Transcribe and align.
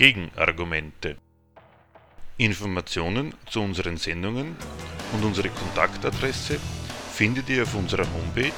Gegenargumente. 0.00 1.18
Informationen 2.38 3.34
zu 3.44 3.60
unseren 3.60 3.98
Sendungen 3.98 4.56
und 5.12 5.22
unsere 5.22 5.50
Kontaktadresse 5.50 6.58
findet 7.12 7.50
ihr 7.50 7.64
auf 7.64 7.74
unserer 7.74 8.06
Homepage 8.14 8.50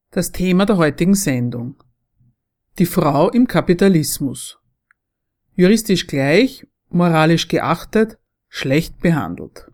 Das 0.09 0.31
Thema 0.31 0.65
der 0.65 0.77
heutigen 0.77 1.13
Sendung. 1.13 1.75
Die 2.79 2.87
Frau 2.87 3.29
im 3.29 3.45
Kapitalismus. 3.45 4.57
Juristisch 5.57 6.05
gleich, 6.05 6.67
moralisch 6.89 7.47
geachtet, 7.47 8.19
schlecht 8.47 8.99
behandelt. 8.99 9.71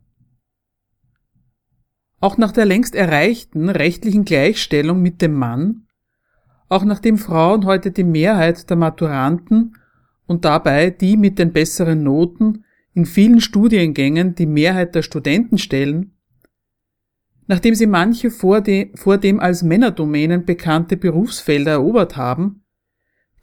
Auch 2.22 2.38
nach 2.38 2.54
der 2.54 2.64
längst 2.64 2.96
erreichten 2.96 3.68
rechtlichen 3.68 4.24
Gleichstellung 4.24 5.02
mit 5.02 5.22
dem 5.22 5.34
Mann, 5.34 5.88
auch 6.70 6.86
nachdem 6.86 7.18
Frauen 7.18 7.66
heute 7.66 7.92
die 7.92 8.06
Mehrheit 8.06 8.70
der 8.70 8.78
Maturanten 8.78 9.76
und 10.26 10.46
dabei 10.46 10.90
die 10.90 11.18
mit 11.18 11.38
den 11.38 11.52
besseren 11.52 12.02
Noten 12.02 12.64
in 12.94 13.06
vielen 13.06 13.42
Studiengängen 13.42 14.36
die 14.36 14.46
Mehrheit 14.46 14.96
der 14.96 15.02
Studenten 15.02 15.58
stellen, 15.58 16.14
Nachdem 17.46 17.76
sie 17.76 17.88
manche 17.88 18.32
vor, 18.32 18.62
de, 18.62 18.96
vor 18.96 19.18
dem 19.18 19.42
als 19.42 19.64
Männerdomänen 19.64 20.46
bekannte 20.46 20.96
Berufsfelder 20.96 21.74
erobert 21.74 22.16
haben, 22.16 22.63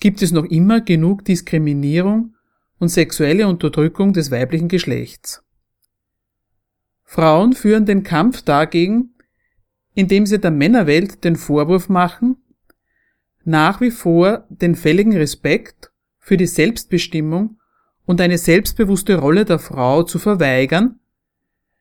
gibt 0.00 0.22
es 0.22 0.32
noch 0.32 0.44
immer 0.44 0.80
genug 0.80 1.24
Diskriminierung 1.24 2.34
und 2.78 2.88
sexuelle 2.88 3.46
Unterdrückung 3.46 4.12
des 4.12 4.30
weiblichen 4.30 4.68
Geschlechts. 4.68 5.44
Frauen 7.04 7.52
führen 7.52 7.86
den 7.86 8.02
Kampf 8.02 8.42
dagegen, 8.42 9.14
indem 9.94 10.26
sie 10.26 10.38
der 10.38 10.50
Männerwelt 10.50 11.24
den 11.24 11.36
Vorwurf 11.36 11.88
machen, 11.88 12.36
nach 13.44 13.80
wie 13.80 13.90
vor 13.90 14.46
den 14.48 14.74
fälligen 14.74 15.16
Respekt 15.16 15.92
für 16.18 16.36
die 16.36 16.46
Selbstbestimmung 16.46 17.58
und 18.06 18.20
eine 18.20 18.38
selbstbewusste 18.38 19.16
Rolle 19.16 19.44
der 19.44 19.58
Frau 19.58 20.02
zu 20.02 20.18
verweigern 20.18 21.00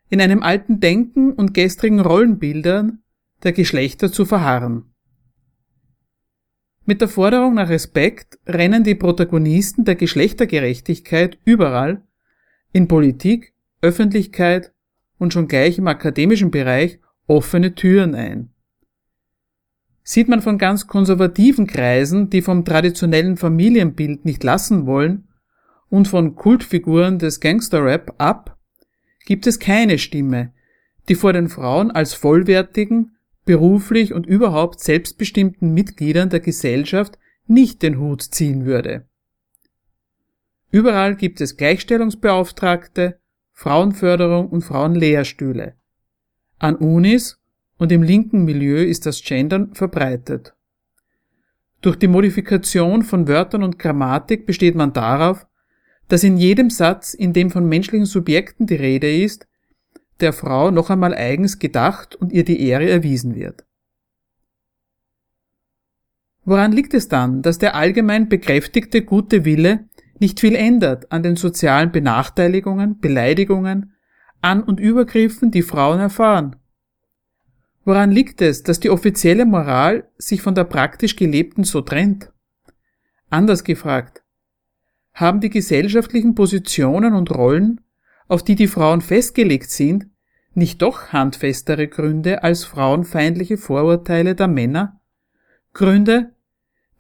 in 0.09 0.21
einem 0.21 0.41
alten 0.41 0.79
Denken 0.79 1.33
und 1.33 1.53
gestrigen 1.53 1.99
Rollenbildern 1.99 3.03
der 3.43 3.53
Geschlechter 3.53 4.11
zu 4.11 4.25
verharren. 4.25 4.88
Mit 6.89 7.01
der 7.01 7.07
Forderung 7.07 7.53
nach 7.53 7.69
Respekt 7.69 8.39
rennen 8.47 8.83
die 8.83 8.95
Protagonisten 8.95 9.85
der 9.85 9.93
Geschlechtergerechtigkeit 9.93 11.37
überall, 11.45 12.01
in 12.73 12.87
Politik, 12.87 13.53
Öffentlichkeit 13.79 14.73
und 15.19 15.31
schon 15.31 15.47
gleich 15.47 15.77
im 15.77 15.87
akademischen 15.87 16.49
Bereich 16.49 16.97
offene 17.27 17.75
Türen 17.75 18.15
ein. 18.15 18.49
Sieht 20.01 20.29
man 20.29 20.41
von 20.41 20.57
ganz 20.57 20.87
konservativen 20.87 21.67
Kreisen, 21.67 22.31
die 22.31 22.41
vom 22.41 22.65
traditionellen 22.65 23.37
Familienbild 23.37 24.25
nicht 24.25 24.43
lassen 24.43 24.87
wollen, 24.87 25.27
und 25.89 26.07
von 26.07 26.33
Kultfiguren 26.33 27.19
des 27.19 27.39
Gangsterrap 27.39 28.15
ab, 28.17 28.57
gibt 29.27 29.45
es 29.45 29.59
keine 29.59 29.99
Stimme, 29.99 30.53
die 31.07 31.13
vor 31.13 31.33
den 31.33 31.49
Frauen 31.49 31.91
als 31.91 32.15
vollwertigen, 32.15 33.15
beruflich 33.49 34.13
und 34.13 34.27
überhaupt 34.27 34.79
selbstbestimmten 34.79 35.73
Mitgliedern 35.73 36.29
der 36.29 36.39
Gesellschaft 36.39 37.17
nicht 37.47 37.81
den 37.81 37.97
Hut 37.97 38.21
ziehen 38.21 38.67
würde. 38.67 39.07
Überall 40.69 41.15
gibt 41.15 41.41
es 41.41 41.57
Gleichstellungsbeauftragte, 41.57 43.19
Frauenförderung 43.51 44.49
und 44.49 44.61
Frauenlehrstühle. 44.61 45.73
An 46.59 46.75
Unis 46.75 47.41
und 47.79 47.91
im 47.91 48.03
linken 48.03 48.45
Milieu 48.45 48.83
ist 48.83 49.07
das 49.07 49.23
Gendern 49.23 49.73
verbreitet. 49.73 50.53
Durch 51.81 51.95
die 51.95 52.07
Modifikation 52.07 53.01
von 53.01 53.27
Wörtern 53.27 53.63
und 53.63 53.79
Grammatik 53.79 54.45
besteht 54.45 54.75
man 54.75 54.93
darauf, 54.93 55.47
dass 56.07 56.23
in 56.23 56.37
jedem 56.37 56.69
Satz, 56.69 57.15
in 57.15 57.33
dem 57.33 57.49
von 57.49 57.67
menschlichen 57.67 58.05
Subjekten 58.05 58.67
die 58.67 58.75
Rede 58.75 59.11
ist, 59.11 59.47
der 60.21 60.33
Frau 60.33 60.71
noch 60.71 60.89
einmal 60.89 61.13
eigens 61.13 61.59
gedacht 61.59 62.15
und 62.15 62.31
ihr 62.31 62.43
die 62.43 62.61
Ehre 62.61 62.89
erwiesen 62.89 63.35
wird. 63.35 63.65
Woran 66.45 66.71
liegt 66.71 66.93
es 66.93 67.07
dann, 67.07 67.41
dass 67.41 67.59
der 67.59 67.75
allgemein 67.75 68.29
bekräftigte 68.29 69.03
gute 69.03 69.45
Wille 69.45 69.87
nicht 70.19 70.39
viel 70.39 70.55
ändert 70.55 71.11
an 71.11 71.23
den 71.23 71.35
sozialen 71.35 71.91
Benachteiligungen, 71.91 72.99
Beleidigungen, 72.99 73.93
An- 74.41 74.63
und 74.63 74.79
Übergriffen, 74.79 75.51
die 75.51 75.61
Frauen 75.61 75.99
erfahren? 75.99 76.55
Woran 77.85 78.11
liegt 78.11 78.41
es, 78.41 78.63
dass 78.63 78.79
die 78.79 78.89
offizielle 78.89 79.45
Moral 79.45 80.09
sich 80.17 80.41
von 80.41 80.55
der 80.55 80.63
praktisch 80.63 81.15
gelebten 81.15 81.63
so 81.63 81.81
trennt? 81.81 82.31
Anders 83.29 83.63
gefragt, 83.63 84.23
haben 85.13 85.39
die 85.39 85.49
gesellschaftlichen 85.49 86.35
Positionen 86.35 87.13
und 87.13 87.31
Rollen, 87.31 87.81
auf 88.29 88.43
die 88.43 88.55
die 88.55 88.67
Frauen 88.67 89.01
festgelegt 89.01 89.69
sind, 89.69 90.07
nicht 90.53 90.81
doch 90.81 91.11
handfestere 91.11 91.87
Gründe 91.87 92.43
als 92.43 92.63
frauenfeindliche 92.63 93.57
Vorurteile 93.57 94.35
der 94.35 94.47
Männer? 94.47 95.01
Gründe, 95.73 96.33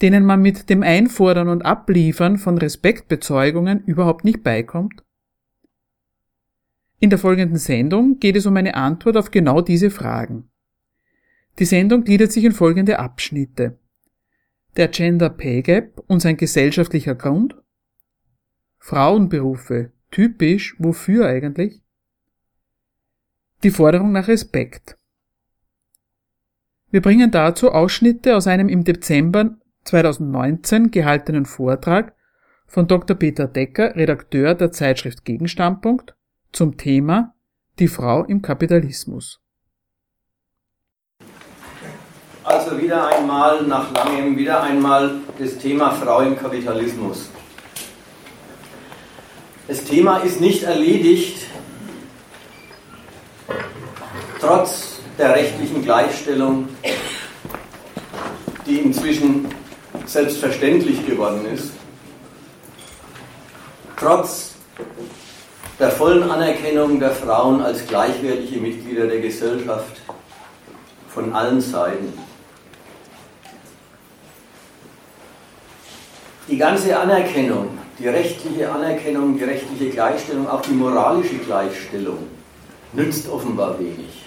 denen 0.01 0.25
man 0.25 0.41
mit 0.41 0.69
dem 0.69 0.83
Einfordern 0.83 1.47
und 1.47 1.63
Abliefern 1.63 2.37
von 2.37 2.57
Respektbezeugungen 2.57 3.83
überhaupt 3.85 4.25
nicht 4.25 4.43
beikommt? 4.43 5.03
In 6.99 7.09
der 7.09 7.19
folgenden 7.19 7.57
Sendung 7.57 8.19
geht 8.19 8.35
es 8.35 8.45
um 8.45 8.57
eine 8.57 8.75
Antwort 8.75 9.15
auf 9.15 9.31
genau 9.31 9.61
diese 9.61 9.89
Fragen. 9.89 10.49
Die 11.59 11.65
Sendung 11.65 12.03
gliedert 12.03 12.31
sich 12.31 12.43
in 12.43 12.51
folgende 12.51 12.99
Abschnitte. 12.99 13.77
Der 14.77 14.87
Gender 14.87 15.29
Pay 15.29 15.61
Gap 15.61 16.03
und 16.07 16.21
sein 16.21 16.37
gesellschaftlicher 16.37 17.15
Grund, 17.15 17.55
Frauenberufe, 18.77 19.91
typisch 20.11 20.75
wofür 20.79 21.27
eigentlich? 21.27 21.81
Die 23.63 23.71
Forderung 23.71 24.11
nach 24.11 24.27
Respekt. 24.27 24.97
Wir 26.91 27.01
bringen 27.01 27.29
dazu 27.29 27.71
Ausschnitte 27.71 28.35
aus 28.35 28.47
einem 28.47 28.69
im 28.69 28.83
Dezember 28.83 29.57
2019 29.83 30.91
gehaltenen 30.91 31.45
Vortrag 31.45 32.15
von 32.65 32.87
Dr. 32.87 33.15
Peter 33.15 33.47
Decker, 33.47 33.95
Redakteur 33.95 34.55
der 34.55 34.71
Zeitschrift 34.71 35.25
Gegenstandpunkt, 35.25 36.15
zum 36.51 36.77
Thema 36.77 37.35
Die 37.79 37.87
Frau 37.87 38.23
im 38.23 38.41
Kapitalismus. 38.41 39.41
Also 42.43 42.81
wieder 42.81 43.07
einmal 43.07 43.63
nach 43.67 43.91
langem, 43.93 44.35
wieder 44.35 44.63
einmal 44.63 45.11
das 45.37 45.57
Thema 45.57 45.91
Frau 45.91 46.21
im 46.21 46.35
Kapitalismus. 46.35 47.29
Das 49.69 49.83
Thema 49.83 50.17
ist 50.17 50.41
nicht 50.41 50.63
erledigt, 50.63 51.45
trotz 54.41 54.99
der 55.15 55.35
rechtlichen 55.35 55.83
Gleichstellung, 55.83 56.69
die 58.65 58.79
inzwischen 58.79 59.47
selbstverständlich 60.07 61.05
geworden 61.05 61.45
ist, 61.53 61.69
trotz 63.95 64.55
der 65.77 65.91
vollen 65.91 66.23
Anerkennung 66.31 66.99
der 66.99 67.11
Frauen 67.11 67.61
als 67.61 67.85
gleichwertige 67.85 68.59
Mitglieder 68.59 69.05
der 69.05 69.19
Gesellschaft 69.19 70.01
von 71.09 71.31
allen 71.31 71.61
Seiten. 71.61 72.11
Die 76.47 76.57
ganze 76.57 76.99
Anerkennung 76.99 77.77
die 77.99 78.07
rechtliche 78.07 78.71
Anerkennung, 78.71 79.37
die 79.37 79.43
rechtliche 79.43 79.89
Gleichstellung, 79.89 80.49
auch 80.49 80.61
die 80.61 80.71
moralische 80.71 81.35
Gleichstellung 81.35 82.27
nützt 82.93 83.29
offenbar 83.29 83.77
wenig. 83.77 84.25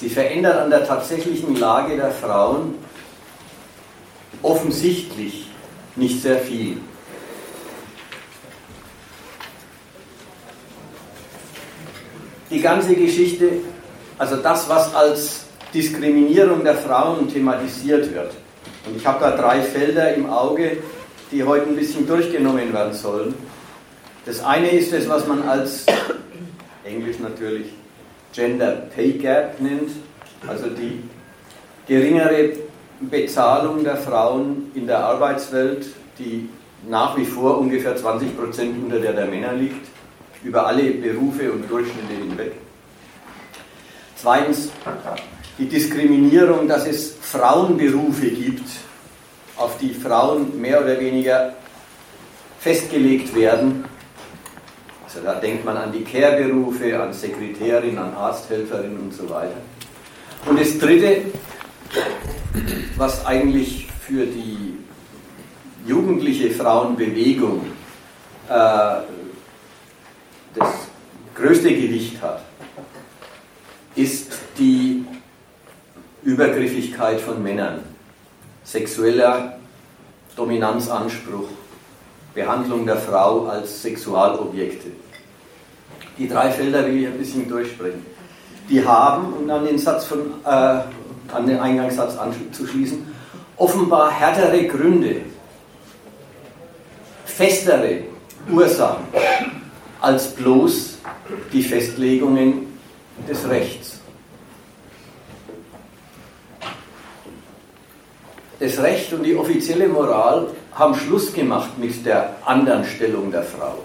Sie 0.00 0.10
verändert 0.10 0.58
an 0.58 0.70
der 0.70 0.86
tatsächlichen 0.86 1.56
Lage 1.56 1.96
der 1.96 2.10
Frauen 2.10 2.74
offensichtlich 4.42 5.48
nicht 5.96 6.20
sehr 6.20 6.38
viel. 6.40 6.78
Die 12.50 12.60
ganze 12.60 12.94
Geschichte, 12.94 13.48
also 14.18 14.36
das, 14.36 14.68
was 14.68 14.94
als 14.94 15.44
Diskriminierung 15.72 16.64
der 16.64 16.74
Frauen 16.76 17.28
thematisiert 17.32 18.12
wird, 18.12 18.32
und 18.86 18.96
ich 18.96 19.06
habe 19.06 19.20
da 19.20 19.30
drei 19.30 19.62
Felder 19.62 20.14
im 20.14 20.28
Auge, 20.28 20.78
die 21.34 21.42
heute 21.42 21.66
ein 21.68 21.76
bisschen 21.76 22.06
durchgenommen 22.06 22.72
werden 22.72 22.94
sollen. 22.94 23.34
Das 24.24 24.42
eine 24.42 24.70
ist 24.70 24.92
das, 24.92 25.08
was 25.08 25.26
man 25.26 25.42
als, 25.42 25.84
Englisch 26.84 27.18
natürlich, 27.18 27.66
Gender 28.32 28.86
Pay 28.94 29.12
Gap 29.12 29.60
nennt, 29.60 29.90
also 30.46 30.66
die 30.68 31.02
geringere 31.86 32.52
Bezahlung 33.00 33.82
der 33.82 33.96
Frauen 33.96 34.70
in 34.74 34.86
der 34.86 35.00
Arbeitswelt, 35.00 35.86
die 36.18 36.48
nach 36.88 37.16
wie 37.16 37.24
vor 37.24 37.58
ungefähr 37.58 37.96
20 37.96 38.36
Prozent 38.36 38.76
unter 38.82 38.98
der 38.98 39.12
der 39.12 39.26
Männer 39.26 39.52
liegt, 39.54 39.86
über 40.44 40.66
alle 40.66 40.90
Berufe 40.92 41.50
und 41.50 41.68
Durchschnitte 41.68 42.12
hinweg. 42.12 42.52
Zweitens 44.16 44.70
die 45.58 45.66
Diskriminierung, 45.66 46.68
dass 46.68 46.86
es 46.86 47.14
Frauenberufe 47.20 48.28
gibt, 48.28 48.68
auf 49.56 49.78
die 49.78 49.94
Frauen 49.94 50.60
mehr 50.60 50.82
oder 50.82 50.98
weniger 50.98 51.54
festgelegt 52.58 53.34
werden. 53.34 53.84
Also 55.04 55.20
da 55.22 55.34
denkt 55.34 55.64
man 55.64 55.76
an 55.76 55.92
die 55.92 56.02
Care-Berufe, 56.02 57.00
an 57.00 57.12
Sekretärin, 57.12 57.98
an 57.98 58.14
Arzthelferin 58.14 58.98
und 58.98 59.14
so 59.14 59.28
weiter. 59.28 59.56
Und 60.46 60.58
das 60.58 60.78
Dritte, 60.78 61.22
was 62.96 63.24
eigentlich 63.24 63.88
für 64.00 64.26
die 64.26 64.78
jugendliche 65.86 66.50
Frauenbewegung 66.50 67.66
äh, 68.48 69.02
das 70.54 70.72
größte 71.34 71.68
Gewicht 71.68 72.20
hat, 72.20 72.42
ist 73.94 74.32
die 74.58 75.04
Übergriffigkeit 76.22 77.20
von 77.20 77.42
Männern, 77.42 77.93
sexueller 78.64 79.58
Dominanzanspruch, 80.36 81.48
Behandlung 82.34 82.84
der 82.86 82.96
Frau 82.96 83.46
als 83.46 83.82
Sexualobjekte. 83.82 84.88
Die 86.18 86.28
drei 86.28 86.50
Felder 86.50 86.86
will 86.86 87.02
ich 87.02 87.06
ein 87.06 87.18
bisschen 87.18 87.48
durchsprechen. 87.48 88.04
Die 88.68 88.84
haben, 88.84 89.32
um 89.34 89.50
an 89.50 89.64
den, 89.64 89.78
Satz 89.78 90.06
von, 90.06 90.20
äh, 90.44 90.48
an 90.48 91.46
den 91.46 91.58
Eingangssatz 91.58 92.16
anzuschließen, 92.16 93.06
offenbar 93.56 94.10
härtere 94.10 94.64
Gründe, 94.66 95.22
festere 97.24 98.04
Ursachen 98.50 99.04
als 100.00 100.28
bloß 100.34 100.98
die 101.52 101.62
Festlegungen 101.62 102.78
des 103.28 103.48
Rechts. 103.48 103.83
Das 108.60 108.78
Recht 108.78 109.12
und 109.12 109.24
die 109.24 109.34
offizielle 109.34 109.88
Moral 109.88 110.48
haben 110.74 110.94
Schluss 110.94 111.32
gemacht 111.32 111.78
mit 111.78 112.06
der 112.06 112.36
anderen 112.44 112.84
Stellung 112.84 113.30
der 113.30 113.42
Frau. 113.42 113.78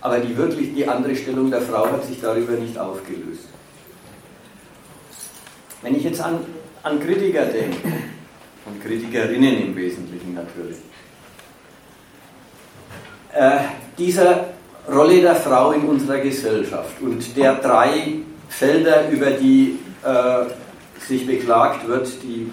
Aber 0.00 0.18
die 0.18 0.36
wirklich 0.36 0.74
die 0.74 0.88
andere 0.88 1.14
Stellung 1.14 1.50
der 1.50 1.60
Frau 1.60 1.86
hat 1.86 2.04
sich 2.04 2.20
darüber 2.20 2.52
nicht 2.52 2.78
aufgelöst. 2.78 3.48
Wenn 5.82 5.96
ich 5.96 6.04
jetzt 6.04 6.20
an, 6.20 6.40
an 6.82 7.00
Kritiker 7.00 7.44
denke, 7.46 7.76
und 8.64 8.82
Kritikerinnen 8.82 9.68
im 9.68 9.76
Wesentlichen 9.76 10.34
natürlich, 10.34 10.78
äh, 13.32 13.58
dieser 13.96 14.48
Rolle 14.88 15.20
der 15.20 15.36
Frau 15.36 15.72
in 15.72 15.82
unserer 15.82 16.18
Gesellschaft 16.18 17.00
und 17.00 17.36
der 17.36 17.56
drei 17.56 18.20
Felder, 18.48 19.08
über 19.10 19.30
die 19.30 19.78
äh, 20.04 20.44
sich 21.06 21.26
beklagt 21.26 21.86
wird, 21.86 22.08
die 22.22 22.50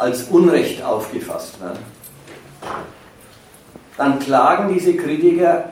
als 0.00 0.24
Unrecht 0.24 0.82
aufgefasst 0.82 1.60
werden, 1.60 1.78
dann 3.96 4.18
klagen 4.18 4.72
diese 4.72 4.96
Kritikerinnen 4.96 5.70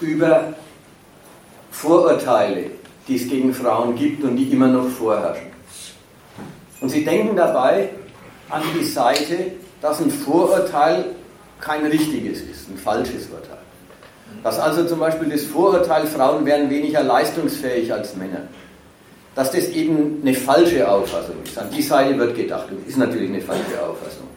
über 0.00 0.54
Vorurteile, 1.70 2.72
die 3.06 3.16
es 3.16 3.28
gegen 3.28 3.54
Frauen 3.54 3.94
gibt 3.94 4.24
und 4.24 4.36
die 4.36 4.52
immer 4.52 4.66
noch 4.66 4.88
vorherrschen. 4.88 5.52
Und 6.80 6.88
sie 6.88 7.04
denken 7.04 7.36
dabei 7.36 7.90
an 8.50 8.62
die 8.76 8.84
Seite, 8.84 9.52
dass 9.80 10.00
ein 10.00 10.10
Vorurteil 10.10 11.06
kein 11.60 11.86
richtiges 11.86 12.40
ist, 12.40 12.68
ein 12.68 12.76
falsches 12.76 13.28
Urteil. 13.30 13.58
Dass 14.42 14.58
also 14.58 14.84
zum 14.84 14.98
Beispiel 14.98 15.30
das 15.30 15.44
Vorurteil, 15.44 16.08
Frauen 16.08 16.44
wären 16.44 16.68
weniger 16.68 17.04
leistungsfähig 17.04 17.92
als 17.92 18.16
Männer, 18.16 18.48
dass 19.34 19.50
das 19.50 19.68
eben 19.68 20.20
eine 20.22 20.34
falsche 20.34 20.88
Auffassung 20.88 21.36
ist. 21.44 21.58
An 21.58 21.70
die 21.74 21.82
Seite 21.82 22.18
wird 22.18 22.36
gedacht 22.36 22.66
und 22.70 22.86
ist 22.86 22.98
natürlich 22.98 23.30
eine 23.30 23.40
falsche 23.40 23.82
Auffassung. 23.82 24.28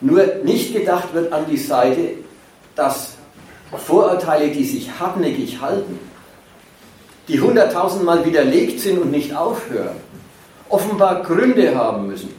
Nur 0.00 0.24
nicht 0.44 0.74
gedacht 0.74 1.14
wird 1.14 1.32
an 1.32 1.46
die 1.50 1.56
Seite, 1.56 2.10
dass 2.74 3.14
Vorurteile, 3.72 4.48
die 4.48 4.64
sich 4.64 4.90
hartnäckig 4.98 5.60
halten, 5.60 5.98
die 7.28 7.40
hunderttausendmal 7.40 8.24
widerlegt 8.24 8.80
sind 8.80 8.98
und 8.98 9.10
nicht 9.10 9.34
aufhören, 9.34 9.96
offenbar 10.68 11.22
Gründe 11.22 11.74
haben 11.74 12.06
müssen. 12.06 12.30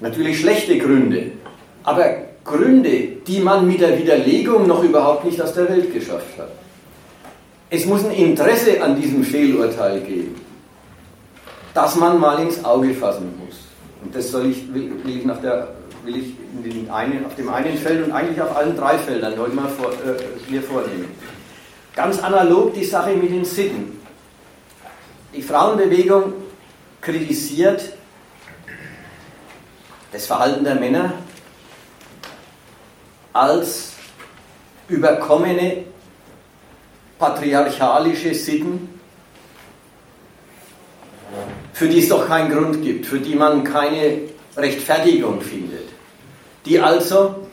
Natürlich 0.00 0.40
schlechte 0.40 0.78
Gründe, 0.78 1.32
aber 1.82 2.16
Gründe, 2.44 3.08
die 3.26 3.40
man 3.40 3.66
mit 3.66 3.80
der 3.80 3.98
Widerlegung 3.98 4.66
noch 4.66 4.84
überhaupt 4.84 5.24
nicht 5.24 5.40
aus 5.40 5.54
der 5.54 5.68
Welt 5.68 5.92
geschafft 5.92 6.38
hat. 6.38 6.50
Es 7.70 7.86
muss 7.86 8.04
ein 8.04 8.12
Interesse 8.12 8.82
an 8.82 9.00
diesem 9.00 9.24
Fehlurteil 9.24 10.00
geben, 10.00 10.40
das 11.72 11.96
man 11.96 12.20
mal 12.20 12.40
ins 12.40 12.64
Auge 12.64 12.94
fassen 12.94 13.34
muss. 13.44 13.60
Und 14.02 14.14
das 14.14 14.30
soll 14.30 14.46
ich, 14.46 14.72
will, 14.72 14.92
ich, 15.06 15.24
nach 15.24 15.40
der, 15.40 15.68
will 16.04 16.16
ich 16.16 16.90
einen, 16.90 17.24
auf 17.24 17.34
dem 17.34 17.48
einen 17.48 17.76
Feld 17.78 18.04
und 18.04 18.12
eigentlich 18.12 18.40
auf 18.40 18.54
allen 18.56 18.76
drei 18.76 18.98
Feldern 18.98 19.38
heute 19.38 19.54
mal 19.54 19.68
vor, 19.68 19.92
äh, 19.92 20.50
mir 20.50 20.62
vornehmen. 20.62 21.08
Ganz 21.96 22.18
analog 22.20 22.74
die 22.74 22.84
Sache 22.84 23.14
mit 23.14 23.30
den 23.30 23.44
Sitten. 23.44 24.00
Die 25.34 25.42
Frauenbewegung 25.42 26.34
kritisiert 27.00 27.92
das 30.12 30.26
Verhalten 30.26 30.64
der 30.64 30.76
Männer 30.76 31.14
als 33.32 33.92
überkommene 34.88 35.84
patriarchalische 37.18 38.34
Sitten, 38.34 38.88
für 41.72 41.88
die 41.88 42.00
es 42.00 42.08
doch 42.08 42.26
keinen 42.26 42.50
Grund 42.50 42.82
gibt, 42.82 43.06
für 43.06 43.18
die 43.18 43.34
man 43.34 43.64
keine 43.64 44.20
Rechtfertigung 44.56 45.40
findet, 45.40 45.88
die 46.64 46.78
also 46.78 47.46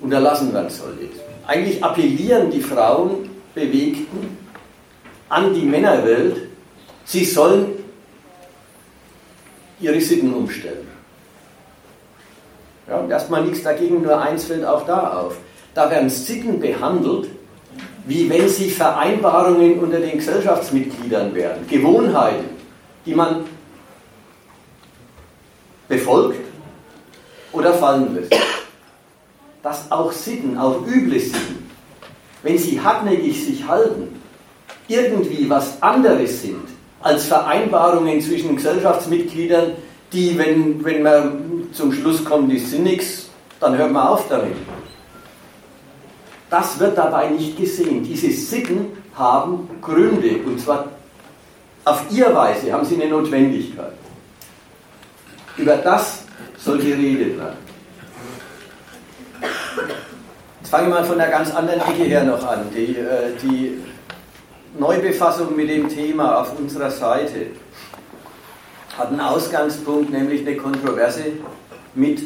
unterlassen 0.00 0.52
werden 0.52 0.70
sollte. 0.70 1.08
Eigentlich 1.46 1.82
appellieren 1.82 2.50
die 2.50 2.60
Frauenbewegten 2.60 4.36
an 5.28 5.54
die 5.54 5.64
Männerwelt, 5.64 6.48
sie 7.04 7.24
sollen 7.24 7.66
ihre 9.80 10.00
Sitten 10.00 10.32
umstellen. 10.32 10.86
Ja, 12.88 13.04
erstmal 13.08 13.42
nichts 13.42 13.62
dagegen, 13.62 14.02
nur 14.02 14.20
eins 14.20 14.44
fällt 14.44 14.64
auch 14.64 14.86
da 14.86 15.18
auf. 15.18 15.36
Da 15.74 15.90
werden 15.90 16.08
Sitten 16.08 16.60
behandelt, 16.60 17.28
wie 18.06 18.30
wenn 18.30 18.48
sie 18.48 18.70
Vereinbarungen 18.70 19.80
unter 19.80 19.98
den 19.98 20.18
Gesellschaftsmitgliedern 20.18 21.34
wären, 21.34 21.66
Gewohnheiten, 21.68 22.46
die 23.04 23.14
man 23.14 23.44
befolgt 25.88 26.40
oder 27.52 27.74
fallen 27.74 28.14
lässt. 28.14 28.34
Dass 29.62 29.90
auch 29.90 30.12
Sitten, 30.12 30.56
auch 30.56 30.86
üble 30.86 31.18
Sitten, 31.18 31.68
wenn 32.42 32.56
sie 32.56 32.80
hartnäckig 32.80 33.44
sich 33.44 33.66
halten, 33.66 34.20
irgendwie 34.86 35.50
was 35.50 35.82
anderes 35.82 36.42
sind 36.42 36.68
als 37.02 37.26
Vereinbarungen 37.26 38.20
zwischen 38.20 38.54
Gesellschaftsmitgliedern, 38.54 39.72
die, 40.12 40.38
wenn, 40.38 40.84
wenn 40.84 41.02
man 41.02 41.68
zum 41.72 41.92
Schluss 41.92 42.24
kommt, 42.24 42.50
die 42.52 42.58
sind 42.58 42.84
nichts, 42.84 43.28
dann 43.58 43.76
hört 43.76 43.90
man 43.92 44.06
auf 44.06 44.28
damit. 44.28 44.54
Das 46.50 46.78
wird 46.78 46.96
dabei 46.96 47.28
nicht 47.28 47.56
gesehen. 47.56 48.04
Diese 48.04 48.30
Sitten 48.30 48.92
haben 49.14 49.68
Gründe 49.80 50.38
und 50.44 50.60
zwar 50.60 50.86
auf 51.84 52.02
ihre 52.10 52.34
Weise 52.34 52.72
haben 52.72 52.84
sie 52.84 53.00
eine 53.00 53.08
Notwendigkeit. 53.10 53.92
Über 55.56 55.76
das 55.76 56.24
soll 56.58 56.78
geredet 56.78 57.38
werden. 57.38 57.56
Jetzt 60.60 60.70
fange 60.70 60.88
ich 60.88 60.94
mal 60.94 61.04
von 61.04 61.16
der 61.16 61.28
ganz 61.28 61.54
anderen 61.54 61.80
Ecke 61.80 62.02
her 62.02 62.24
noch 62.24 62.44
an. 62.44 62.66
Die, 62.74 62.96
äh, 62.96 63.36
die 63.40 63.80
Neubefassung 64.78 65.54
mit 65.54 65.70
dem 65.70 65.88
Thema 65.88 66.40
auf 66.40 66.58
unserer 66.58 66.90
Seite 66.90 67.46
hat 68.98 69.08
einen 69.08 69.20
Ausgangspunkt, 69.20 70.10
nämlich 70.10 70.40
eine 70.40 70.56
Kontroverse 70.56 71.24
mit 71.94 72.22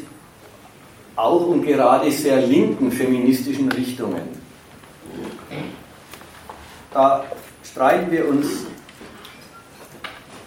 auch 1.23 1.47
und 1.47 1.65
gerade 1.65 2.11
sehr 2.11 2.41
linken 2.41 2.91
feministischen 2.91 3.71
Richtungen. 3.73 4.23
Da 6.93 7.25
streiten 7.62 8.11
wir 8.11 8.27
uns 8.29 8.67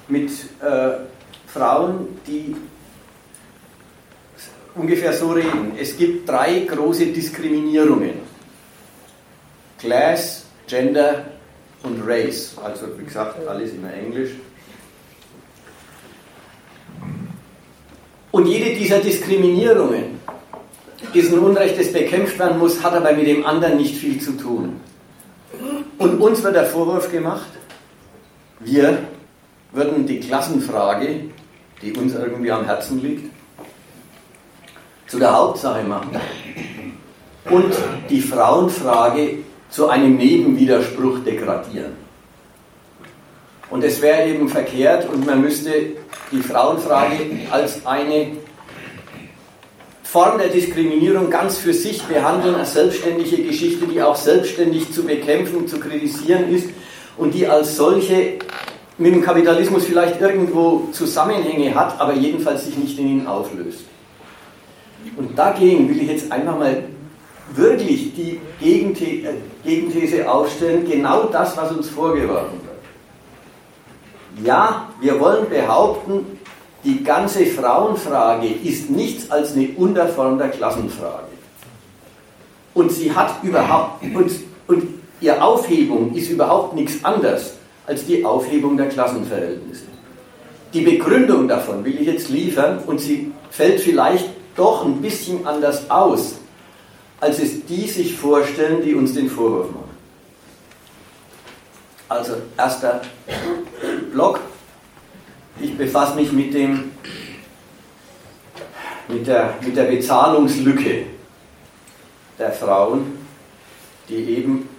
mit 0.08 0.30
äh, 0.62 0.92
Frauen, 1.48 2.08
die 2.27 2.56
ungefähr 4.75 5.13
so 5.13 5.32
reden. 5.32 5.74
Es 5.80 5.96
gibt 5.96 6.27
drei 6.27 6.60
große 6.62 7.08
Diskriminierungen. 7.08 8.34
Class, 9.80 10.46
Gender 10.68 11.25
und 11.84 12.01
Race. 12.06 12.56
Also 12.63 12.88
wie 12.98 13.06
gesagt, 13.06 13.46
alles 13.48 13.74
immer 13.74 13.94
Englisch. 13.94 14.32
Und 18.32 18.48
jede 18.48 18.75
dieser 18.75 18.94
dieser 18.94 19.00
Diskriminierungen, 19.00 20.20
diesen 21.13 21.39
Unrecht, 21.39 21.79
das 21.79 21.91
bekämpft 21.91 22.39
werden 22.39 22.60
muss, 22.60 22.83
hat 22.83 22.93
aber 22.93 23.13
mit 23.13 23.27
dem 23.27 23.45
anderen 23.45 23.77
nicht 23.77 23.95
viel 23.98 24.19
zu 24.19 24.33
tun. 24.33 24.79
Und 25.98 26.19
uns 26.19 26.43
wird 26.43 26.55
der 26.55 26.65
Vorwurf 26.65 27.12
gemacht, 27.12 27.48
wir 28.60 28.98
würden 29.72 30.05
die 30.05 30.19
Klassenfrage, 30.19 31.25
die 31.81 31.93
uns 31.93 32.13
irgendwie 32.13 32.51
am 32.51 32.65
Herzen 32.65 33.01
liegt, 33.01 33.31
zu 35.07 35.19
der 35.19 35.36
Hauptsache 35.36 35.83
machen 35.83 36.12
und 37.50 37.74
die 38.10 38.22
Frauenfrage 38.22 39.39
zu 39.69 39.89
einem 39.89 40.15
Nebenwiderspruch 40.17 41.19
degradieren. 41.19 41.93
Und 43.69 43.83
es 43.83 44.01
wäre 44.01 44.27
eben 44.27 44.48
verkehrt 44.48 45.10
und 45.10 45.25
man 45.25 45.41
müsste 45.41 45.72
die 46.31 46.41
Frauenfrage 46.41 47.15
als 47.51 47.86
eine 47.86 48.27
Form 50.13 50.38
der 50.38 50.50
Diskriminierung 50.50 51.32
ganz 51.32 51.58
für 51.58 51.74
sich 51.74 52.03
behandeln, 52.03 52.53
als 52.53 52.74
selbstständige 52.74 53.38
Geschichte, 53.38 53.88
die 53.88 54.00
auch 54.00 54.15
selbstständig 54.15 54.93
zu 54.93 55.05
bekämpfen, 55.05 55.67
zu 55.67 55.79
kritisieren 55.79 56.53
ist 56.53 56.70
und 57.17 57.34
die 57.34 57.48
als 57.48 57.75
solche 57.75 58.38
mit 59.00 59.15
dem 59.15 59.24
Kapitalismus 59.24 59.86
vielleicht 59.86 60.22
irgendwo 60.22 60.88
Zusammenhänge 60.91 61.74
hat, 61.74 62.00
aber 62.00 62.13
jedenfalls 62.13 62.63
sich 62.65 62.77
nicht 62.77 63.00
in 63.00 63.08
ihn 63.08 63.25
auflöst. 63.25 63.86
Und 65.17 65.36
dagegen 65.36 65.89
will 65.89 66.00
ich 66.03 66.08
jetzt 66.08 66.32
einfach 66.32 66.60
mal 66.60 66.84
wirklich 67.55 68.13
die 68.13 68.39
äh, 68.62 69.34
Gegenthese 69.63 70.32
aufstellen, 70.32 70.88
genau 70.88 71.24
das, 71.24 71.58
was 71.58 71.72
uns 71.72 71.89
vorgeworfen 71.89 72.60
wird. 72.62 74.46
Ja, 74.46 74.89
wir 75.01 75.20
wollen 75.20 75.50
behaupten, 75.50 76.38
die 76.83 77.03
ganze 77.03 77.45
Frauenfrage 77.45 78.47
ist 78.47 78.89
nichts 78.89 79.31
als 79.31 79.53
eine 79.53 79.69
Unterform 79.77 80.37
der 80.37 80.49
Klassenfrage. 80.49 81.27
Und 82.73 82.91
sie 82.91 83.13
hat 83.13 83.43
überhaupt, 83.43 84.03
und, 84.03 84.31
und 84.67 84.83
ihre 85.21 85.41
Aufhebung 85.41 86.13
ist 86.13 86.29
überhaupt 86.29 86.75
nichts 86.75 87.03
anderes 87.05 87.53
als 87.85 88.05
die 88.05 88.25
Aufhebung 88.25 88.77
der 88.77 88.89
Klassenverhältnisse. 88.89 89.85
Die 90.73 90.81
Begründung 90.81 91.47
davon 91.47 91.85
will 91.85 92.01
ich 92.01 92.07
jetzt 92.07 92.29
liefern 92.29 92.79
und 92.85 92.99
sie 92.99 93.31
fällt 93.51 93.79
vielleicht 93.79 94.29
doch 94.55 94.85
ein 94.85 95.01
bisschen 95.01 95.45
anders 95.45 95.89
aus, 95.89 96.35
als 97.19 97.39
es 97.39 97.65
die 97.65 97.87
sich 97.87 98.15
vorstellen, 98.15 98.81
die 98.83 98.95
uns 98.95 99.13
den 99.13 99.29
Vorwurf 99.29 99.67
machen. 99.71 99.83
Also 102.09 102.33
erster 102.57 103.01
Block. 104.11 104.39
Ich 105.60 105.77
befasse 105.77 106.15
mich 106.15 106.31
mit, 106.31 106.53
dem, 106.53 106.91
mit, 109.07 109.27
der, 109.27 109.53
mit 109.62 109.75
der 109.75 109.83
Bezahlungslücke 109.83 111.05
der 112.39 112.51
Frauen, 112.51 113.17
die 114.10 114.15
eben 114.15 114.69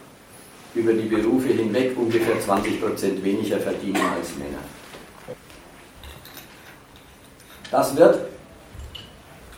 über 0.74 0.92
die 0.92 1.08
Berufe 1.08 1.48
hinweg 1.48 1.96
ungefähr 1.96 2.40
20% 2.40 3.22
weniger 3.22 3.58
verdienen 3.58 4.00
als 4.16 4.34
Männer. 4.36 4.58
Das 7.70 7.96
wird 7.96 8.26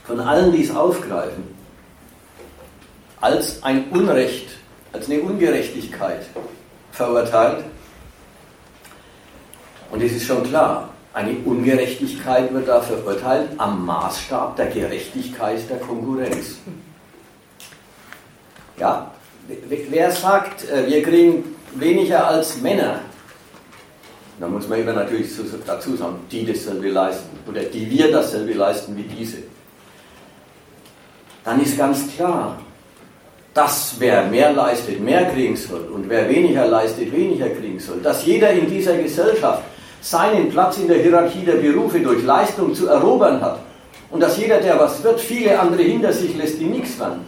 von 0.04 0.20
allen, 0.20 0.52
die 0.52 0.62
es 0.62 0.74
aufgreifen, 0.74 1.44
als 3.20 3.62
ein 3.62 3.88
Unrecht, 3.90 4.50
als 4.92 5.10
eine 5.10 5.20
Ungerechtigkeit 5.20 6.26
verurteilt. 6.92 7.64
Und 9.90 10.02
es 10.02 10.12
ist 10.12 10.26
schon 10.26 10.42
klar, 10.44 10.90
eine 11.16 11.34
Ungerechtigkeit 11.46 12.52
wird 12.52 12.68
da 12.68 12.82
verurteilt 12.82 13.48
am 13.56 13.86
Maßstab 13.86 14.54
der 14.56 14.66
Gerechtigkeit 14.66 15.58
der 15.70 15.78
Konkurrenz. 15.78 16.58
Ja, 18.78 19.10
wer 19.68 20.10
sagt, 20.10 20.68
äh, 20.70 20.86
wir 20.86 21.02
kriegen 21.02 21.56
weniger 21.74 22.28
als 22.28 22.60
Männer, 22.60 23.00
da 24.38 24.46
muss 24.46 24.68
man 24.68 24.80
immer 24.80 24.92
natürlich 24.92 25.30
dazu 25.66 25.96
sagen, 25.96 26.16
die 26.30 26.44
dasselbe 26.44 26.90
leisten 26.90 27.38
oder 27.48 27.62
die 27.62 27.90
wir 27.90 28.12
dasselbe 28.12 28.52
leisten 28.52 28.94
wie 28.94 29.04
diese 29.04 29.38
dann 31.44 31.62
ist 31.62 31.78
ganz 31.78 32.12
klar, 32.14 32.58
dass 33.54 33.94
wer 34.00 34.24
mehr 34.24 34.52
leistet, 34.52 35.00
mehr 35.00 35.26
kriegen 35.26 35.56
soll 35.56 35.82
und 35.94 36.10
wer 36.10 36.28
weniger 36.28 36.66
leistet, 36.66 37.12
weniger 37.12 37.48
kriegen 37.50 37.78
soll. 37.78 38.00
Dass 38.02 38.26
jeder 38.26 38.50
in 38.50 38.68
dieser 38.68 38.98
Gesellschaft 38.98 39.62
seinen 40.10 40.50
Platz 40.50 40.78
in 40.78 40.88
der 40.88 40.98
Hierarchie 40.98 41.44
der 41.44 41.56
Berufe 41.56 42.00
durch 42.00 42.22
Leistung 42.22 42.74
zu 42.74 42.88
erobern 42.88 43.40
hat 43.40 43.60
und 44.10 44.20
dass 44.20 44.38
jeder, 44.38 44.60
der 44.60 44.78
was 44.78 45.02
wird, 45.02 45.20
viele 45.20 45.58
andere 45.58 45.82
hinter 45.82 46.12
sich 46.12 46.36
lässt, 46.36 46.60
die 46.60 46.66
nichts 46.66 46.98
werden. 46.98 47.26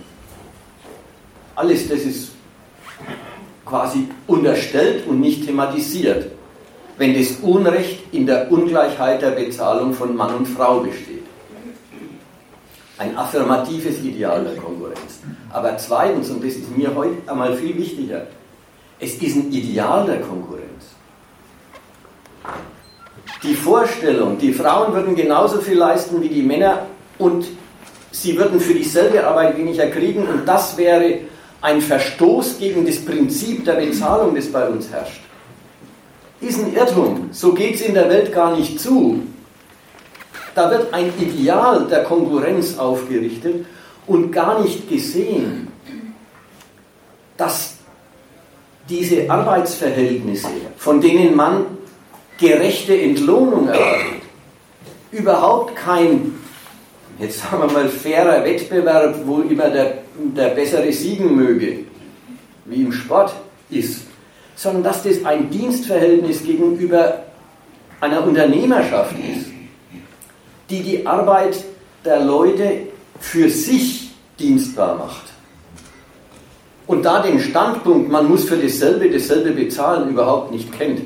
Alles 1.57 1.89
das 1.89 2.01
ist 2.01 2.31
quasi 3.67 4.09
unterstellt 4.27 5.07
und 5.07 5.21
nicht 5.21 5.45
thematisiert, 5.45 6.31
wenn 6.97 7.15
das 7.15 7.33
Unrecht 7.43 8.03
in 8.13 8.27
der 8.27 8.51
Ungleichheit 8.51 9.23
der 9.23 9.33
Bezahlung 9.33 9.93
von 9.93 10.15
Mann 10.17 10.35
und 10.35 10.47
Frau 10.47 10.81
besteht 10.81 11.19
ein 12.99 13.17
affirmatives 13.17 14.01
Ideal 14.03 14.45
der 14.45 14.57
Konkurrenz. 14.57 15.21
Aber 15.51 15.77
zweitens, 15.79 16.31
und 16.31 16.45
das 16.45 16.55
ist 16.55 16.77
mir 16.77 16.95
heute 16.95 17.17
einmal 17.31 17.57
viel 17.57 17.77
wichtiger, 17.77 18.27
es 18.99 19.15
ist 19.15 19.37
ein 19.37 19.53
Ideal 19.53 20.05
der 20.05 20.21
Konkurrenz. 20.21 20.98
Die 23.43 23.55
Vorstellung, 23.55 24.39
die 24.39 24.53
Frauen 24.53 24.93
würden 24.93 25.15
genauso 25.15 25.61
viel 25.61 25.79
leisten 25.79 26.21
wie 26.21 26.29
die 26.29 26.43
Männer 26.43 26.87
und 27.19 27.47
sie 28.11 28.37
würden 28.37 28.59
für 28.59 28.75
dieselbe 28.75 29.25
Arbeit 29.25 29.57
weniger 29.57 29.87
kriegen 29.87 30.27
und 30.27 30.47
das 30.47 30.77
wäre 30.77 31.21
ein 31.61 31.81
Verstoß 31.81 32.59
gegen 32.59 32.85
das 32.85 33.05
Prinzip 33.05 33.65
der 33.65 33.75
Bezahlung, 33.75 34.35
das 34.35 34.51
bei 34.51 34.67
uns 34.69 34.91
herrscht. 34.91 35.21
Ist 36.41 36.59
ein 36.59 36.75
Irrtum. 36.75 37.29
So 37.33 37.53
geht 37.53 37.77
es 37.77 37.83
in 37.83 37.95
der 37.95 38.09
Welt 38.09 38.33
gar 38.33 38.57
nicht 38.57 38.81
zu. 38.81 39.23
Da 40.55 40.71
wird 40.71 40.93
ein 40.93 41.13
Ideal 41.21 41.87
der 41.89 42.05
Konkurrenz 42.05 42.79
aufgerichtet 42.79 43.67
und 44.07 44.33
gar 44.33 44.61
nicht 44.61 44.89
gesehen, 44.89 45.69
dass 47.37 47.75
diese 48.89 49.31
Arbeitsverhältnisse, 49.31 50.49
von 50.77 51.01
denen 51.01 51.37
man 51.37 51.78
gerechte 52.39 52.97
Entlohnung 53.01 53.69
erwartet, 53.69 54.23
überhaupt 55.11 55.77
kein, 55.77 56.35
jetzt 57.19 57.41
sagen 57.41 57.63
wir 57.63 57.73
mal, 57.73 57.89
fairer 57.89 58.45
Wettbewerb, 58.45 59.21
wo 59.25 59.41
immer 59.41 59.71
der, 59.71 59.99
der 60.37 60.49
Bessere 60.51 60.93
siegen 60.93 61.35
möge, 61.35 61.81
wie 62.65 62.83
im 62.83 62.93
Sport 62.93 63.35
ist, 63.71 64.03
sondern 64.57 64.85
dass 64.85 65.03
das 65.03 65.25
ein 65.25 65.51
Dienstverhältnis 65.51 66.45
gegenüber 66.45 67.25
einer 68.01 68.25
Unternehmerschaft 68.25 69.15
ist 69.19 69.49
die 70.71 70.83
die 70.83 71.07
Arbeit 71.07 71.65
der 72.05 72.25
Leute 72.25 72.83
für 73.21 73.49
sich 73.49 74.11
dienstbar 74.39 74.97
macht. 74.97 75.25
Und 76.87 77.05
da 77.05 77.23
den 77.23 77.41
Standpunkt, 77.41 78.11
man 78.11 78.29
muss 78.29 78.45
für 78.45 78.57
dasselbe 78.57 79.11
dasselbe 79.11 79.51
bezahlen, 79.51 80.11
überhaupt 80.11 80.53
nicht 80.53 80.73
kennt. 80.73 81.03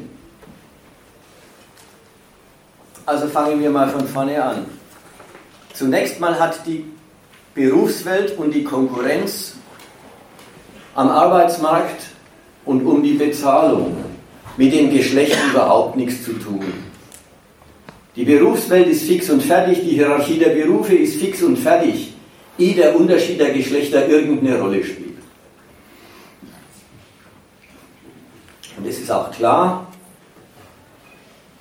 Also 3.04 3.26
fangen 3.26 3.60
wir 3.60 3.70
mal 3.70 3.88
von 3.88 4.06
vorne 4.06 4.42
an. 4.42 4.66
Zunächst 5.74 6.20
mal 6.20 6.38
hat 6.38 6.66
die 6.66 6.84
Berufswelt 7.54 8.38
und 8.38 8.54
die 8.54 8.62
Konkurrenz 8.62 9.56
am 10.94 11.08
Arbeitsmarkt 11.08 12.02
und 12.64 12.84
um 12.86 13.02
die 13.02 13.14
Bezahlung 13.14 13.96
mit 14.56 14.72
dem 14.72 14.90
Geschlecht 14.90 15.36
überhaupt 15.50 15.96
nichts 15.96 16.24
zu 16.24 16.34
tun. 16.34 16.64
Die 18.14 18.24
Berufswelt 18.24 18.88
ist 18.88 19.04
fix 19.04 19.30
und 19.30 19.42
fertig, 19.42 19.80
die 19.80 19.96
Hierarchie 19.96 20.38
der 20.38 20.50
Berufe 20.50 20.94
ist 20.94 21.16
fix 21.16 21.42
und 21.42 21.56
fertig, 21.58 22.12
ehe 22.58 22.74
der 22.74 22.94
Unterschied 22.94 23.40
der 23.40 23.52
Geschlechter 23.52 24.06
irgendeine 24.06 24.60
Rolle 24.60 24.84
spielt. 24.84 25.16
Und 28.76 28.86
es 28.86 29.00
ist 29.00 29.10
auch 29.10 29.30
klar, 29.30 29.86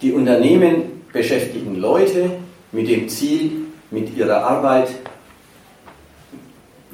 die 0.02 0.12
Unternehmen 0.12 1.01
beschäftigen 1.14 1.76
Leute 1.76 2.32
mit 2.72 2.88
dem 2.88 3.10
Ziel, 3.10 3.52
mit 3.90 4.16
ihrer 4.16 4.44
Arbeit 4.44 4.90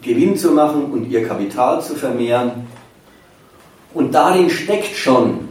Gewinn 0.02 0.36
zu 0.36 0.52
machen 0.52 0.86
und 0.86 1.10
ihr 1.10 1.28
Kapital 1.28 1.82
zu 1.82 1.96
vermehren. 1.96 2.68
Und 3.94 4.14
darin 4.14 4.50
steckt 4.50 4.96
schon 4.96 5.48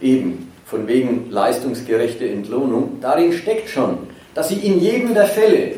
eben 0.00 0.50
von 0.64 0.86
wegen 0.86 1.30
leistungsgerechte 1.30 2.28
Entlohnung, 2.28 2.98
darin 3.00 3.32
steckt 3.32 3.68
schon, 3.68 3.98
dass 4.34 4.48
sie 4.48 4.56
in 4.56 4.80
jedem 4.80 5.14
der 5.14 5.26
Fälle, 5.26 5.76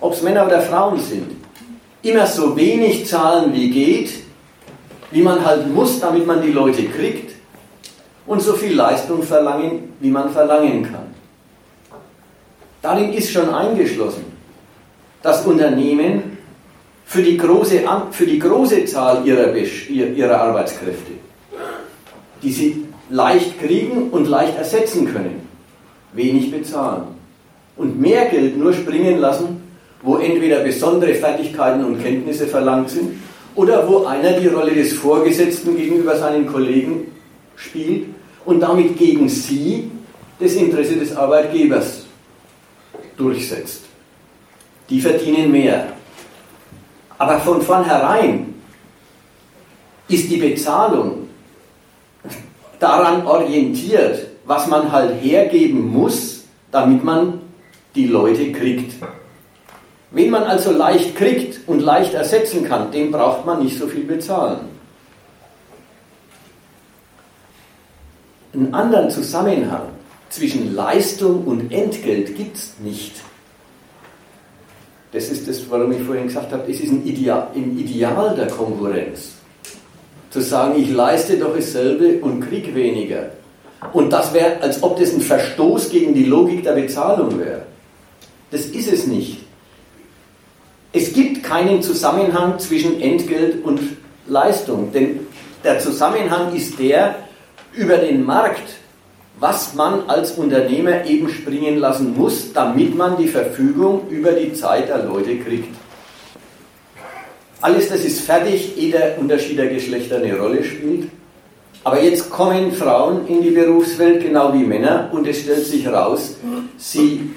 ob 0.00 0.12
es 0.12 0.22
Männer 0.22 0.46
oder 0.46 0.60
Frauen 0.60 0.98
sind, 0.98 1.30
immer 2.02 2.26
so 2.26 2.56
wenig 2.56 3.06
zahlen 3.06 3.54
wie 3.54 3.70
geht, 3.70 4.10
wie 5.12 5.22
man 5.22 5.44
halt 5.44 5.72
muss, 5.72 6.00
damit 6.00 6.26
man 6.26 6.42
die 6.42 6.50
Leute 6.50 6.82
kriegt, 6.84 7.35
und 8.26 8.42
so 8.42 8.54
viel 8.54 8.74
Leistung 8.74 9.22
verlangen, 9.22 9.94
wie 10.00 10.10
man 10.10 10.30
verlangen 10.30 10.82
kann. 10.82 11.14
Darin 12.82 13.12
ist 13.12 13.32
schon 13.32 13.48
eingeschlossen, 13.48 14.24
dass 15.22 15.44
Unternehmen 15.46 16.38
für 17.04 17.22
die 17.22 17.36
große, 17.36 17.82
für 18.10 18.26
die 18.26 18.38
große 18.38 18.84
Zahl 18.84 19.26
ihrer, 19.26 19.54
ihrer 19.54 20.40
Arbeitskräfte, 20.40 21.12
die 22.42 22.52
sie 22.52 22.84
leicht 23.10 23.60
kriegen 23.60 24.10
und 24.10 24.26
leicht 24.26 24.56
ersetzen 24.56 25.12
können, 25.12 25.48
wenig 26.12 26.50
bezahlen 26.50 27.04
und 27.76 28.00
mehr 28.00 28.26
Geld 28.26 28.56
nur 28.56 28.72
springen 28.72 29.18
lassen, 29.18 29.62
wo 30.02 30.16
entweder 30.16 30.60
besondere 30.60 31.14
Fertigkeiten 31.14 31.84
und 31.84 32.02
Kenntnisse 32.02 32.46
verlangt 32.46 32.90
sind 32.90 33.20
oder 33.54 33.88
wo 33.88 34.04
einer 34.04 34.32
die 34.32 34.48
Rolle 34.48 34.74
des 34.74 34.92
Vorgesetzten 34.92 35.76
gegenüber 35.76 36.16
seinen 36.16 36.46
Kollegen 36.46 37.15
spielt 37.56 38.06
und 38.44 38.60
damit 38.60 38.96
gegen 38.96 39.28
sie 39.28 39.90
das 40.38 40.54
Interesse 40.54 40.96
des 40.96 41.16
Arbeitgebers 41.16 42.04
durchsetzt. 43.16 43.82
Die 44.88 45.00
verdienen 45.00 45.50
mehr. 45.50 45.88
Aber 47.18 47.40
von 47.40 47.60
vornherein 47.62 48.54
ist 50.08 50.30
die 50.30 50.36
Bezahlung 50.36 51.28
daran 52.78 53.26
orientiert, 53.26 54.26
was 54.44 54.66
man 54.68 54.92
halt 54.92 55.20
hergeben 55.22 55.92
muss, 55.92 56.44
damit 56.70 57.02
man 57.02 57.40
die 57.94 58.06
Leute 58.06 58.52
kriegt. 58.52 58.92
Wen 60.10 60.30
man 60.30 60.44
also 60.44 60.70
leicht 60.70 61.16
kriegt 61.16 61.66
und 61.66 61.80
leicht 61.80 62.14
ersetzen 62.14 62.64
kann, 62.64 62.92
dem 62.92 63.10
braucht 63.10 63.44
man 63.44 63.62
nicht 63.62 63.78
so 63.78 63.88
viel 63.88 64.04
bezahlen. 64.04 64.75
Einen 68.56 68.72
anderen 68.72 69.10
Zusammenhang 69.10 69.82
zwischen 70.30 70.74
Leistung 70.74 71.44
und 71.44 71.70
Entgelt 71.70 72.34
gibt 72.36 72.56
es 72.56 72.74
nicht. 72.82 73.12
Das 75.12 75.28
ist 75.28 75.46
das, 75.46 75.68
warum 75.68 75.92
ich 75.92 76.02
vorhin 76.02 76.26
gesagt 76.26 76.52
habe, 76.52 76.70
es 76.70 76.80
ist 76.80 76.90
ein 76.90 77.06
Ideal, 77.06 77.48
ein 77.54 77.78
Ideal 77.78 78.34
der 78.34 78.46
Konkurrenz. 78.46 79.32
Zu 80.30 80.40
sagen, 80.40 80.80
ich 80.80 80.90
leiste 80.90 81.36
doch 81.38 81.54
dasselbe 81.54 82.18
und 82.22 82.40
krieg 82.40 82.74
weniger. 82.74 83.30
Und 83.92 84.10
das 84.10 84.32
wäre, 84.32 84.60
als 84.62 84.82
ob 84.82 84.98
das 84.98 85.12
ein 85.12 85.20
Verstoß 85.20 85.90
gegen 85.90 86.14
die 86.14 86.24
Logik 86.24 86.64
der 86.64 86.72
Bezahlung 86.72 87.38
wäre. 87.38 87.62
Das 88.50 88.66
ist 88.66 88.90
es 88.90 89.06
nicht. 89.06 89.38
Es 90.92 91.12
gibt 91.12 91.44
keinen 91.44 91.82
Zusammenhang 91.82 92.58
zwischen 92.58 93.00
Entgelt 93.02 93.62
und 93.64 93.80
Leistung, 94.26 94.92
denn 94.92 95.20
der 95.62 95.78
Zusammenhang 95.78 96.54
ist 96.54 96.78
der 96.78 97.25
über 97.76 97.98
den 97.98 98.24
Markt, 98.24 98.74
was 99.38 99.74
man 99.74 100.08
als 100.08 100.32
Unternehmer 100.32 101.04
eben 101.04 101.28
springen 101.28 101.78
lassen 101.78 102.16
muss, 102.16 102.52
damit 102.52 102.96
man 102.96 103.18
die 103.18 103.28
Verfügung 103.28 104.08
über 104.08 104.32
die 104.32 104.54
Zeit 104.54 104.88
der 104.88 105.04
Leute 105.04 105.36
kriegt. 105.36 105.74
Alles 107.60 107.88
das 107.88 108.04
ist 108.04 108.20
fertig, 108.20 108.76
ehe 108.78 108.92
der 108.92 109.18
Unterschied 109.18 109.58
der 109.58 109.68
Geschlechter 109.68 110.16
eine 110.16 110.38
Rolle 110.38 110.64
spielt. 110.64 111.08
Aber 111.84 112.02
jetzt 112.02 112.30
kommen 112.30 112.72
Frauen 112.72 113.28
in 113.28 113.42
die 113.42 113.50
Berufswelt 113.50 114.22
genau 114.22 114.52
wie 114.52 114.64
Männer 114.64 115.08
und 115.12 115.26
es 115.26 115.40
stellt 115.42 115.64
sich 115.66 115.86
raus, 115.86 116.36
sie 116.76 117.30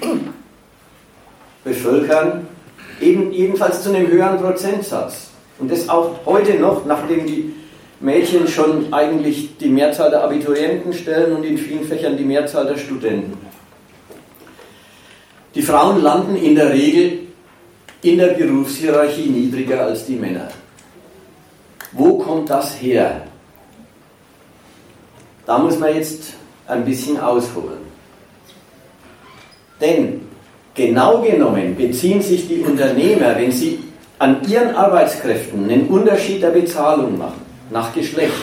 bevölkern 1.62 2.48
eben 3.00 3.32
jedenfalls 3.32 3.82
zu 3.82 3.90
einem 3.90 4.08
höheren 4.08 4.38
Prozentsatz. 4.38 5.28
Und 5.58 5.70
das 5.70 5.88
auch 5.88 6.20
heute 6.26 6.54
noch, 6.54 6.84
nachdem 6.84 7.26
die 7.26 7.54
Mädchen 8.00 8.48
schon 8.48 8.92
eigentlich 8.92 9.56
die 9.58 9.68
Mehrzahl 9.68 10.10
der 10.10 10.24
Abiturienten 10.24 10.92
stellen 10.92 11.36
und 11.36 11.44
in 11.44 11.58
vielen 11.58 11.84
Fächern 11.84 12.16
die 12.16 12.24
Mehrzahl 12.24 12.66
der 12.66 12.78
Studenten. 12.78 13.36
Die 15.54 15.62
Frauen 15.62 16.02
landen 16.02 16.36
in 16.36 16.54
der 16.54 16.72
Regel 16.72 17.18
in 18.02 18.16
der 18.16 18.28
Berufshierarchie 18.28 19.28
niedriger 19.28 19.82
als 19.82 20.06
die 20.06 20.16
Männer. 20.16 20.48
Wo 21.92 22.18
kommt 22.18 22.48
das 22.48 22.80
her? 22.80 23.22
Da 25.44 25.58
muss 25.58 25.78
man 25.78 25.94
jetzt 25.94 26.34
ein 26.66 26.84
bisschen 26.84 27.18
ausholen. 27.20 27.80
Denn 29.80 30.20
genau 30.74 31.20
genommen 31.20 31.76
beziehen 31.76 32.22
sich 32.22 32.46
die 32.46 32.60
Unternehmer, 32.60 33.36
wenn 33.36 33.50
sie 33.50 33.80
an 34.18 34.42
ihren 34.48 34.74
Arbeitskräften 34.74 35.64
einen 35.64 35.88
Unterschied 35.88 36.42
der 36.42 36.50
Bezahlung 36.50 37.18
machen, 37.18 37.49
nach 37.70 37.94
Geschlecht, 37.94 38.34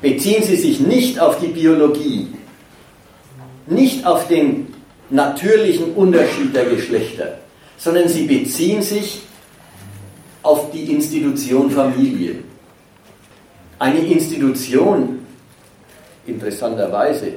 beziehen 0.00 0.42
sie 0.42 0.56
sich 0.56 0.80
nicht 0.80 1.18
auf 1.18 1.40
die 1.40 1.48
Biologie, 1.48 2.28
nicht 3.66 4.06
auf 4.06 4.28
den 4.28 4.74
natürlichen 5.10 5.94
Unterschied 5.94 6.54
der 6.54 6.66
Geschlechter, 6.66 7.38
sondern 7.76 8.08
sie 8.08 8.26
beziehen 8.26 8.82
sich 8.82 9.22
auf 10.42 10.70
die 10.70 10.92
Institution 10.92 11.70
Familie. 11.70 12.36
Eine 13.78 14.00
Institution, 14.00 15.20
interessanterweise, 16.26 17.34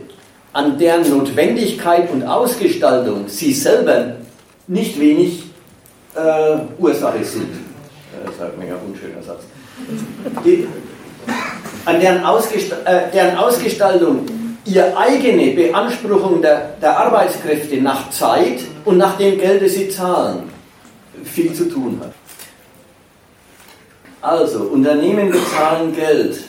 an 0.54 0.78
deren 0.78 1.10
Notwendigkeit 1.10 2.12
und 2.12 2.24
Ausgestaltung 2.24 3.28
sie 3.28 3.54
selber 3.54 4.18
nicht 4.68 5.00
wenig 5.00 5.44
äh, 6.16 6.58
Ursache 6.78 7.24
sind. 7.24 7.50
Das 8.26 8.36
ist 8.36 8.42
ein 8.42 8.52
unschöner 8.86 9.24
Satz. 9.24 9.44
Die, 10.46 10.68
an 11.86 12.00
deren, 12.00 12.24
Ausgest 12.24 12.72
äh, 12.86 13.12
deren 13.14 13.38
Ausgestaltung 13.38 14.26
ihre 14.66 14.96
eigene 14.96 15.52
Beanspruchung 15.52 16.42
der, 16.42 16.76
der 16.82 16.98
Arbeitskräfte 16.98 17.82
nach 17.82 18.10
Zeit 18.12 18.60
und 18.86 18.98
nach 18.98 19.18
dem 19.18 19.40
Geld, 19.40 19.64
das 19.64 19.74
sie 19.74 19.90
zahlen, 19.90 20.50
viel 21.24 21.54
zu 21.54 21.70
tun 21.70 22.00
hat. 22.02 22.14
Also, 24.22 24.60
Unternehmen 24.66 25.32
bezahlen 25.32 25.96
Geld. 25.96 26.44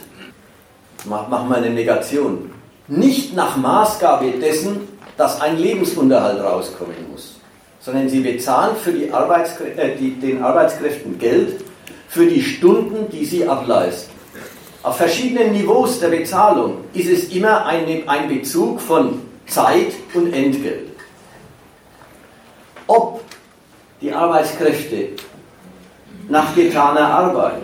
Machen 1.06 1.48
wir 1.48 1.56
eine 1.56 1.70
Negation. 1.70 2.50
Nicht 2.86 3.34
nach 3.34 3.56
Maßgabe 3.56 4.32
dessen, 4.32 4.88
dass 5.16 5.40
ein 5.40 5.58
Lebensunterhalt 5.58 6.42
rauskommen 6.42 6.94
muss, 7.10 7.40
sondern 7.80 8.08
sie 8.08 8.20
bezahlen 8.20 8.76
für 8.76 8.92
die 8.92 9.10
Arbeitskrä 9.10 9.70
äh, 9.76 9.96
die, 9.96 10.20
den 10.20 10.42
Arbeitskräften 10.42 11.18
Geld 11.18 11.61
für 12.12 12.26
die 12.26 12.42
Stunden, 12.42 13.08
die 13.10 13.24
sie 13.24 13.48
ableisten. 13.48 14.12
Auf 14.82 14.98
verschiedenen 14.98 15.52
Niveaus 15.52 15.98
der 15.98 16.08
Bezahlung 16.08 16.84
ist 16.92 17.08
es 17.08 17.32
immer 17.34 17.64
ein, 17.64 18.06
ein 18.06 18.28
Bezug 18.28 18.82
von 18.82 19.22
Zeit 19.46 19.94
und 20.12 20.30
Entgelt. 20.34 20.90
Ob 22.86 23.22
die 24.02 24.12
Arbeitskräfte 24.12 25.08
nach 26.28 26.54
getaner 26.54 27.08
Arbeit 27.08 27.62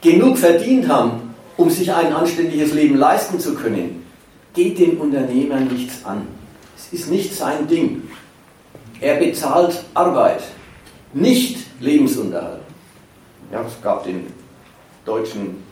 genug 0.00 0.36
verdient 0.36 0.88
haben, 0.88 1.34
um 1.56 1.70
sich 1.70 1.92
ein 1.92 2.12
anständiges 2.12 2.74
Leben 2.74 2.96
leisten 2.96 3.38
zu 3.38 3.54
können, 3.54 4.04
geht 4.54 4.76
dem 4.80 5.00
Unternehmer 5.00 5.60
nichts 5.60 6.04
an. 6.04 6.26
Es 6.76 6.92
ist 6.92 7.10
nicht 7.12 7.32
sein 7.32 7.68
Ding. 7.68 8.08
Er 9.00 9.14
bezahlt 9.16 9.84
Arbeit, 9.94 10.42
nicht 11.12 11.58
Lebensunterhalt. 11.78 12.63
Ja, 13.54 13.62
es 13.64 13.80
gab 13.80 14.02
den 14.02 14.26
deutschen 15.06 15.62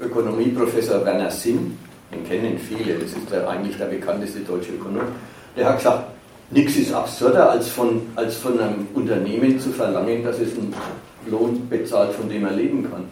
Ökonomieprofessor 0.00 1.04
Werner 1.04 1.28
Sinn, 1.28 1.76
den 2.14 2.24
kennen 2.24 2.56
viele, 2.56 2.94
das 2.94 3.10
ist 3.10 3.28
der, 3.32 3.48
eigentlich 3.48 3.76
der 3.76 3.86
bekannteste 3.86 4.38
deutsche 4.40 4.74
Ökonom, 4.74 5.02
der 5.56 5.68
hat 5.68 5.78
gesagt, 5.78 6.04
nichts 6.52 6.76
ist 6.76 6.92
absurder, 6.94 7.50
als 7.50 7.66
von, 7.66 8.02
als 8.14 8.36
von 8.36 8.60
einem 8.60 8.86
Unternehmen 8.94 9.58
zu 9.58 9.70
verlangen, 9.70 10.22
dass 10.22 10.38
es 10.38 10.52
einen 10.52 10.72
Lohn 11.28 11.68
bezahlt, 11.68 12.12
von 12.12 12.28
dem 12.28 12.44
er 12.44 12.52
leben 12.52 12.88
kann. 12.88 13.06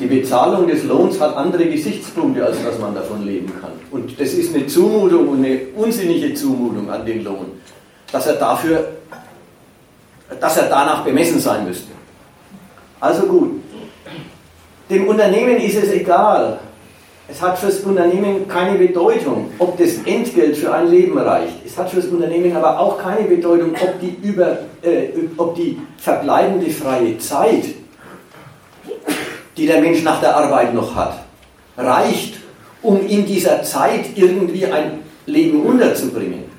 Die 0.00 0.06
Bezahlung 0.06 0.66
des 0.66 0.82
Lohns 0.82 1.20
hat 1.20 1.36
andere 1.36 1.66
Gesichtspunkte, 1.66 2.44
als 2.44 2.60
dass 2.64 2.80
man 2.80 2.96
davon 2.96 3.24
leben 3.24 3.52
kann. 3.60 3.70
Und 3.92 4.18
das 4.18 4.32
ist 4.32 4.52
eine 4.52 4.66
Zumutung 4.66 5.28
und 5.28 5.44
eine 5.44 5.60
unsinnige 5.76 6.34
Zumutung 6.34 6.90
an 6.90 7.06
den 7.06 7.22
Lohn, 7.22 7.52
dass 8.10 8.26
er 8.26 8.34
dafür, 8.34 8.88
dass 10.40 10.56
er 10.56 10.68
danach 10.68 11.04
bemessen 11.04 11.38
sein 11.38 11.64
müsste. 11.64 11.94
Also 13.04 13.26
gut, 13.26 13.60
dem 14.88 15.06
Unternehmen 15.06 15.58
ist 15.58 15.76
es 15.76 15.92
egal. 15.92 16.58
Es 17.28 17.42
hat 17.42 17.58
für 17.58 17.66
das 17.66 17.80
Unternehmen 17.80 18.48
keine 18.48 18.78
Bedeutung, 18.78 19.50
ob 19.58 19.76
das 19.76 19.96
Entgelt 20.06 20.56
für 20.56 20.72
ein 20.72 20.90
Leben 20.90 21.18
reicht. 21.18 21.66
Es 21.66 21.76
hat 21.76 21.90
für 21.90 21.96
das 21.96 22.06
Unternehmen 22.06 22.56
aber 22.56 22.80
auch 22.80 22.96
keine 22.96 23.28
Bedeutung, 23.28 23.72
ob 23.74 24.00
die, 24.00 24.16
über, 24.26 24.56
äh, 24.80 25.08
ob 25.36 25.54
die 25.54 25.78
verbleibende 25.98 26.70
freie 26.70 27.18
Zeit, 27.18 27.64
die 29.54 29.66
der 29.66 29.82
Mensch 29.82 30.02
nach 30.02 30.20
der 30.22 30.34
Arbeit 30.34 30.72
noch 30.72 30.94
hat, 30.94 31.24
reicht, 31.76 32.38
um 32.80 33.06
in 33.06 33.26
dieser 33.26 33.62
Zeit 33.64 34.16
irgendwie 34.16 34.64
ein 34.64 35.00
Leben 35.26 35.62
unterzubringen. 35.62 36.53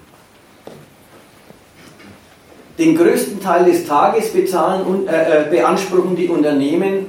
Den 2.78 2.98
größten 2.98 3.42
Teil 3.42 3.66
des 3.66 3.88
Tages 3.88 4.34
bezahlen 4.34 5.08
äh, 5.08 5.12
äh 5.12 5.50
beanspruchen 5.50 6.16
die 6.16 6.28
Unternehmen 6.28 7.06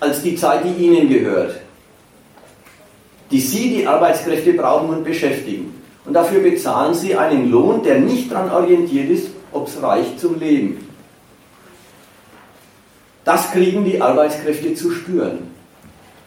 als 0.00 0.22
die 0.22 0.36
Zeit, 0.36 0.64
die 0.64 0.84
ihnen 0.84 1.08
gehört. 1.08 1.60
die 3.30 3.40
Sie, 3.40 3.70
die 3.70 3.86
Arbeitskräfte, 3.86 4.52
brauchen 4.52 4.90
und 4.90 5.04
beschäftigen. 5.04 5.74
Und 6.04 6.12
dafür 6.14 6.40
bezahlen 6.40 6.94
Sie 6.94 7.16
einen 7.16 7.50
Lohn, 7.50 7.82
der 7.82 7.98
nicht 7.98 8.30
daran 8.30 8.50
orientiert 8.50 9.10
ist, 9.10 9.28
ob 9.52 9.66
es 9.66 9.82
reicht 9.82 10.20
zum 10.20 10.38
Leben. 10.38 10.88
Das 13.24 13.50
kriegen 13.50 13.84
die 13.84 14.00
Arbeitskräfte 14.00 14.74
zu 14.74 14.92
spüren. 14.92 15.50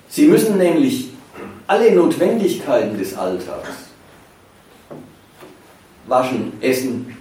Sie 0.10 0.28
müssen 0.28 0.58
nämlich 0.58 1.10
alle 1.68 1.92
Notwendigkeiten 1.92 2.98
des 2.98 3.16
Alltags, 3.16 3.70
waschen, 6.10 6.54
essen, 6.62 7.18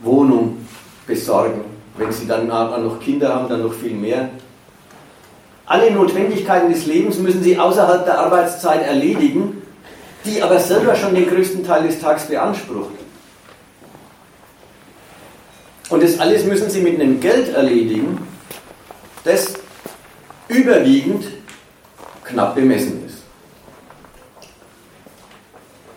Wohnung 0.00 0.66
besorgen, 1.06 1.62
wenn 1.96 2.12
sie 2.12 2.26
dann 2.26 2.46
noch 2.46 3.00
Kinder 3.00 3.34
haben, 3.34 3.48
dann 3.48 3.62
noch 3.62 3.72
viel 3.72 3.94
mehr, 3.94 4.30
alle 5.68 5.90
Notwendigkeiten 5.90 6.72
des 6.72 6.86
Lebens 6.86 7.18
müssen 7.18 7.42
sie 7.42 7.58
außerhalb 7.58 8.06
der 8.06 8.18
Arbeitszeit 8.18 8.86
erledigen, 8.86 9.62
die 10.24 10.42
aber 10.42 10.58
selber 10.58 10.94
schon 10.96 11.14
den 11.14 11.28
größten 11.28 11.62
Teil 11.62 11.86
des 11.86 12.00
Tages 12.00 12.24
beansprucht. 12.24 12.94
Und 15.90 16.02
das 16.02 16.18
alles 16.18 16.44
müssen 16.44 16.70
sie 16.70 16.80
mit 16.80 16.94
einem 16.98 17.20
Geld 17.20 17.54
erledigen, 17.54 18.26
das 19.24 19.54
überwiegend 20.48 21.26
knapp 22.24 22.54
bemessen 22.54 23.04
ist. 23.06 23.17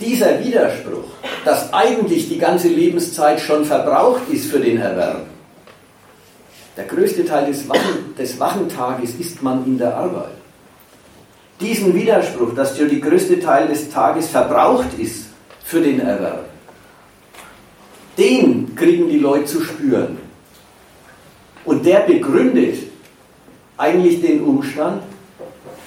Dieser 0.02 0.44
Widerspruch, 0.44 1.12
dass 1.46 1.72
eigentlich 1.72 2.28
die 2.28 2.40
ganze 2.40 2.68
Lebenszeit 2.70 3.40
schon 3.40 3.64
verbraucht 3.64 4.24
ist 4.32 4.50
für 4.50 4.60
den 4.60 4.80
Erwerb, 4.80 5.28
der 6.76 6.86
größte 6.86 7.24
Teil 7.24 7.46
des, 7.46 7.70
Wachen, 7.70 8.16
des 8.18 8.40
Wachentages 8.40 9.14
ist 9.16 9.44
man 9.44 9.64
in 9.66 9.78
der 9.78 9.96
Arbeit. 9.96 10.32
Diesen 11.60 11.94
Widerspruch, 11.94 12.56
dass 12.56 12.76
der 12.76 12.88
größte 12.88 13.40
Teil 13.40 13.68
des 13.68 13.92
Tages 13.92 14.30
verbraucht 14.30 14.98
ist 14.98 15.28
für 15.64 15.82
den 15.82 16.00
Erwerb, 16.00 16.46
den 18.18 18.76
kriegen 18.76 19.08
die 19.08 19.20
Leute 19.20 19.46
zu 19.46 19.62
spüren. 19.62 20.18
Und 21.64 21.86
der 21.86 22.00
begründet 22.00 22.78
eigentlich 23.78 24.22
den 24.22 24.42
Umstand, 24.42 25.04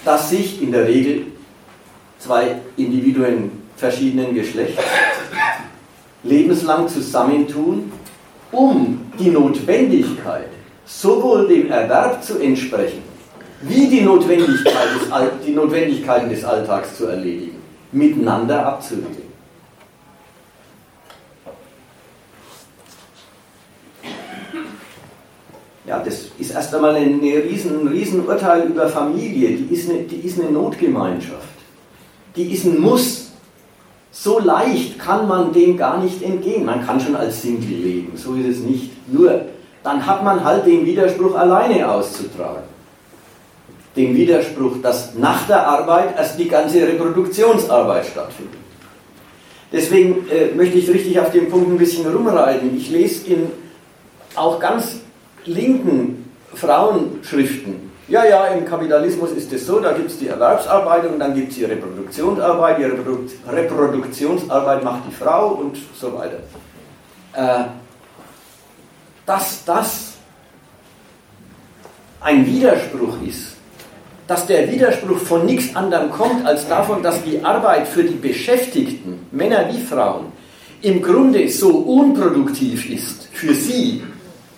dass 0.04 0.30
sich 0.30 0.62
in 0.62 0.70
der 0.70 0.86
Regel 0.86 1.26
zwei 2.18 2.56
Individuen 2.76 3.53
verschiedenen 3.76 4.34
Geschlechts 4.34 4.82
lebenslang 6.22 6.88
zusammentun, 6.88 7.92
um 8.52 9.00
die 9.18 9.30
Notwendigkeit 9.30 10.48
sowohl 10.84 11.48
dem 11.48 11.70
Erwerb 11.70 12.22
zu 12.22 12.38
entsprechen, 12.38 13.02
wie 13.62 13.88
die, 13.88 14.02
Notwendigkeit 14.02 14.88
des, 14.94 15.08
die 15.46 15.52
Notwendigkeiten 15.52 16.28
des 16.28 16.44
Alltags 16.44 16.96
zu 16.96 17.06
erledigen, 17.06 17.56
miteinander 17.92 18.66
abzuwickeln. 18.66 19.24
Ja, 25.86 25.98
das 26.02 26.26
ist 26.38 26.50
erst 26.50 26.74
einmal 26.74 26.94
ein, 26.94 27.20
riesen, 27.20 27.82
ein 27.82 27.88
Riesenurteil 27.88 28.68
über 28.68 28.88
Familie. 28.88 29.50
Die 29.50 29.74
ist, 29.74 29.90
eine, 29.90 30.00
die 30.00 30.26
ist 30.26 30.40
eine 30.40 30.50
Notgemeinschaft. 30.50 31.48
Die 32.36 32.52
ist 32.52 32.64
ein 32.64 32.80
Muss. 32.80 33.23
So 34.24 34.38
leicht 34.38 34.98
kann 34.98 35.28
man 35.28 35.52
dem 35.52 35.76
gar 35.76 36.02
nicht 36.02 36.22
entgehen. 36.22 36.64
Man 36.64 36.86
kann 36.86 36.98
schon 36.98 37.14
als 37.14 37.42
Single 37.42 37.68
leben, 37.68 38.12
so 38.16 38.32
ist 38.32 38.56
es 38.56 38.58
nicht. 38.60 38.90
Nur 39.12 39.42
dann 39.82 40.06
hat 40.06 40.24
man 40.24 40.42
halt 40.42 40.64
den 40.64 40.86
Widerspruch 40.86 41.34
alleine 41.34 41.86
auszutragen. 41.86 42.62
Den 43.94 44.16
Widerspruch, 44.16 44.80
dass 44.82 45.14
nach 45.14 45.46
der 45.46 45.68
Arbeit 45.68 46.16
erst 46.16 46.38
die 46.38 46.48
ganze 46.48 46.88
Reproduktionsarbeit 46.88 48.06
stattfindet. 48.06 48.60
Deswegen 49.70 50.26
äh, 50.30 50.54
möchte 50.54 50.78
ich 50.78 50.88
richtig 50.88 51.20
auf 51.20 51.30
den 51.30 51.50
Punkt 51.50 51.68
ein 51.68 51.76
bisschen 51.76 52.10
rumreiten. 52.10 52.74
Ich 52.74 52.90
lese 52.90 53.30
in 53.30 53.50
auch 54.36 54.58
ganz 54.58 55.00
linken 55.44 56.30
Frauenschriften, 56.54 57.83
ja, 58.08 58.24
ja, 58.24 58.46
im 58.48 58.66
Kapitalismus 58.66 59.32
ist 59.32 59.52
es 59.52 59.66
so, 59.66 59.80
da 59.80 59.92
gibt 59.92 60.10
es 60.10 60.18
die 60.18 60.28
Erwerbsarbeit 60.28 61.06
und 61.06 61.18
dann 61.18 61.34
gibt 61.34 61.50
es 61.52 61.56
die 61.56 61.64
Reproduktionsarbeit, 61.64 62.78
die 62.78 62.84
Reprodu 62.84 63.26
Reproduktionsarbeit 63.48 64.84
macht 64.84 65.02
die 65.08 65.14
Frau 65.14 65.48
und 65.48 65.78
so 65.98 66.12
weiter. 66.12 66.38
Äh, 67.32 67.64
dass 69.24 69.64
das 69.64 70.14
ein 72.20 72.46
Widerspruch 72.46 73.16
ist, 73.26 73.56
dass 74.26 74.46
der 74.46 74.70
Widerspruch 74.70 75.18
von 75.18 75.46
nichts 75.46 75.74
anderem 75.74 76.10
kommt, 76.10 76.46
als 76.46 76.68
davon, 76.68 77.02
dass 77.02 77.22
die 77.22 77.42
Arbeit 77.42 77.88
für 77.88 78.04
die 78.04 78.14
Beschäftigten, 78.14 79.26
Männer 79.30 79.68
wie 79.72 79.80
Frauen, 79.80 80.32
im 80.82 81.02
Grunde 81.02 81.48
so 81.48 81.70
unproduktiv 81.70 82.90
ist 82.90 83.28
für 83.32 83.54
sie. 83.54 84.02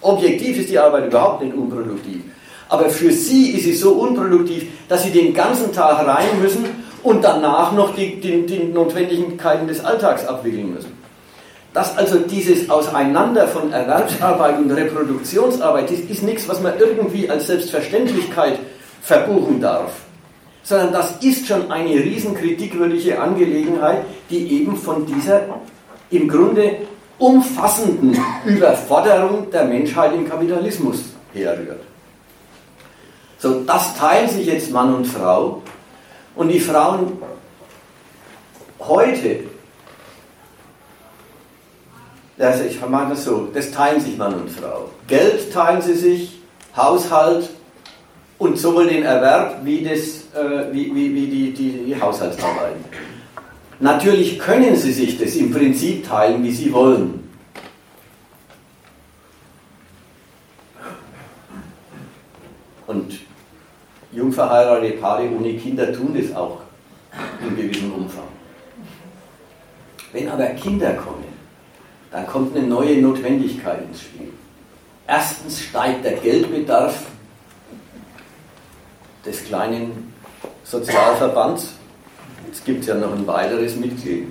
Objektiv 0.01 0.59
ist 0.59 0.71
die 0.71 0.79
Arbeit 0.79 1.07
überhaupt 1.07 1.43
nicht 1.43 1.55
unproduktiv. 1.55 2.23
Aber 2.69 2.91
für 2.91 3.13
sie 3.13 3.51
ist 3.51 3.65
sie 3.65 3.75
so 3.75 3.93
unproduktiv, 3.93 4.67
dass 4.89 5.05
sie 5.05 5.11
den 5.11 5.33
ganzen 5.33 5.73
Tag 5.73 6.07
rein 6.07 6.41
müssen 6.41 6.65
und 7.03 7.23
danach 7.23 7.73
noch 7.73 7.95
die, 7.95 8.21
die, 8.21 8.45
die 8.47 8.65
Notwendigkeiten 8.65 9.69
des 9.69 9.85
Alltags 9.85 10.27
abwickeln 10.27 10.75
müssen 10.75 10.97
dass 11.77 11.95
also 11.99 12.21
dieses 12.21 12.71
Auseinander 12.71 13.47
von 13.47 13.71
Erwerbsarbeit 13.71 14.57
und 14.57 14.71
Reproduktionsarbeit, 14.71 15.91
das 15.91 15.99
ist 15.99 16.23
nichts, 16.23 16.49
was 16.49 16.63
man 16.63 16.73
irgendwie 16.79 17.29
als 17.29 17.49
Selbstverständlichkeit 17.49 18.59
verbuchen 19.03 19.61
darf, 19.61 19.93
sondern 20.63 20.93
das 20.93 21.19
ist 21.21 21.47
schon 21.47 21.71
eine 21.71 21.91
riesenkritikwürdige 21.91 23.21
Angelegenheit, 23.21 24.07
die 24.31 24.59
eben 24.59 24.75
von 24.75 25.05
dieser 25.05 25.43
im 26.11 26.27
Grunde 26.29 26.77
umfassenden 27.19 28.17
Überforderung 28.47 29.51
der 29.51 29.67
Menschheit 29.67 30.15
im 30.15 30.27
Kapitalismus 30.27 31.05
herrührt. 31.35 31.81
So, 33.39 33.61
das 33.65 33.97
teilen 33.97 34.29
sich 34.29 34.47
jetzt 34.47 34.71
Mann 34.71 34.95
und 34.95 35.05
Frau 35.07 35.63
und 36.35 36.49
die 36.49 36.61
Frauen 36.61 37.19
heute 38.81 39.41
also 42.39 42.65
ich 42.65 42.81
mache 42.87 43.11
das 43.11 43.25
so, 43.25 43.49
das 43.53 43.71
teilen 43.71 44.01
sich 44.01 44.17
Mann 44.19 44.35
und 44.35 44.51
Frau. 44.51 44.91
Geld 45.07 45.53
teilen 45.53 45.81
sie 45.81 45.95
sich, 45.95 46.39
Haushalt 46.77 47.49
und 48.39 48.59
sowohl 48.59 48.89
den 48.89 49.05
Erwerb 49.05 49.65
wie, 49.65 49.83
das, 49.83 50.25
äh, 50.35 50.73
wie, 50.73 50.95
wie, 50.95 51.15
wie 51.15 51.27
die, 51.27 51.53
die, 51.53 51.85
die 51.87 52.01
Haushaltsarbeiten. 52.01 52.85
Natürlich 53.81 54.39
können 54.39 54.77
sie 54.77 54.93
sich 54.93 55.19
das 55.19 55.35
im 55.37 55.51
Prinzip 55.51 56.07
teilen, 56.07 56.43
wie 56.43 56.53
sie 56.53 56.73
wollen. 56.73 57.23
Und 62.87 63.19
jungverheiratete 64.17 64.97
Paare 64.97 65.29
ohne 65.31 65.55
Kinder 65.55 65.93
tun 65.93 66.17
das 66.19 66.35
auch 66.35 66.61
in 67.41 67.57
gewissem 67.57 67.93
Umfang. 67.93 68.25
Wenn 70.13 70.29
aber 70.29 70.47
Kinder 70.49 70.95
kommen, 70.95 71.25
dann 72.11 72.27
kommt 72.27 72.57
eine 72.57 72.67
neue 72.67 73.01
Notwendigkeit 73.01 73.83
ins 73.83 74.01
Spiel. 74.01 74.33
Erstens 75.07 75.63
steigt 75.63 76.05
der 76.05 76.15
Geldbedarf 76.15 77.05
des 79.25 79.45
kleinen 79.45 80.13
Sozialverbands. 80.65 81.75
Jetzt 82.47 82.65
gibt 82.65 82.81
es 82.81 82.87
ja 82.87 82.95
noch 82.95 83.13
ein 83.13 83.27
weiteres 83.27 83.77
Mitglied. 83.77 84.29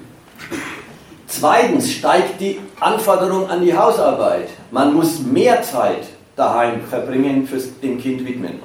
Zweitens 1.28 1.92
steigt 1.92 2.40
die 2.40 2.60
Anforderung 2.80 3.50
an 3.50 3.62
die 3.62 3.76
Hausarbeit. 3.76 4.50
Man 4.72 4.94
muss 4.94 5.20
mehr 5.20 5.62
Zeit 5.62 6.08
daheim 6.36 6.82
verbringen, 6.82 7.48
fürs 7.48 7.80
dem 7.80 8.00
Kind 8.00 8.26
widmen. 8.26 8.60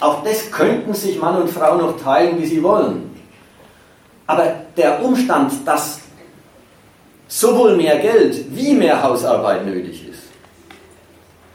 Auch 0.00 0.24
das 0.24 0.50
könnten 0.50 0.94
sich 0.94 1.18
Mann 1.20 1.40
und 1.40 1.50
Frau 1.50 1.76
noch 1.76 2.00
teilen, 2.00 2.40
wie 2.40 2.46
sie 2.46 2.62
wollen. 2.62 3.10
Aber 4.26 4.54
der 4.76 5.02
Umstand, 5.04 5.52
dass 5.66 6.00
sowohl 7.28 7.76
mehr 7.76 7.98
Geld 7.98 8.44
wie 8.54 8.72
mehr 8.72 9.02
Hausarbeit 9.02 9.66
nötig 9.66 10.08
ist, 10.08 10.20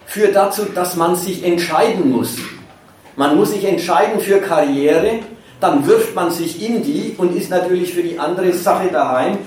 führt 0.05 0.36
dazu, 0.36 0.63
dass 0.75 0.95
man 0.95 1.15
sich 1.15 1.43
entscheiden 1.43 2.12
muss. 2.12 2.38
Man 3.15 3.36
muss 3.36 3.51
sich 3.51 3.65
entscheiden 3.65 4.19
für 4.19 4.39
Karriere, 4.39 5.19
dann 5.60 5.88
wirft 5.88 6.13
man 6.13 6.31
sich 6.31 6.62
in 6.62 6.84
die 6.84 7.15
und 7.17 7.36
ist 7.36 7.49
natürlich 7.49 7.93
für 7.93 8.03
die 8.03 8.19
andere 8.19 8.53
Sache 8.53 8.89
daheim 8.89 9.38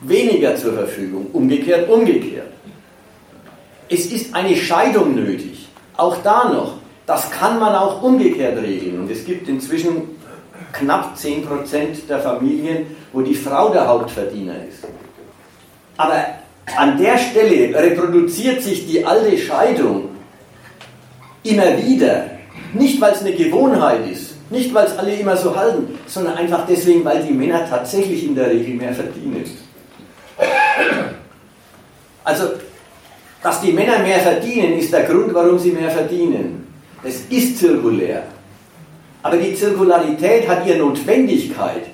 weniger 0.00 0.56
zur 0.56 0.74
Verfügung. 0.74 1.26
Umgekehrt, 1.32 1.88
umgekehrt. 1.88 2.52
Es 3.88 4.06
ist 4.06 4.34
eine 4.34 4.56
Scheidung 4.56 5.14
nötig. 5.14 5.68
Auch 5.96 6.16
da 6.22 6.48
noch. 6.48 6.74
Das 7.06 7.30
kann 7.30 7.58
man 7.60 7.74
auch 7.74 8.02
umgekehrt 8.02 8.58
regeln. 8.58 9.00
Und 9.00 9.10
es 9.10 9.24
gibt 9.24 9.48
inzwischen 9.48 10.02
knapp 10.72 11.16
10% 11.16 12.06
der 12.08 12.18
Familien, 12.18 12.96
wo 13.12 13.22
die 13.22 13.34
Frau 13.34 13.70
der 13.70 13.86
Hauptverdiener 13.86 14.54
ist. 14.68 14.84
Aber 15.96 16.26
an 16.76 16.98
der 16.98 17.16
Stelle 17.16 17.74
reproduziert 17.78 18.60
sich 18.60 18.86
die 18.86 19.04
alte 19.04 19.38
Scheidung 19.38 20.10
immer 21.44 21.78
wieder. 21.78 22.26
Nicht, 22.74 23.00
weil 23.00 23.12
es 23.12 23.20
eine 23.20 23.32
Gewohnheit 23.32 24.06
ist, 24.10 24.34
Nicht, 24.48 24.72
weil 24.72 24.86
es 24.86 24.96
alle 24.96 25.12
immer 25.12 25.36
so 25.36 25.56
halten, 25.56 25.98
sondern 26.06 26.36
einfach 26.36 26.66
deswegen, 26.68 27.04
weil 27.04 27.22
die 27.22 27.32
Männer 27.32 27.68
tatsächlich 27.68 28.24
in 28.24 28.34
der 28.34 28.48
Regel 28.50 28.74
mehr 28.74 28.94
verdienen. 28.94 29.44
Also, 32.22 32.50
dass 33.42 33.60
die 33.60 33.72
Männer 33.72 33.98
mehr 34.00 34.20
verdienen, 34.20 34.74
ist 34.78 34.92
der 34.92 35.02
Grund, 35.02 35.34
warum 35.34 35.58
sie 35.58 35.72
mehr 35.72 35.90
verdienen. 35.90 36.65
Das 37.02 37.20
ist 37.28 37.58
zirkulär. 37.58 38.24
Aber 39.22 39.36
die 39.36 39.54
Zirkularität 39.54 40.48
hat 40.48 40.66
ihre 40.66 40.78
Notwendigkeit 40.78 41.86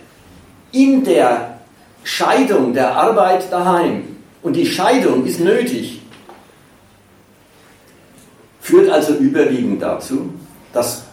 in 0.73 1.05
der 1.05 1.61
Scheidung 2.05 2.73
der 2.75 2.95
Arbeit 2.95 3.51
daheim. 3.51 4.05
Und 4.43 4.55
die 4.55 4.67
Scheidung 4.67 5.25
ist 5.25 5.41
nötig. 5.41 6.03
Führt 8.61 8.91
also 8.91 9.15
überwiegend 9.15 9.83
dazu, 9.83 10.35
dass 10.73 11.05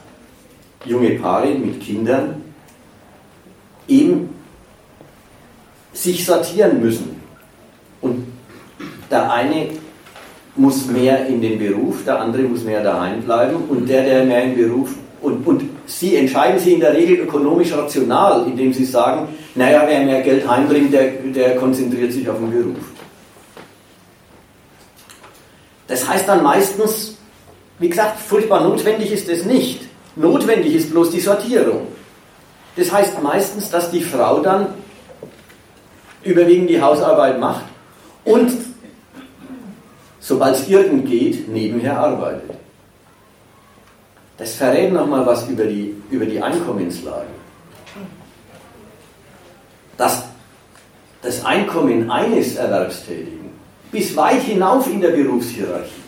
junge 0.86 1.12
Paare 1.12 1.56
mit 1.56 1.82
Kindern 1.82 2.42
eben 3.88 4.30
sich 5.94 6.26
sortieren 6.26 6.82
müssen. 6.82 7.22
Und 8.02 8.28
der 9.10 9.32
eine 9.32 9.70
muss 10.60 10.88
mehr 10.88 11.26
in 11.28 11.42
den 11.42 11.58
Beruf, 11.58 12.04
der 12.06 12.20
andere 12.20 12.44
muss 12.44 12.64
mehr 12.64 12.84
daheim 12.84 13.22
bleiben 13.22 13.56
und 13.70 13.88
der, 13.88 14.04
der 14.04 14.26
mehr 14.26 14.44
im 14.44 14.56
Beruf 14.56 14.90
und, 15.22 15.48
und 15.48 15.64
sie 15.86 16.18
entscheiden 16.18 16.60
sie 16.60 16.74
in 16.74 16.82
der 16.82 16.94
Regel 16.94 17.20
ökonomisch 17.20 17.74
rational, 17.74 18.46
indem 18.46 18.74
sie 18.74 18.86
sagen, 18.86 19.30
naja, 19.56 19.84
wer 19.88 20.02
mehr 20.02 20.22
Geld 20.22 20.48
heimbringt, 20.48 20.94
der, 20.94 21.12
der 21.36 21.56
konzentriert 21.56 22.12
sich 22.12 22.28
auf 22.30 22.38
den 22.38 22.52
Beruf. 22.52 22.86
Das 25.88 26.08
heißt 26.08 26.28
dann 26.28 26.44
meistens, 26.44 27.18
wie 27.80 27.90
gesagt, 27.90 28.20
furchtbar 28.20 28.62
notwendig 28.62 29.12
ist 29.12 29.30
es 29.30 29.46
nicht. 29.46 29.88
Notwendig 30.16 30.76
ist 30.76 30.92
bloß 30.92 31.12
die 31.12 31.22
Sortierung. 31.22 31.88
Das 32.76 32.92
heißt 32.92 33.22
meistens, 33.24 33.70
dass 33.70 33.90
die 33.92 34.02
Frau 34.02 34.40
dann 34.42 34.68
überwiegend 36.24 36.70
die 36.70 36.82
Hausarbeit 36.82 37.40
macht 37.40 37.64
und, 38.26 38.52
sobald 40.20 40.56
es 40.56 40.68
irgend 40.68 41.06
geht, 41.08 41.48
nebenher 41.48 41.98
arbeitet. 42.00 42.52
Das 44.38 44.56
verrät 44.56 44.94
nochmal 44.94 45.26
was 45.26 45.48
über 45.48 45.66
die, 45.66 45.96
über 46.10 46.26
die 46.26 46.42
Einkommenslage. 46.42 47.28
Dass 49.98 50.24
das 51.22 51.44
Einkommen 51.44 52.10
eines 52.10 52.56
Erwerbstätigen 52.56 53.50
bis 53.92 54.16
weit 54.16 54.42
hinauf 54.42 54.90
in 54.90 55.02
der 55.02 55.10
Berufshierarchie, 55.10 56.04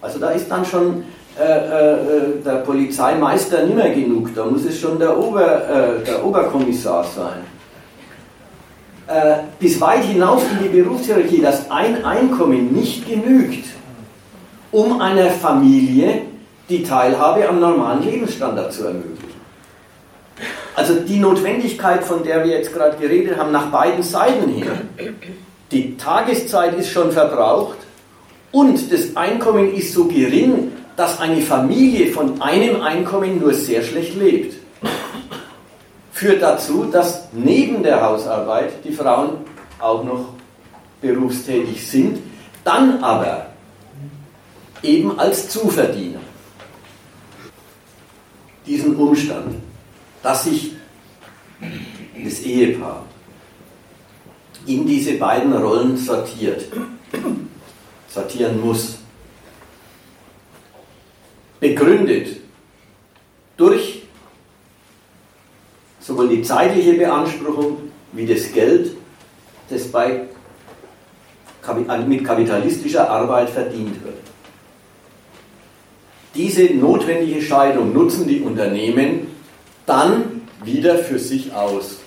also 0.00 0.18
da 0.18 0.30
ist 0.30 0.50
dann 0.50 0.64
schon 0.64 1.04
äh, 1.38 1.42
äh, 1.42 2.42
der 2.44 2.56
Polizeimeister 2.56 3.64
nicht 3.64 3.74
mehr 3.74 3.90
genug, 3.94 4.34
da 4.34 4.44
muss 4.46 4.64
es 4.64 4.80
schon 4.80 4.98
der, 4.98 5.18
Ober, 5.18 5.68
äh, 5.68 6.04
der 6.04 6.24
Oberkommissar 6.24 7.04
sein. 7.04 7.53
Äh, 9.06 9.34
bis 9.60 9.78
weit 9.82 10.04
hinauf 10.04 10.42
in 10.50 10.62
die 10.62 10.80
Berufshierarchie, 10.80 11.42
dass 11.42 11.70
ein 11.70 12.04
Einkommen 12.06 12.72
nicht 12.72 13.06
genügt, 13.06 13.66
um 14.72 15.00
einer 15.00 15.30
Familie 15.30 16.22
die 16.70 16.82
Teilhabe 16.82 17.46
am 17.46 17.60
normalen 17.60 18.02
Lebensstandard 18.02 18.72
zu 18.72 18.84
ermöglichen. 18.84 19.34
Also 20.74 20.94
die 20.94 21.18
Notwendigkeit, 21.18 22.02
von 22.02 22.24
der 22.24 22.44
wir 22.44 22.52
jetzt 22.52 22.72
gerade 22.72 22.96
geredet 22.96 23.36
haben, 23.36 23.52
nach 23.52 23.66
beiden 23.66 24.02
Seiten 24.02 24.50
hin. 24.50 24.66
Die 25.70 25.96
Tageszeit 25.98 26.74
ist 26.78 26.90
schon 26.90 27.12
verbraucht 27.12 27.76
und 28.52 28.90
das 28.90 29.16
Einkommen 29.16 29.74
ist 29.74 29.92
so 29.92 30.06
gering, 30.06 30.72
dass 30.96 31.20
eine 31.20 31.42
Familie 31.42 32.10
von 32.10 32.40
einem 32.40 32.80
Einkommen 32.80 33.38
nur 33.38 33.52
sehr 33.52 33.82
schlecht 33.82 34.16
lebt. 34.16 34.63
Führt 36.14 36.42
dazu, 36.42 36.84
dass 36.84 37.28
neben 37.32 37.82
der 37.82 38.00
Hausarbeit 38.00 38.84
die 38.84 38.92
Frauen 38.92 39.38
auch 39.80 40.04
noch 40.04 40.28
berufstätig 41.00 41.84
sind, 41.84 42.20
dann 42.62 43.02
aber 43.02 43.46
eben 44.80 45.18
als 45.18 45.48
Zuverdiener. 45.48 46.20
Diesen 48.64 48.94
Umstand, 48.94 49.56
dass 50.22 50.44
sich 50.44 50.74
das 52.22 52.40
Ehepaar 52.42 53.04
in 54.66 54.86
diese 54.86 55.14
beiden 55.14 55.52
Rollen 55.52 55.96
sortiert, 55.96 56.64
sortieren 58.08 58.60
muss, 58.60 58.98
begründet 61.58 62.36
durch 63.56 64.03
sowohl 66.06 66.28
die 66.28 66.42
zeitliche 66.42 66.94
Beanspruchung 66.94 67.78
wie 68.12 68.26
das 68.26 68.52
Geld, 68.52 68.94
das 69.70 69.84
bei, 69.88 70.22
mit 72.06 72.24
kapitalistischer 72.24 73.08
Arbeit 73.08 73.48
verdient 73.48 74.04
wird. 74.04 74.18
Diese 76.34 76.64
notwendige 76.74 77.40
Scheidung 77.40 77.92
nutzen 77.92 78.28
die 78.28 78.40
Unternehmen 78.40 79.28
dann 79.86 80.42
wieder 80.62 80.98
für 80.98 81.18
sich 81.18 81.54
aus. 81.54 81.98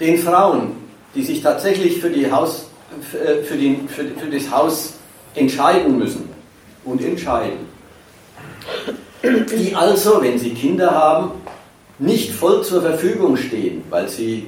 Den 0.00 0.18
Frauen, 0.18 0.72
die 1.14 1.22
sich 1.22 1.40
tatsächlich 1.42 2.00
für, 2.00 2.10
die 2.10 2.30
Haus, 2.30 2.68
äh, 3.12 3.42
für, 3.42 3.56
den, 3.56 3.88
für, 3.88 4.04
für 4.04 4.26
das 4.26 4.50
Haus 4.50 4.94
entscheiden 5.34 5.98
müssen 5.98 6.28
und 6.84 7.02
entscheiden, 7.02 7.72
die 9.22 9.74
also, 9.74 10.22
wenn 10.22 10.38
sie 10.38 10.50
Kinder 10.50 10.90
haben, 10.90 11.32
nicht 11.98 12.32
voll 12.32 12.62
zur 12.62 12.82
Verfügung 12.82 13.36
stehen, 13.36 13.84
weil 13.90 14.08
sie 14.08 14.46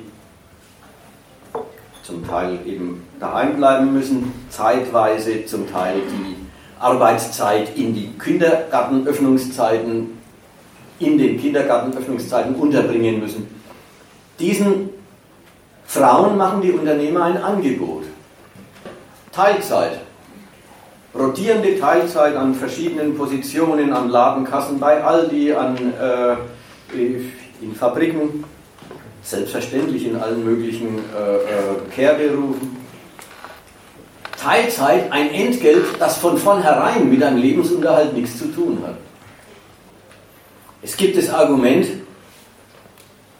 zum 2.02 2.26
Teil 2.26 2.58
eben 2.66 3.02
daheim 3.20 3.56
bleiben 3.56 3.92
müssen, 3.92 4.32
zeitweise, 4.50 5.46
zum 5.46 5.70
Teil 5.70 5.96
die 5.96 6.36
Arbeitszeit 6.78 7.76
in 7.76 7.94
die 7.94 8.10
Kindergartenöffnungszeiten, 8.18 10.18
in 10.98 11.18
den 11.18 11.40
Kindergartenöffnungszeiten 11.40 12.54
unterbringen 12.56 13.20
müssen. 13.20 13.48
Diesen 14.38 14.90
Frauen 15.86 16.36
machen 16.36 16.60
die 16.60 16.72
Unternehmer 16.72 17.24
ein 17.24 17.36
Angebot. 17.36 18.04
Teilzeit. 19.32 20.00
Rotierende 21.14 21.78
Teilzeit 21.78 22.34
an 22.34 22.54
verschiedenen 22.54 23.16
Positionen, 23.16 23.92
an 23.92 24.10
Ladenkassen 24.10 24.80
bei 24.80 25.02
Aldi, 25.02 25.52
an, 25.52 25.76
äh, 25.76 26.34
in 27.62 27.74
Fabriken, 27.74 28.44
selbstverständlich 29.22 30.06
in 30.06 30.16
allen 30.16 30.44
möglichen 30.44 30.98
äh, 31.16 31.36
äh, 31.36 31.90
Kehrberufen. 31.94 32.76
Teilzeit 34.36 35.10
ein 35.12 35.30
Entgelt, 35.30 35.84
das 36.00 36.18
von 36.18 36.36
vornherein 36.36 37.08
mit 37.08 37.22
einem 37.22 37.38
Lebensunterhalt 37.38 38.12
nichts 38.12 38.36
zu 38.38 38.46
tun 38.46 38.78
hat. 38.84 38.96
Es 40.82 40.96
gibt 40.96 41.16
das 41.16 41.30
Argument, 41.30 41.86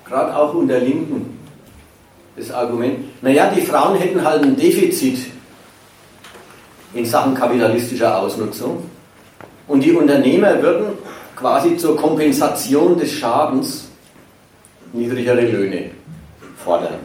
gerade 0.07 0.35
auch 0.35 0.55
unter 0.55 0.79
Linken, 0.79 1.39
das 2.37 2.53
Argument, 2.53 3.21
naja, 3.21 3.53
die 3.55 3.63
Frauen 3.63 3.99
hätten 3.99 4.25
halt 4.25 4.45
ein 4.45 4.57
Defizit 4.57 5.34
in 6.95 7.05
Sachen 7.05 7.35
kapitalistischer 7.35 8.19
Ausnutzung 8.19 8.85
und 9.67 9.83
die 9.83 9.93
Unternehmer 9.93 10.63
würden 10.63 10.99
quasi 11.37 11.77
zur 11.77 11.97
Kompensation 11.97 12.99
des 12.99 13.13
Schadens 13.13 13.89
niedrigere 14.93 15.43
Löhne 15.43 15.91
fordern. 16.63 16.99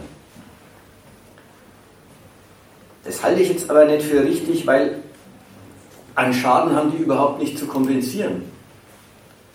Das 3.04 3.22
halte 3.22 3.40
ich 3.42 3.48
jetzt 3.48 3.68
aber 3.68 3.86
nicht 3.86 4.02
für 4.02 4.22
richtig, 4.22 4.66
weil 4.66 4.98
an 6.14 6.32
Schaden 6.32 6.74
haben 6.74 6.92
die 6.92 7.02
überhaupt 7.02 7.40
nicht 7.40 7.58
zu 7.58 7.66
kompensieren. 7.66 8.42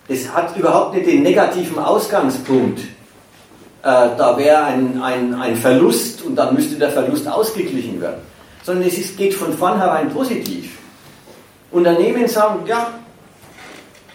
Es 0.08 0.32
hat 0.32 0.56
überhaupt 0.56 0.94
nicht 0.94 1.06
den 1.06 1.22
negativen 1.22 1.78
Ausgangspunkt. 1.78 2.80
Äh, 2.80 2.84
da 3.82 4.36
wäre 4.36 4.64
ein, 4.64 5.00
ein, 5.02 5.34
ein 5.34 5.56
Verlust 5.56 6.22
und 6.22 6.36
dann 6.36 6.54
müsste 6.54 6.76
der 6.76 6.90
Verlust 6.90 7.26
ausgeglichen 7.26 8.00
werden. 8.00 8.20
Sondern 8.66 8.88
es 8.88 8.98
ist, 8.98 9.16
geht 9.16 9.32
von 9.32 9.56
vornherein 9.56 10.10
positiv. 10.10 10.78
Unternehmen 11.70 12.26
sagen, 12.26 12.66
ja, 12.66 12.98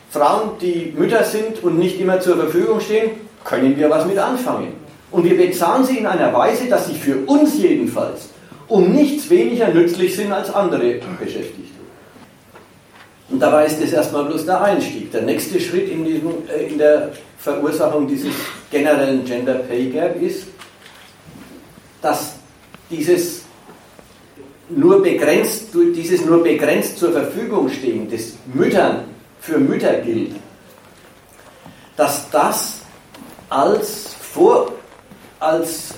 Frauen, 0.10 0.58
die 0.60 0.94
Mütter 0.94 1.24
sind 1.24 1.64
und 1.64 1.80
nicht 1.80 1.98
immer 2.02 2.20
zur 2.20 2.36
Verfügung 2.36 2.82
stehen, 2.82 3.12
können 3.46 3.78
wir 3.78 3.90
was 3.90 4.06
mit 4.06 4.18
anfangen. 4.18 4.74
Und 5.10 5.24
wir 5.24 5.38
bezahlen 5.38 5.86
sie 5.86 6.00
in 6.00 6.06
einer 6.06 6.34
Weise, 6.34 6.68
dass 6.68 6.88
sie 6.88 6.96
für 6.96 7.16
uns 7.28 7.58
jedenfalls 7.58 8.28
um 8.68 8.92
nichts 8.92 9.30
weniger 9.30 9.70
nützlich 9.70 10.18
sind 10.18 10.34
als 10.34 10.54
andere 10.54 11.00
Beschäftigte. 11.18 11.80
Und 13.30 13.40
dabei 13.40 13.68
ist 13.68 13.82
das 13.82 13.94
erstmal 13.94 14.26
bloß 14.26 14.46
der 14.46 14.62
Einstieg. 14.62 15.14
Der 15.14 15.22
nächste 15.22 15.62
Schritt 15.62 15.90
in, 15.90 16.04
diesem, 16.04 16.32
äh, 16.54 16.68
in 16.68 16.78
der 16.78 17.14
Verursachung 17.38 18.06
dieses 18.06 18.34
generellen 18.70 19.24
Gender 19.24 19.56
Pay 19.56 19.92
Gap 19.92 20.22
ist, 20.22 20.48
dass 22.02 22.34
dieses 22.90 23.41
nur 24.76 25.02
begrenzt, 25.02 25.70
dieses 25.74 26.26
nur 26.26 26.44
begrenzt 26.44 26.98
zur 26.98 27.12
Verfügung 27.12 27.70
stehen, 27.70 28.10
das 28.10 28.34
Müttern 28.54 29.04
für 29.40 29.58
Mütter 29.58 29.94
gilt, 30.02 30.36
dass 31.98 32.30
das 32.30 32.82
als 33.50 34.16
vor, 34.34 34.72
als, 35.40 35.94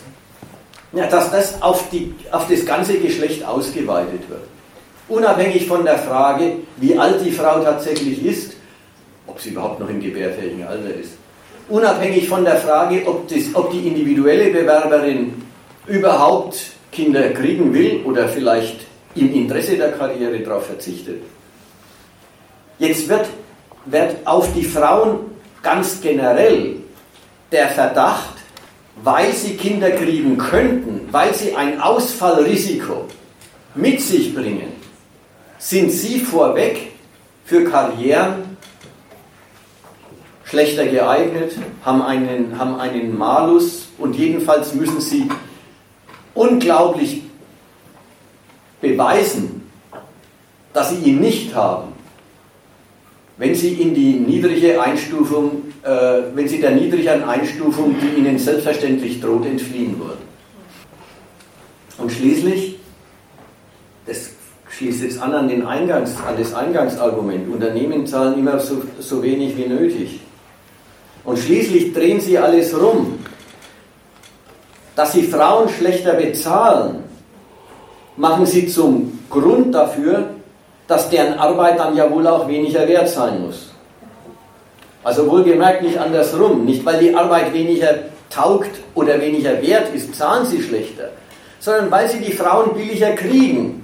ja, 0.93 1.07
dass 1.07 1.31
das 1.31 1.61
auf, 1.61 1.89
die, 1.89 2.13
auf 2.31 2.47
das 2.47 2.65
ganze 2.65 2.97
Geschlecht 2.99 3.45
ausgeweitet 3.45 4.29
wird. 4.29 4.43
Unabhängig 5.09 5.67
von 5.67 5.83
der 5.83 5.99
Frage, 5.99 6.53
wie 6.77 6.97
alt 6.97 7.23
die 7.23 7.31
Frau 7.31 7.59
tatsächlich 7.59 8.25
ist, 8.25 8.53
ob 9.27 9.39
sie 9.39 9.49
überhaupt 9.49 9.79
noch 9.79 9.89
im 9.89 10.01
gebärfähigen 10.01 10.65
Alter 10.65 10.93
ist. 10.95 11.11
Unabhängig 11.69 12.27
von 12.27 12.43
der 12.43 12.57
Frage, 12.57 13.03
ob, 13.05 13.27
das, 13.27 13.53
ob 13.53 13.71
die 13.71 13.87
individuelle 13.87 14.51
Bewerberin 14.51 15.33
überhaupt 15.87 16.57
Kinder 16.93 17.29
kriegen 17.29 17.73
will 17.73 18.01
oder 18.05 18.27
vielleicht 18.29 18.81
im 19.15 19.33
Interesse 19.33 19.77
der 19.77 19.91
Karriere 19.91 20.39
darauf 20.39 20.67
verzichtet. 20.67 21.21
Jetzt 22.79 23.07
wird, 23.09 23.27
wird 23.85 24.15
auf 24.25 24.53
die 24.53 24.63
Frauen 24.63 25.19
ganz 25.61 26.01
generell 26.01 26.77
der 27.51 27.69
Verdacht, 27.69 28.35
weil 29.03 29.33
sie 29.33 29.55
Kinder 29.55 29.91
kriegen 29.91 30.37
könnten, 30.37 31.07
weil 31.11 31.33
sie 31.33 31.55
ein 31.55 31.81
Ausfallrisiko 31.81 33.07
mit 33.75 34.01
sich 34.01 34.33
bringen, 34.35 34.71
sind 35.57 35.91
sie 35.91 36.19
vorweg 36.19 36.91
für 37.45 37.63
Karrieren 37.63 38.53
schlechter 40.43 40.85
geeignet, 40.85 41.53
haben 41.83 42.01
einen, 42.03 42.59
haben 42.59 42.79
einen 42.79 43.17
Malus 43.17 43.87
und 43.97 44.15
jedenfalls 44.15 44.73
müssen 44.75 45.01
sie 45.01 45.27
unglaublich 46.33 47.21
beweisen, 48.81 49.61
dass 50.73 50.89
sie 50.89 50.97
ihn 50.97 51.19
nicht 51.19 51.53
haben, 51.55 51.93
wenn 53.37 53.55
sie 53.55 53.73
in 53.73 53.93
die 53.93 54.13
niedrige 54.13 54.81
Einstufung, 54.81 55.63
äh, 55.83 55.89
wenn 56.33 56.47
sie 56.47 56.59
der 56.59 56.71
niedrigen 56.71 57.23
Einstufung, 57.23 57.95
die 57.99 58.19
ihnen 58.19 58.37
selbstverständlich 58.37 59.21
droht, 59.21 59.45
entfliehen 59.45 59.99
wollen. 59.99 60.33
Und 61.97 62.11
schließlich, 62.11 62.79
das 64.05 64.31
schließt 64.69 65.03
jetzt 65.03 65.21
an 65.21 65.33
an, 65.33 65.47
den 65.47 65.65
Eingangs, 65.65 66.15
an 66.27 66.35
das 66.37 66.53
Eingangsargument, 66.53 67.51
Unternehmen 67.51 68.07
zahlen 68.07 68.39
immer 68.39 68.59
so, 68.59 68.81
so 68.99 69.21
wenig 69.21 69.55
wie 69.55 69.67
nötig. 69.67 70.19
Und 71.23 71.39
schließlich 71.39 71.93
drehen 71.93 72.19
sie 72.19 72.37
alles 72.37 72.77
rum. 72.79 73.19
Dass 74.95 75.13
sie 75.13 75.23
Frauen 75.23 75.69
schlechter 75.69 76.13
bezahlen, 76.13 77.03
machen 78.15 78.45
sie 78.45 78.67
zum 78.67 79.19
Grund 79.29 79.73
dafür, 79.73 80.29
dass 80.87 81.09
deren 81.09 81.39
Arbeit 81.39 81.79
dann 81.79 81.95
ja 81.95 82.09
wohl 82.11 82.27
auch 82.27 82.47
weniger 82.47 82.87
wert 82.87 83.09
sein 83.09 83.41
muss. 83.41 83.71
Also 85.03 85.29
wohlgemerkt 85.29 85.81
nicht 85.81 85.97
andersrum. 85.97 86.65
Nicht 86.65 86.85
weil 86.85 86.99
die 86.99 87.15
Arbeit 87.15 87.53
weniger 87.53 87.95
taugt 88.29 88.71
oder 88.95 89.19
weniger 89.19 89.61
wert 89.61 89.93
ist, 89.93 90.15
zahlen 90.15 90.45
sie 90.45 90.61
schlechter, 90.61 91.09
sondern 91.59 91.91
weil 91.91 92.09
sie 92.09 92.19
die 92.19 92.31
Frauen 92.31 92.73
billiger 92.73 93.11
kriegen. 93.11 93.83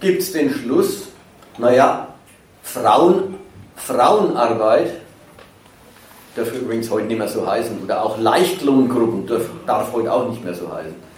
Gibt 0.00 0.22
es 0.22 0.32
den 0.32 0.50
Schluss, 0.50 1.08
naja, 1.58 2.08
Frauen, 2.62 3.36
Frauenarbeit 3.76 4.90
darf 6.36 6.52
übrigens 6.54 6.90
heute 6.90 7.06
nicht 7.06 7.18
mehr 7.18 7.28
so 7.28 7.46
heißen, 7.46 7.82
oder 7.84 8.02
auch 8.04 8.18
Leichtlohngruppen 8.18 9.26
darf, 9.26 9.42
darf 9.66 9.92
heute 9.92 10.12
auch 10.12 10.28
nicht 10.28 10.44
mehr 10.44 10.54
so 10.54 10.72
heißen 10.72 11.12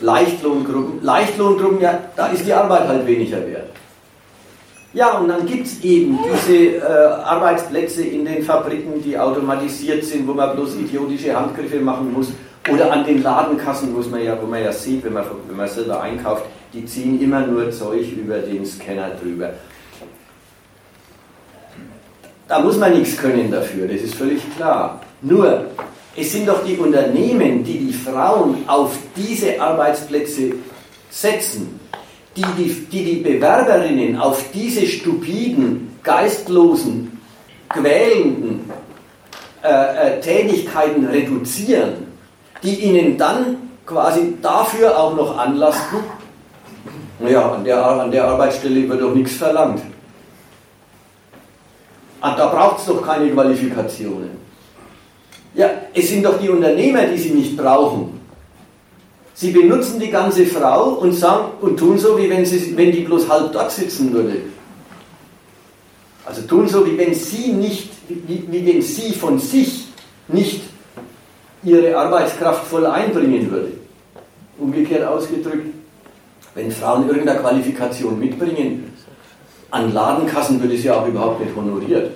Leichtlohngruppen. 0.00 1.02
Leichtlohngruppen, 1.02 1.80
ja, 1.80 1.98
da 2.16 2.28
ist 2.28 2.46
die 2.46 2.52
Arbeit 2.52 2.88
halt 2.88 3.06
weniger 3.06 3.46
wert. 3.46 3.68
Ja, 4.92 5.18
und 5.18 5.28
dann 5.28 5.46
gibt 5.46 5.66
es 5.66 5.84
eben 5.84 6.18
diese 6.24 6.78
äh, 6.78 6.82
Arbeitsplätze 6.82 8.02
in 8.02 8.24
den 8.24 8.42
Fabriken, 8.42 9.00
die 9.02 9.16
automatisiert 9.16 10.04
sind, 10.04 10.26
wo 10.26 10.32
man 10.32 10.56
bloß 10.56 10.76
idiotische 10.76 11.38
Handgriffe 11.38 11.78
machen 11.78 12.12
muss. 12.12 12.28
Oder 12.70 12.92
an 12.92 13.04
den 13.04 13.22
Ladenkassen, 13.22 13.94
wo 13.94 14.00
man 14.10 14.22
ja, 14.22 14.36
man 14.36 14.62
ja 14.62 14.72
sieht, 14.72 15.04
wenn 15.04 15.12
man, 15.12 15.24
wenn 15.48 15.56
man 15.56 15.68
selber 15.68 16.02
einkauft, 16.02 16.44
die 16.72 16.84
ziehen 16.84 17.20
immer 17.20 17.46
nur 17.46 17.70
Zeug 17.70 18.12
über 18.12 18.38
den 18.38 18.66
Scanner 18.66 19.10
drüber. 19.20 19.50
Da 22.50 22.58
muss 22.58 22.76
man 22.78 22.98
nichts 22.98 23.16
können 23.16 23.48
dafür, 23.48 23.86
das 23.86 24.00
ist 24.00 24.16
völlig 24.16 24.42
klar. 24.56 25.00
Nur, 25.22 25.66
es 26.16 26.32
sind 26.32 26.48
doch 26.48 26.64
die 26.64 26.76
Unternehmen, 26.76 27.62
die 27.62 27.78
die 27.78 27.92
Frauen 27.92 28.64
auf 28.66 28.98
diese 29.14 29.60
Arbeitsplätze 29.60 30.54
setzen, 31.10 31.78
die 32.36 32.42
die, 32.58 32.86
die, 32.90 33.04
die 33.04 33.16
Bewerberinnen 33.20 34.16
auf 34.16 34.46
diese 34.52 34.84
stupiden, 34.84 35.96
geistlosen, 36.02 37.20
quälenden 37.68 38.68
äh, 39.62 39.68
äh, 39.68 40.20
Tätigkeiten 40.20 41.06
reduzieren, 41.06 42.08
die 42.64 42.74
ihnen 42.80 43.16
dann 43.16 43.58
quasi 43.86 44.34
dafür 44.42 44.98
auch 44.98 45.14
noch 45.14 45.38
anlasten, 45.38 46.00
naja, 47.20 47.52
an 47.52 47.62
der, 47.62 47.86
an 47.86 48.10
der 48.10 48.24
Arbeitsstelle 48.24 48.88
wird 48.88 49.00
doch 49.00 49.14
nichts 49.14 49.34
verlangt. 49.34 49.82
Und 52.22 52.38
da 52.38 52.46
braucht 52.48 52.80
es 52.80 52.86
doch 52.86 53.04
keine 53.04 53.30
Qualifikationen. 53.30 54.30
Ja, 55.54 55.70
es 55.94 56.08
sind 56.08 56.24
doch 56.24 56.38
die 56.38 56.48
Unternehmer, 56.48 57.04
die 57.06 57.18
sie 57.18 57.30
nicht 57.30 57.56
brauchen. 57.56 58.20
Sie 59.34 59.52
benutzen 59.52 59.98
die 59.98 60.10
ganze 60.10 60.44
Frau 60.46 60.90
und, 60.90 61.12
sagen, 61.12 61.52
und 61.60 61.78
tun 61.78 61.98
so, 61.98 62.18
wie 62.18 62.28
wenn, 62.28 62.44
sie, 62.44 62.76
wenn 62.76 62.92
die 62.92 63.00
bloß 63.00 63.28
halb 63.28 63.52
dort 63.52 63.70
sitzen 63.70 64.12
würde. 64.12 64.36
Also 66.26 66.42
tun 66.42 66.68
so, 66.68 66.84
wie 66.86 66.98
wenn 66.98 67.14
sie 67.14 67.52
nicht, 67.52 67.90
wie, 68.08 68.44
wie 68.48 68.66
wenn 68.66 68.82
sie 68.82 69.14
von 69.14 69.38
sich 69.38 69.86
nicht 70.28 70.60
ihre 71.62 71.96
Arbeitskraft 71.96 72.66
voll 72.66 72.86
einbringen 72.86 73.50
würde. 73.50 73.72
Umgekehrt 74.58 75.06
ausgedrückt, 75.06 75.74
wenn 76.54 76.70
Frauen 76.70 77.08
irgendeine 77.08 77.40
Qualifikation 77.40 78.18
mitbringen, 78.20 78.89
an 79.70 79.92
Ladenkassen 79.92 80.60
würde 80.60 80.76
sie 80.76 80.90
auch 80.90 81.06
überhaupt 81.06 81.40
nicht 81.40 81.54
honoriert. 81.54 82.12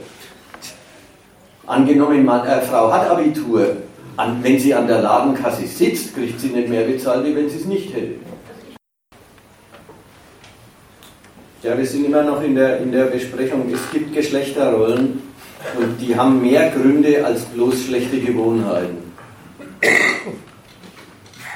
Angenommen, 1.66 2.24
man, 2.24 2.46
äh, 2.46 2.60
Frau 2.60 2.92
hat 2.92 3.08
Abitur, 3.08 3.76
an, 4.16 4.42
wenn 4.42 4.58
sie 4.58 4.74
an 4.74 4.86
der 4.86 5.00
Ladenkasse 5.00 5.66
sitzt, 5.66 6.14
kriegt 6.14 6.38
sie 6.38 6.48
nicht 6.48 6.68
mehr 6.68 6.84
bezahlt, 6.84 7.24
wie 7.24 7.34
wenn 7.34 7.48
sie 7.48 7.56
es 7.56 7.64
nicht 7.64 7.94
hätte. 7.94 8.14
Ja, 11.62 11.78
wir 11.78 11.86
sind 11.86 12.04
immer 12.04 12.22
noch 12.22 12.42
in 12.42 12.54
der, 12.54 12.80
in 12.80 12.92
der 12.92 13.06
Besprechung. 13.06 13.72
Es 13.72 13.80
gibt 13.90 14.14
Geschlechterrollen 14.14 15.22
und 15.78 15.98
die 15.98 16.14
haben 16.14 16.42
mehr 16.42 16.70
Gründe 16.70 17.24
als 17.24 17.46
bloß 17.46 17.84
schlechte 17.84 18.20
Gewohnheiten. 18.20 18.98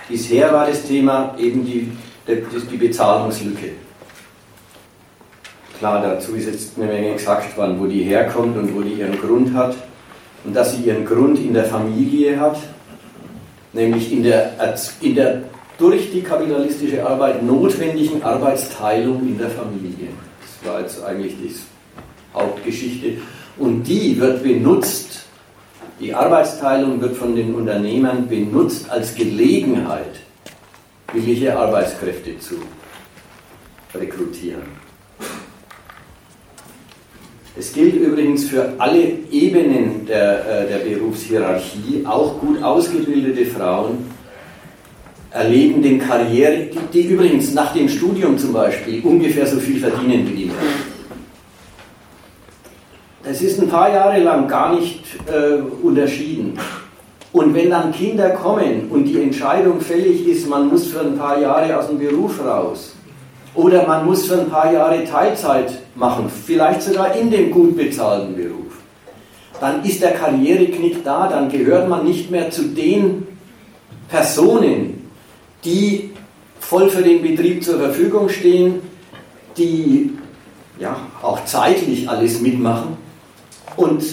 Bisher 0.08 0.50
war 0.50 0.66
das 0.66 0.84
Thema 0.84 1.34
eben 1.38 1.62
die, 1.66 1.92
die, 2.26 2.42
die 2.70 2.76
Bezahlungslücke. 2.78 3.72
Klar, 5.78 6.02
dazu 6.02 6.34
ist 6.34 6.46
jetzt 6.46 6.72
eine 6.76 6.86
Menge 6.86 7.12
gesagt 7.12 7.56
worden, 7.56 7.78
wo 7.78 7.86
die 7.86 8.02
herkommt 8.02 8.56
und 8.56 8.74
wo 8.74 8.80
die 8.80 8.94
ihren 8.94 9.18
Grund 9.20 9.54
hat 9.54 9.76
und 10.44 10.54
dass 10.54 10.74
sie 10.74 10.82
ihren 10.82 11.04
Grund 11.04 11.38
in 11.38 11.54
der 11.54 11.66
Familie 11.66 12.40
hat, 12.40 12.58
nämlich 13.72 14.12
in 14.12 14.24
der, 14.24 14.54
in 15.00 15.14
der 15.14 15.42
durch 15.78 16.10
die 16.10 16.22
kapitalistische 16.22 17.06
Arbeit 17.06 17.44
notwendigen 17.44 18.20
Arbeitsteilung 18.22 19.20
in 19.20 19.38
der 19.38 19.50
Familie. 19.50 20.08
Das 20.40 20.72
war 20.72 20.80
jetzt 20.80 21.04
eigentlich 21.04 21.36
die 21.36 21.54
Hauptgeschichte. 22.34 23.18
Und 23.56 23.84
die 23.84 24.20
wird 24.20 24.42
benutzt, 24.42 25.26
die 26.00 26.12
Arbeitsteilung 26.12 27.00
wird 27.00 27.16
von 27.16 27.36
den 27.36 27.54
Unternehmern 27.54 28.28
benutzt 28.28 28.90
als 28.90 29.14
Gelegenheit, 29.14 30.20
billige 31.12 31.56
Arbeitskräfte 31.56 32.38
zu 32.40 32.56
rekrutieren. 33.94 34.87
Es 37.58 37.72
gilt 37.72 37.96
übrigens 37.96 38.44
für 38.44 38.74
alle 38.78 39.02
Ebenen 39.32 40.06
der, 40.06 40.46
äh, 40.46 40.68
der 40.68 40.78
Berufshierarchie, 40.78 42.04
auch 42.06 42.38
gut 42.38 42.62
ausgebildete 42.62 43.46
Frauen 43.46 44.06
erleben 45.32 45.82
den 45.82 45.98
Karriere, 45.98 46.66
die, 46.66 46.78
die, 46.92 47.08
übrigens 47.08 47.52
nach 47.54 47.74
dem 47.74 47.88
Studium 47.88 48.38
zum 48.38 48.52
Beispiel 48.52 49.02
ungefähr 49.02 49.44
so 49.44 49.58
viel 49.58 49.80
verdienen 49.80 50.28
wie 50.28 50.36
die 50.36 50.44
Männer. 50.44 50.58
Das 53.24 53.42
ist 53.42 53.60
ein 53.60 53.68
paar 53.68 53.92
Jahre 53.92 54.20
lang 54.20 54.46
gar 54.46 54.74
nicht 54.74 55.02
äh, 55.26 55.60
unterschieden. 55.82 56.56
Und 57.32 57.54
wenn 57.54 57.70
dann 57.70 57.92
Kinder 57.92 58.30
kommen 58.30 58.88
und 58.88 59.04
die 59.04 59.20
Entscheidung 59.20 59.80
fällig 59.80 60.26
ist, 60.28 60.48
man 60.48 60.68
muss 60.68 60.86
für 60.86 61.00
ein 61.00 61.18
paar 61.18 61.38
Jahre 61.40 61.76
aus 61.76 61.88
dem 61.88 61.98
Beruf 61.98 62.40
raus, 62.42 62.94
oder 63.58 63.88
man 63.88 64.06
muss 64.06 64.26
für 64.26 64.40
ein 64.40 64.48
paar 64.48 64.72
Jahre 64.72 65.04
Teilzeit 65.04 65.78
machen, 65.96 66.30
vielleicht 66.46 66.80
sogar 66.80 67.16
in 67.16 67.28
dem 67.28 67.50
gut 67.50 67.76
bezahlten 67.76 68.36
Beruf. 68.36 68.78
Dann 69.60 69.84
ist 69.84 70.00
der 70.00 70.12
Karriereknick 70.12 71.02
da, 71.02 71.26
dann 71.26 71.48
gehört 71.48 71.88
man 71.88 72.04
nicht 72.04 72.30
mehr 72.30 72.52
zu 72.52 72.62
den 72.68 73.26
Personen, 74.08 75.10
die 75.64 76.10
voll 76.60 76.88
für 76.88 77.02
den 77.02 77.20
Betrieb 77.20 77.64
zur 77.64 77.80
Verfügung 77.80 78.28
stehen, 78.28 78.80
die 79.56 80.12
ja 80.78 80.96
auch 81.20 81.44
zeitlich 81.44 82.08
alles 82.08 82.40
mitmachen, 82.40 82.96
und 83.74 84.04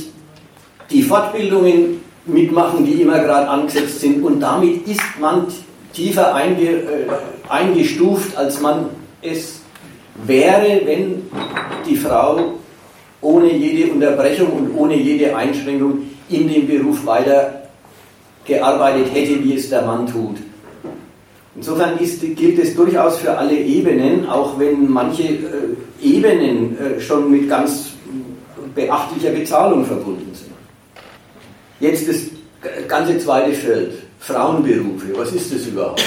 die 0.90 1.04
Fortbildungen 1.04 2.02
mitmachen, 2.26 2.84
die 2.84 3.04
immer 3.04 3.20
gerade 3.20 3.48
angesetzt 3.48 4.00
sind. 4.00 4.24
Und 4.24 4.40
damit 4.40 4.88
ist 4.88 5.02
man 5.20 5.46
tiefer 5.94 6.36
äh, 6.36 7.48
eingestuft, 7.48 8.36
als 8.36 8.60
man 8.60 8.90
es 9.26 9.62
wäre, 10.26 10.82
wenn 10.86 11.24
die 11.88 11.96
Frau 11.96 12.54
ohne 13.22 13.52
jede 13.54 13.92
Unterbrechung 13.92 14.52
und 14.52 14.76
ohne 14.76 14.96
jede 14.96 15.36
Einschränkung 15.36 16.04
in 16.30 16.48
dem 16.48 16.68
Beruf 16.68 17.06
weiter 17.06 17.64
gearbeitet 18.46 19.08
hätte, 19.14 19.44
wie 19.44 19.56
es 19.56 19.70
der 19.70 19.82
Mann 19.82 20.06
tut. 20.06 20.38
Insofern 21.56 21.98
ist, 22.00 22.22
gilt 22.22 22.60
es 22.60 22.76
durchaus 22.76 23.18
für 23.18 23.36
alle 23.38 23.58
Ebenen, 23.58 24.28
auch 24.28 24.60
wenn 24.60 24.92
manche 24.92 25.24
äh, 25.24 25.38
Ebenen 26.02 26.78
äh, 26.78 27.00
schon 27.00 27.32
mit 27.32 27.50
ganz 27.50 27.92
beachtlicher 28.76 29.32
Bezahlung 29.32 29.86
verbunden 29.86 30.32
sind. 30.34 30.52
Jetzt 31.80 32.08
das 32.10 32.18
ganze 32.88 33.18
zweite 33.20 33.54
Feld, 33.54 33.94
Frauenberufe. 34.20 35.08
Was 35.16 35.32
ist 35.32 35.54
das 35.54 35.66
überhaupt? 35.68 36.04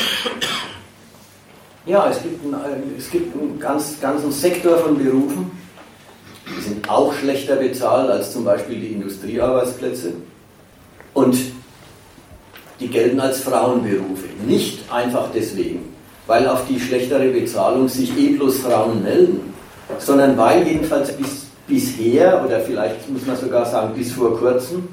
Ja, 1.88 2.06
es 2.10 2.22
gibt, 2.22 2.44
einen, 2.44 2.94
es 2.98 3.10
gibt 3.10 3.34
einen 3.34 3.58
ganz, 3.58 3.98
ganzen 3.98 4.30
Sektor 4.30 4.76
von 4.76 4.98
Berufen, 4.98 5.50
die 6.46 6.60
sind 6.60 6.86
auch 6.86 7.14
schlechter 7.14 7.56
bezahlt 7.56 8.10
als 8.10 8.30
zum 8.30 8.44
Beispiel 8.44 8.78
die 8.78 8.88
Industriearbeitsplätze. 8.88 10.12
Und 11.14 11.34
die 12.78 12.88
gelten 12.88 13.18
als 13.18 13.40
Frauenberufe. 13.40 14.26
Nicht 14.46 14.80
einfach 14.92 15.30
deswegen, 15.34 15.94
weil 16.26 16.46
auf 16.46 16.66
die 16.68 16.78
schlechtere 16.78 17.30
Bezahlung 17.30 17.88
sich 17.88 18.14
eh 18.18 18.34
bloß 18.34 18.58
Frauen 18.58 19.02
melden, 19.02 19.54
sondern 19.98 20.36
weil 20.36 20.68
jedenfalls 20.68 21.10
bis, 21.12 21.46
bisher, 21.66 22.44
oder 22.44 22.60
vielleicht 22.60 23.08
muss 23.08 23.24
man 23.24 23.36
sogar 23.36 23.64
sagen 23.64 23.94
bis 23.94 24.12
vor 24.12 24.38
kurzem, 24.38 24.88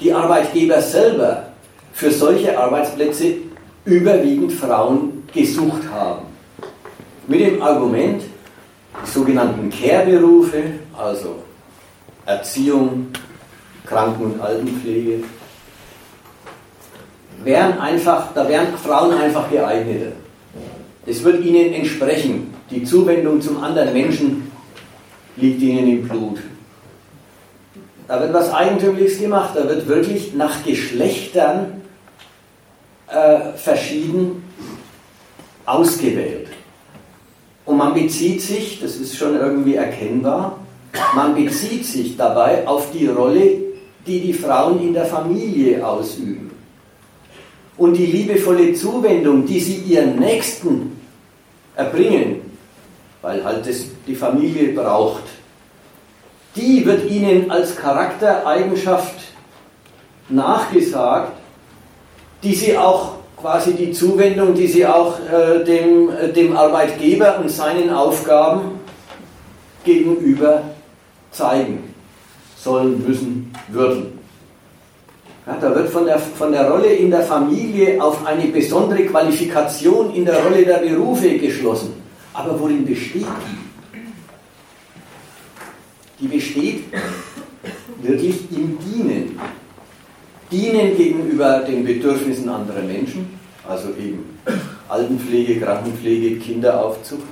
die 0.00 0.12
Arbeitgeber 0.12 0.80
selber 0.80 1.48
für 1.92 2.12
solche 2.12 2.56
Arbeitsplätze 2.56 3.34
überwiegend 3.84 4.52
Frauen 4.52 5.23
gesucht 5.34 5.82
haben. 5.90 6.26
Mit 7.26 7.40
dem 7.40 7.62
Argument, 7.62 8.22
die 9.04 9.10
sogenannten 9.10 9.70
Care-Berufe, 9.70 10.62
also 10.96 11.42
Erziehung, 12.24 13.08
Kranken- 13.84 14.24
und 14.24 14.40
Altenpflege, 14.40 15.24
wären 17.42 17.78
einfach, 17.78 18.32
da 18.34 18.48
wären 18.48 18.76
Frauen 18.78 19.14
einfach 19.14 19.50
geeigneter. 19.50 20.12
Es 21.06 21.22
wird 21.22 21.44
ihnen 21.44 21.74
entsprechen. 21.74 22.54
Die 22.70 22.84
Zuwendung 22.84 23.40
zum 23.40 23.62
anderen 23.62 23.92
Menschen 23.92 24.50
liegt 25.36 25.60
ihnen 25.60 25.88
im 25.88 26.08
Blut. 26.08 26.38
Da 28.08 28.20
wird 28.20 28.32
was 28.32 28.52
Eigentümliches 28.52 29.18
gemacht. 29.18 29.50
Da 29.54 29.68
wird 29.68 29.86
wirklich 29.86 30.34
nach 30.34 30.64
Geschlechtern 30.64 31.82
äh, 33.08 33.56
verschieden 33.56 34.43
ausgewählt. 35.66 36.48
Und 37.64 37.78
man 37.78 37.94
bezieht 37.94 38.42
sich, 38.42 38.80
das 38.80 38.96
ist 38.96 39.16
schon 39.16 39.36
irgendwie 39.36 39.74
erkennbar, 39.74 40.58
man 41.14 41.34
bezieht 41.34 41.84
sich 41.84 42.16
dabei 42.16 42.66
auf 42.66 42.90
die 42.92 43.06
Rolle, 43.06 43.56
die 44.06 44.20
die 44.20 44.32
Frauen 44.32 44.80
in 44.80 44.92
der 44.92 45.06
Familie 45.06 45.84
ausüben. 45.86 46.50
Und 47.76 47.94
die 47.94 48.06
liebevolle 48.06 48.74
Zuwendung, 48.74 49.46
die 49.46 49.58
sie 49.58 49.76
ihren 49.76 50.16
Nächsten 50.16 51.00
erbringen, 51.74 52.42
weil 53.22 53.42
halt 53.42 53.66
das 53.66 53.86
die 54.06 54.14
Familie 54.14 54.72
braucht, 54.74 55.24
die 56.54 56.84
wird 56.84 57.10
ihnen 57.10 57.50
als 57.50 57.74
Charaktereigenschaft 57.74 59.16
nachgesagt, 60.28 61.32
die 62.42 62.54
sie 62.54 62.78
auch 62.78 63.13
quasi 63.44 63.74
die 63.74 63.92
Zuwendung, 63.92 64.54
die 64.54 64.66
sie 64.66 64.86
auch 64.86 65.18
äh, 65.20 65.62
dem, 65.64 66.08
äh, 66.08 66.32
dem 66.32 66.56
Arbeitgeber 66.56 67.40
und 67.40 67.50
seinen 67.50 67.90
Aufgaben 67.90 68.80
gegenüber 69.84 70.62
zeigen 71.30 71.92
sollen, 72.56 73.06
müssen, 73.06 73.52
würden. 73.68 74.18
Ja, 75.46 75.58
da 75.60 75.74
wird 75.74 75.90
von 75.90 76.06
der, 76.06 76.18
von 76.18 76.52
der 76.52 76.70
Rolle 76.70 76.86
in 76.86 77.10
der 77.10 77.20
Familie 77.20 78.02
auf 78.02 78.26
eine 78.26 78.46
besondere 78.46 79.04
Qualifikation 79.04 80.14
in 80.14 80.24
der 80.24 80.42
Rolle 80.42 80.64
der 80.64 80.78
Berufe 80.78 81.36
geschlossen. 81.36 81.92
Aber 82.32 82.58
worin 82.58 82.86
besteht 82.86 83.26
die? 83.44 83.58
Die 86.22 86.28
besteht 86.28 86.84
wirklich 88.00 88.36
im 88.52 88.78
Dienen. 88.78 89.38
Dienen 90.54 90.96
gegenüber 90.96 91.60
den 91.60 91.84
Bedürfnissen 91.84 92.48
anderer 92.48 92.82
Menschen, 92.82 93.38
also 93.68 93.88
eben 93.88 94.38
Altenpflege, 94.88 95.60
Krankenpflege, 95.60 96.38
Kinderaufzucht. 96.38 97.26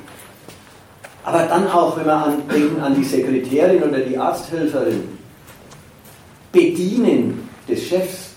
Aber 1.22 1.44
dann 1.44 1.68
auch, 1.68 1.96
wenn 1.96 2.06
wir 2.06 2.16
an, 2.16 2.42
denken 2.52 2.80
an 2.80 2.96
die 2.96 3.04
Sekretärin 3.04 3.80
oder 3.84 4.00
die 4.00 4.18
Arzthelferin, 4.18 5.04
bedienen 6.50 7.48
des 7.68 7.86
Chefs, 7.86 8.30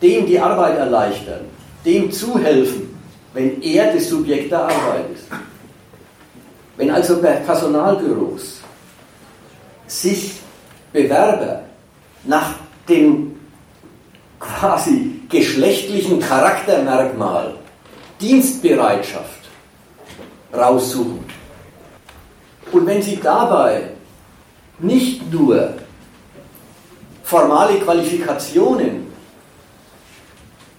dem 0.00 0.26
die 0.26 0.38
Arbeit 0.38 0.78
erleichtern, 0.78 1.40
dem 1.84 2.12
zuhelfen, 2.12 2.96
wenn 3.32 3.60
er 3.62 3.92
das 3.92 4.08
Subjekt 4.08 4.52
der 4.52 4.62
Arbeit 4.62 5.06
ist. 5.12 5.26
Wenn 6.76 6.90
also 6.90 7.20
bei 7.20 7.32
Personalbüros 7.32 8.60
sich 9.88 10.34
Bewerber 10.92 11.62
nach 12.24 12.54
dem 12.88 13.33
quasi 14.58 15.20
geschlechtlichen 15.28 16.20
Charaktermerkmal 16.20 17.54
Dienstbereitschaft 18.20 19.40
raussuchen. 20.52 21.24
Und 22.72 22.86
wenn 22.86 23.02
Sie 23.02 23.18
dabei 23.22 23.90
nicht 24.78 25.32
nur 25.32 25.74
formale 27.22 27.78
Qualifikationen, 27.78 29.06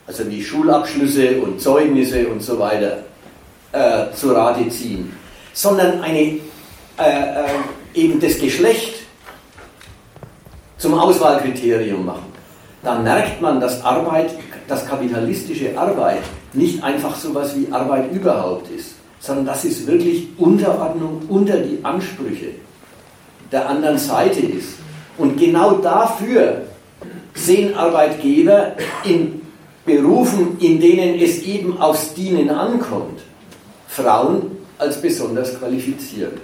also 0.08 0.30
wie 0.30 0.44
Schulabschlüsse 0.44 1.42
und 1.42 1.60
Zeugnisse 1.60 2.28
und 2.28 2.42
so 2.42 2.60
weiter, 2.60 3.04
äh, 3.72 4.14
zu 4.14 4.32
Rate 4.32 4.70
ziehen, 4.70 5.12
sondern 5.54 6.02
eine, 6.02 6.20
äh, 6.20 6.40
äh, 7.00 7.46
eben 7.94 8.20
das 8.20 8.38
Geschlecht 8.38 9.06
zum 10.78 10.94
Auswahlkriterium 10.94 12.06
machen, 12.06 12.35
dann 12.86 13.04
merkt 13.04 13.42
man, 13.42 13.60
dass 13.60 13.84
Arbeit, 13.84 14.32
dass 14.68 14.86
kapitalistische 14.86 15.78
Arbeit 15.78 16.22
nicht 16.54 16.84
einfach 16.84 17.16
so 17.16 17.30
etwas 17.30 17.56
wie 17.58 17.72
Arbeit 17.72 18.12
überhaupt 18.12 18.70
ist, 18.72 18.96
sondern 19.20 19.48
dass 19.48 19.66
es 19.66 19.86
wirklich 19.88 20.28
Unterordnung 20.38 21.24
unter 21.28 21.58
die 21.58 21.80
Ansprüche 21.84 22.52
der 23.52 23.68
anderen 23.68 23.98
Seite 23.98 24.40
ist. 24.40 24.78
Und 25.18 25.38
genau 25.38 25.74
dafür 25.74 26.62
sehen 27.34 27.76
Arbeitgeber 27.76 28.74
in 29.04 29.42
Berufen, 29.86 30.58
in 30.60 30.80
denen 30.80 31.20
es 31.20 31.42
eben 31.44 31.80
aufs 31.80 32.14
Dienen 32.14 32.50
ankommt, 32.50 33.22
Frauen 33.88 34.58
als 34.78 35.02
besonders 35.02 35.58
qualifiziert. 35.58 36.38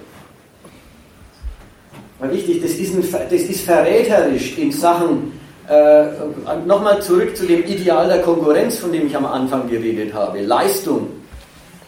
Mal 2.19 2.31
wichtig, 2.31 2.61
das 2.61 2.71
ist, 2.71 2.93
ein, 2.93 3.03
das 3.29 3.41
ist 3.41 3.61
verräterisch 3.61 4.57
in 4.57 4.71
Sachen, 4.71 5.40
äh, 5.71 6.65
nochmal 6.65 7.01
zurück 7.01 7.35
zu 7.37 7.45
dem 7.45 7.63
Ideal 7.63 8.07
der 8.07 8.21
Konkurrenz, 8.21 8.79
von 8.79 8.91
dem 8.91 9.07
ich 9.07 9.15
am 9.15 9.25
Anfang 9.25 9.69
geredet 9.69 10.13
habe, 10.13 10.41
Leistung. 10.41 11.07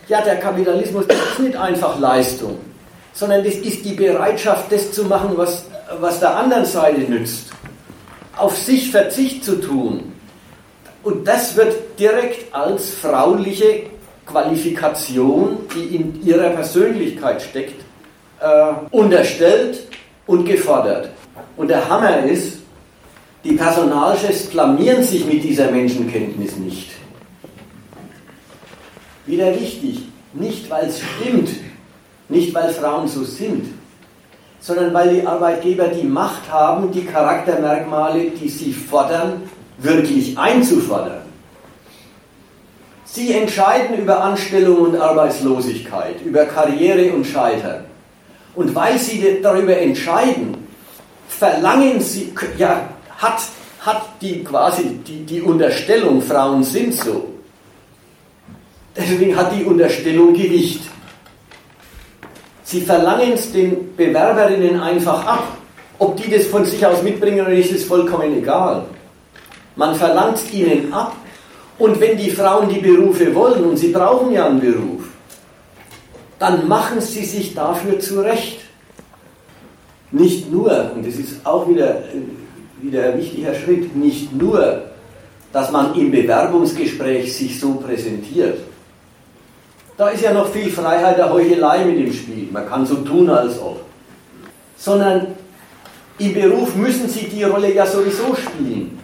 Ja, 0.08 0.22
der 0.22 0.38
Kapitalismus 0.38 1.06
ist 1.06 1.40
nicht 1.40 1.58
einfach 1.58 2.00
Leistung, 2.00 2.60
sondern 3.14 3.44
das 3.44 3.56
ist 3.56 3.84
die 3.84 3.94
Bereitschaft, 3.94 4.72
das 4.72 4.92
zu 4.94 5.04
machen, 5.04 5.32
was, 5.36 5.66
was 6.00 6.22
der 6.22 6.36
anderen 6.36 6.66
Seite 6.66 7.02
nützt. 7.02 7.50
Auf 8.38 8.58
sich 8.58 8.90
Verzicht 8.90 9.44
zu 9.44 9.60
tun. 9.60 10.14
Und 11.04 11.28
das 11.28 11.56
wird 11.58 12.00
direkt 12.00 12.54
als 12.56 12.90
frauliche 12.90 13.84
Qualifikation, 14.26 15.58
die 15.76 15.98
in 15.98 16.26
ihrer 16.26 16.52
Persönlichkeit 16.52 17.42
steckt, 17.42 17.82
äh, 18.40 18.74
unterstellt 18.92 19.84
und 20.26 20.46
gefordert. 20.46 21.10
Und 21.58 21.68
der 21.68 21.88
Hammer 21.90 22.24
ist, 22.24 22.63
die 23.44 23.54
Personalchefs 23.54 24.48
blamieren 24.48 25.04
sich 25.04 25.26
mit 25.26 25.44
dieser 25.44 25.70
Menschenkenntnis 25.70 26.58
nicht. 26.58 26.92
Wieder 29.26 29.60
wichtig, 29.60 30.04
nicht 30.34 30.70
weil 30.70 30.88
es 30.88 31.00
stimmt, 31.00 31.50
nicht 32.30 32.54
weil 32.54 32.74
Frauen 32.74 33.08
so 33.08 33.24
sind, 33.24 33.68
sondern 34.60 34.94
weil 34.94 35.16
die 35.16 35.28
Arbeitgeber 35.28 35.88
die 35.90 36.08
Macht 36.08 36.50
haben, 36.50 36.92
die 36.92 37.04
Charaktermerkmale, 37.04 38.32
die 38.32 38.48
sie 38.50 38.72
fordern, 38.72 39.44
wirklich 39.78 40.38
einzufordern. 40.38 41.22
Sie 43.06 43.34
entscheiden 43.34 43.98
über 43.98 44.24
Anstellung 44.24 44.78
und 44.78 44.96
Arbeitslosigkeit, 44.96 46.22
über 46.22 46.46
Karriere 46.46 47.14
und 47.14 47.26
Scheitern. 47.26 47.84
Und 48.56 48.74
weil 48.74 48.98
sie 48.98 49.40
darüber 49.42 49.78
entscheiden, 49.78 50.58
verlangen 51.28 52.00
sie, 52.00 52.34
ja, 52.58 52.90
hat, 53.24 53.42
hat 53.80 54.22
die 54.22 54.44
quasi 54.44 55.00
die, 55.08 55.26
die 55.26 55.42
Unterstellung, 55.42 56.22
Frauen 56.22 56.64
sind 56.64 56.94
so. 56.94 57.30
Deswegen 58.96 59.36
hat 59.36 59.52
die 59.58 59.64
Unterstellung 59.64 60.34
Gewicht. 60.34 60.82
Sie 62.64 62.82
verlangen 62.82 63.34
es 63.34 63.52
den 63.52 63.96
Bewerberinnen 63.96 64.80
einfach 64.80 65.26
ab. 65.26 65.58
Ob 66.00 66.18
die 66.18 66.30
das 66.30 66.46
von 66.48 66.66
sich 66.66 66.86
aus 66.86 67.02
mitbringen 67.02 67.42
oder 67.42 67.52
nicht, 67.52 67.72
ist 67.72 67.88
vollkommen 67.88 68.38
egal. 68.38 68.86
Man 69.76 69.96
verlangt 69.96 70.38
es 70.38 70.54
ihnen 70.54 70.94
ab. 70.94 71.16
Und 71.80 72.00
wenn 72.00 72.18
die 72.18 72.30
Frauen 72.30 72.70
die 72.70 72.80
Berufe 72.80 73.34
wollen, 73.34 73.64
und 73.64 73.78
sie 73.78 73.92
brauchen 73.92 74.32
ja 74.32 74.46
einen 74.46 74.60
Beruf, 74.60 75.04
dann 76.38 76.68
machen 76.68 77.02
sie 77.02 77.26
sich 77.26 77.56
dafür 77.56 78.00
zurecht. 78.00 78.60
Nicht 80.12 80.52
nur, 80.52 80.92
und 80.96 81.06
das 81.06 81.16
ist 81.16 81.46
auch 81.46 81.68
wieder, 81.68 82.04
wieder 82.84 83.06
ein 83.06 83.18
wichtiger 83.18 83.54
Schritt, 83.56 83.96
nicht 83.96 84.34
nur, 84.34 84.84
dass 85.52 85.72
man 85.72 85.96
im 85.96 86.12
Bewerbungsgespräch 86.12 87.36
sich 87.36 87.60
so 87.60 87.76
präsentiert. 87.76 88.60
Da 89.96 90.10
ist 90.10 90.24
ja 90.24 90.34
noch 90.34 90.50
viel 90.50 90.70
Freiheit 90.70 91.18
der 91.18 91.32
Heuchelei 91.32 91.86
mit 91.86 91.98
im 91.98 92.12
Spiel. 92.12 92.48
Man 92.52 92.68
kann 92.68 92.86
so 92.86 92.96
tun, 92.96 93.30
als 93.30 93.60
ob. 93.60 93.82
Sondern 94.76 95.28
im 96.18 96.34
Beruf 96.34 96.76
müssen 96.76 97.08
sie 97.08 97.28
die 97.28 97.44
Rolle 97.44 97.74
ja 97.74 97.86
sowieso 97.86 98.36
spielen. 98.36 99.00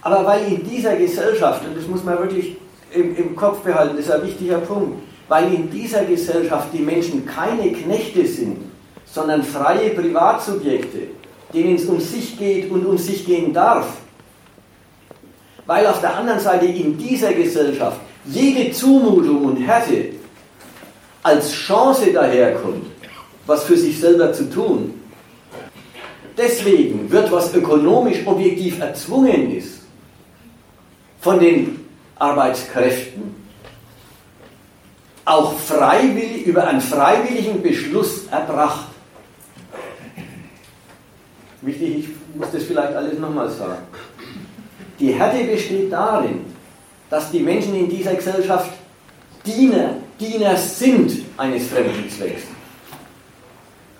Aber 0.00 0.24
weil 0.24 0.52
in 0.52 0.68
dieser 0.68 0.96
Gesellschaft, 0.96 1.62
und 1.66 1.76
das 1.76 1.86
muss 1.86 2.04
man 2.04 2.18
wirklich 2.18 2.56
im, 2.92 3.16
im 3.16 3.36
Kopf 3.36 3.58
behalten, 3.60 3.96
das 3.96 4.06
ist 4.06 4.12
ein 4.12 4.26
wichtiger 4.26 4.58
Punkt, 4.58 5.02
weil 5.28 5.52
in 5.52 5.70
dieser 5.70 6.04
Gesellschaft 6.04 6.68
die 6.72 6.78
Menschen 6.78 7.26
keine 7.26 7.70
Knechte 7.72 8.26
sind, 8.26 8.58
sondern 9.04 9.42
freie 9.42 9.90
Privatsubjekte, 9.90 11.08
denen 11.52 11.76
es 11.76 11.86
um 11.86 12.00
sich 12.00 12.38
geht 12.38 12.70
und 12.70 12.86
um 12.86 12.98
sich 12.98 13.24
gehen 13.24 13.52
darf. 13.52 13.86
Weil 15.66 15.86
auf 15.86 16.00
der 16.00 16.16
anderen 16.16 16.40
Seite 16.40 16.66
in 16.66 16.96
dieser 16.96 17.32
Gesellschaft 17.32 18.00
jede 18.24 18.72
Zumutung 18.72 19.44
und 19.44 19.56
Härte 19.56 20.10
als 21.22 21.52
Chance 21.52 22.12
daherkommt, 22.12 22.86
was 23.46 23.64
für 23.64 23.76
sich 23.76 23.98
selber 23.98 24.32
zu 24.32 24.50
tun. 24.50 24.94
Deswegen 26.36 27.10
wird, 27.10 27.32
was 27.32 27.52
ökonomisch 27.52 28.26
objektiv 28.26 28.80
erzwungen 28.80 29.56
ist, 29.56 29.80
von 31.20 31.40
den 31.40 31.84
Arbeitskräften 32.16 33.34
auch 35.24 35.58
freiwillig, 35.58 36.46
über 36.46 36.66
einen 36.66 36.80
freiwilligen 36.80 37.62
Beschluss 37.62 38.26
erbracht. 38.30 38.86
Wichtig, 41.62 41.98
ich 41.98 42.08
muss 42.36 42.50
das 42.52 42.62
vielleicht 42.62 42.94
alles 42.94 43.18
nochmal 43.18 43.50
sagen. 43.50 43.82
Die 45.00 45.12
Härte 45.12 45.44
besteht 45.44 45.92
darin, 45.92 46.40
dass 47.10 47.30
die 47.30 47.40
Menschen 47.40 47.74
in 47.74 47.88
dieser 47.88 48.14
Gesellschaft 48.14 48.70
Diener, 49.44 49.94
Diener 50.20 50.56
sind 50.56 51.12
eines 51.36 51.68
fremden 51.68 52.08
Zwecks. 52.10 52.42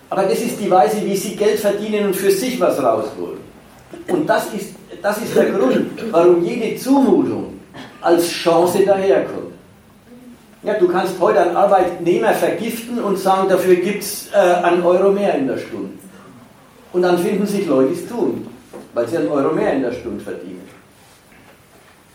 Aber 0.09 0.23
das 0.23 0.39
ist 0.39 0.59
die 0.59 0.69
Weise, 0.69 1.05
wie 1.05 1.15
sie 1.15 1.35
Geld 1.35 1.59
verdienen 1.59 2.07
und 2.07 2.15
für 2.15 2.31
sich 2.31 2.59
was 2.59 2.81
rausholen. 2.81 3.39
Und 4.07 4.27
das 4.27 4.53
ist, 4.53 4.73
das 5.01 5.17
ist 5.17 5.35
der 5.35 5.51
Grund, 5.51 5.91
warum 6.11 6.43
jede 6.43 6.77
Zumutung 6.77 7.59
als 8.01 8.27
Chance 8.27 8.85
daherkommt. 8.85 9.53
Ja, 10.63 10.73
du 10.73 10.87
kannst 10.87 11.19
heute 11.19 11.41
einen 11.41 11.55
Arbeitnehmer 11.55 12.33
vergiften 12.33 12.99
und 12.99 13.17
sagen, 13.17 13.47
dafür 13.47 13.75
gibt 13.75 14.03
es 14.03 14.29
äh, 14.33 14.37
einen 14.37 14.83
Euro 14.83 15.11
mehr 15.11 15.35
in 15.35 15.47
der 15.47 15.57
Stunde. 15.57 15.91
Und 16.91 17.01
dann 17.03 17.17
finden 17.17 17.45
sich 17.45 17.67
Leute, 17.67 17.89
die 17.93 18.01
es 18.01 18.07
tun, 18.07 18.47
weil 18.93 19.07
sie 19.07 19.17
einen 19.17 19.27
Euro 19.29 19.53
mehr 19.53 19.73
in 19.73 19.81
der 19.81 19.91
Stunde 19.91 20.23
verdienen. 20.23 20.67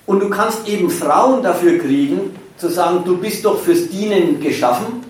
Und 0.07 0.21
du 0.21 0.29
kannst 0.29 0.69
eben 0.69 0.91
Frauen 0.91 1.43
dafür 1.43 1.79
kriegen, 1.79 2.37
zu 2.57 2.69
sagen, 2.69 3.03
du 3.05 3.17
bist 3.19 3.45
doch 3.45 3.59
fürs 3.59 3.89
Dienen 3.89 4.41
geschaffen. 4.41 5.05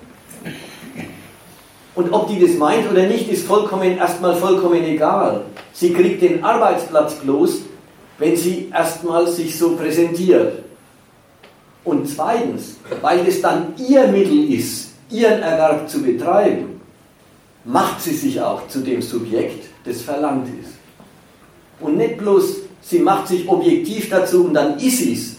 Und 1.95 2.11
ob 2.11 2.27
die 2.27 2.39
das 2.39 2.57
meint 2.57 2.89
oder 2.91 3.07
nicht, 3.07 3.29
ist 3.29 3.47
vollkommen, 3.47 3.97
erstmal 3.97 4.35
vollkommen 4.35 4.83
egal. 4.83 5.43
Sie 5.73 5.93
kriegt 5.93 6.21
den 6.21 6.43
Arbeitsplatz 6.43 7.15
bloß, 7.15 7.61
wenn 8.17 8.35
sie 8.35 8.69
erstmal 8.73 9.27
sich 9.27 9.57
so 9.57 9.75
präsentiert. 9.75 10.63
Und 11.83 12.07
zweitens, 12.07 12.77
weil 13.01 13.27
es 13.27 13.41
dann 13.41 13.73
ihr 13.77 14.07
Mittel 14.07 14.51
ist, 14.53 14.93
ihren 15.09 15.41
Erwerb 15.41 15.87
zu 15.89 16.01
betreiben, 16.01 16.64
macht 17.65 17.99
sie 18.01 18.13
sich 18.13 18.39
auch 18.39 18.67
zu 18.67 18.79
dem 18.79 19.01
Subjekt, 19.01 19.65
das 19.83 20.01
verlangt 20.01 20.47
ist. 20.61 20.73
Und 21.79 21.97
nicht 21.97 22.17
bloß, 22.17 22.57
sie 22.81 22.99
macht 22.99 23.27
sich 23.27 23.47
objektiv 23.49 24.09
dazu 24.09 24.45
und 24.45 24.53
dann 24.53 24.77
ist 24.77 24.99
sie 24.99 25.13
es, 25.13 25.35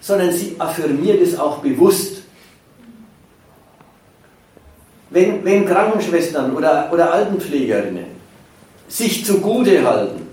sondern 0.00 0.30
sie 0.30 0.54
affirmiert 0.58 1.20
es 1.22 1.38
auch 1.38 1.58
bewusst. 1.58 2.22
Wenn, 5.10 5.42
wenn 5.44 5.64
Krankenschwestern 5.64 6.54
oder, 6.54 6.90
oder 6.92 7.12
Altenpflegerinnen 7.12 8.18
sich 8.86 9.24
zugute 9.24 9.84
halten, 9.84 10.26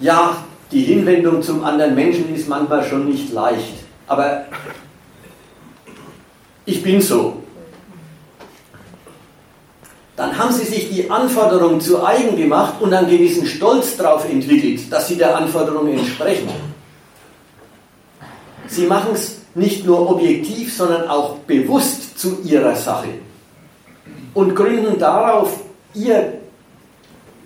ja, 0.00 0.44
die 0.70 0.82
Hinwendung 0.82 1.42
zum 1.42 1.64
anderen 1.64 1.94
Menschen 1.94 2.34
ist 2.34 2.48
manchmal 2.48 2.84
schon 2.84 3.08
nicht 3.08 3.32
leicht, 3.32 3.74
aber 4.06 4.46
ich 6.66 6.82
bin 6.82 7.00
so. 7.00 7.42
Dann 10.18 10.36
haben 10.36 10.52
sie 10.52 10.64
sich 10.64 10.90
die 10.90 11.08
Anforderung 11.08 11.80
zu 11.80 12.04
eigen 12.04 12.36
gemacht 12.36 12.74
und 12.80 12.92
einen 12.92 13.08
gewissen 13.08 13.46
Stolz 13.46 13.96
darauf 13.96 14.28
entwickelt, 14.28 14.92
dass 14.92 15.06
sie 15.06 15.14
der 15.14 15.36
Anforderung 15.36 15.86
entsprechen. 15.86 16.48
Sie 18.66 18.86
machen 18.86 19.10
es 19.14 19.36
nicht 19.54 19.86
nur 19.86 20.10
objektiv, 20.10 20.76
sondern 20.76 21.06
auch 21.08 21.36
bewusst 21.46 22.18
zu 22.18 22.40
ihrer 22.42 22.74
Sache 22.74 23.10
und 24.34 24.56
gründen 24.56 24.98
darauf 24.98 25.60
ihr 25.94 26.32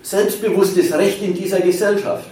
selbstbewusstes 0.01 0.93
Recht 0.93 1.21
in 1.21 1.35
dieser 1.35 1.59
Gesellschaft. 1.59 2.25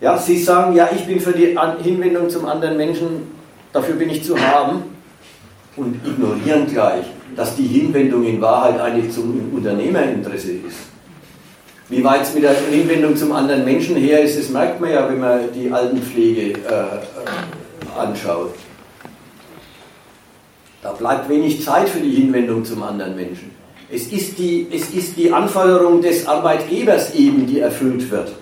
Ja, 0.00 0.18
sie 0.18 0.42
sagen, 0.42 0.74
ja, 0.74 0.88
ich 0.92 1.06
bin 1.06 1.20
für 1.20 1.32
die 1.32 1.56
Hinwendung 1.84 2.28
zum 2.28 2.46
anderen 2.46 2.76
Menschen, 2.76 3.32
dafür 3.72 3.94
bin 3.94 4.10
ich 4.10 4.24
zu 4.24 4.36
haben 4.36 4.82
und 5.76 6.04
ignorieren 6.04 6.66
gleich, 6.66 7.06
dass 7.36 7.56
die 7.56 7.66
Hinwendung 7.66 8.24
in 8.24 8.40
Wahrheit 8.40 8.80
eigentlich 8.80 9.12
zum 9.12 9.52
Unternehmerinteresse 9.54 10.52
ist. 10.52 10.76
Wie 11.88 12.02
weit 12.02 12.22
es 12.22 12.34
mit 12.34 12.44
der 12.44 12.54
Hinwendung 12.70 13.16
zum 13.16 13.32
anderen 13.32 13.64
Menschen 13.64 13.96
her 13.96 14.22
ist, 14.22 14.38
das 14.38 14.48
merkt 14.48 14.80
man 14.80 14.90
ja, 14.90 15.08
wenn 15.08 15.20
man 15.20 15.40
die 15.52 15.70
Altenpflege 15.70 16.52
äh, 16.52 17.98
anschaut. 17.98 18.54
Da 20.82 20.92
bleibt 20.92 21.28
wenig 21.28 21.62
Zeit 21.62 21.88
für 21.88 22.00
die 22.00 22.12
Hinwendung 22.12 22.64
zum 22.64 22.82
anderen 22.82 23.16
Menschen. 23.16 23.50
Es 23.90 24.06
ist, 24.06 24.38
die, 24.38 24.66
es 24.72 24.90
ist 24.90 25.16
die 25.16 25.32
Anforderung 25.32 26.00
des 26.00 26.26
Arbeitgebers 26.26 27.14
eben, 27.14 27.46
die 27.46 27.60
erfüllt 27.60 28.10
wird 28.10 28.32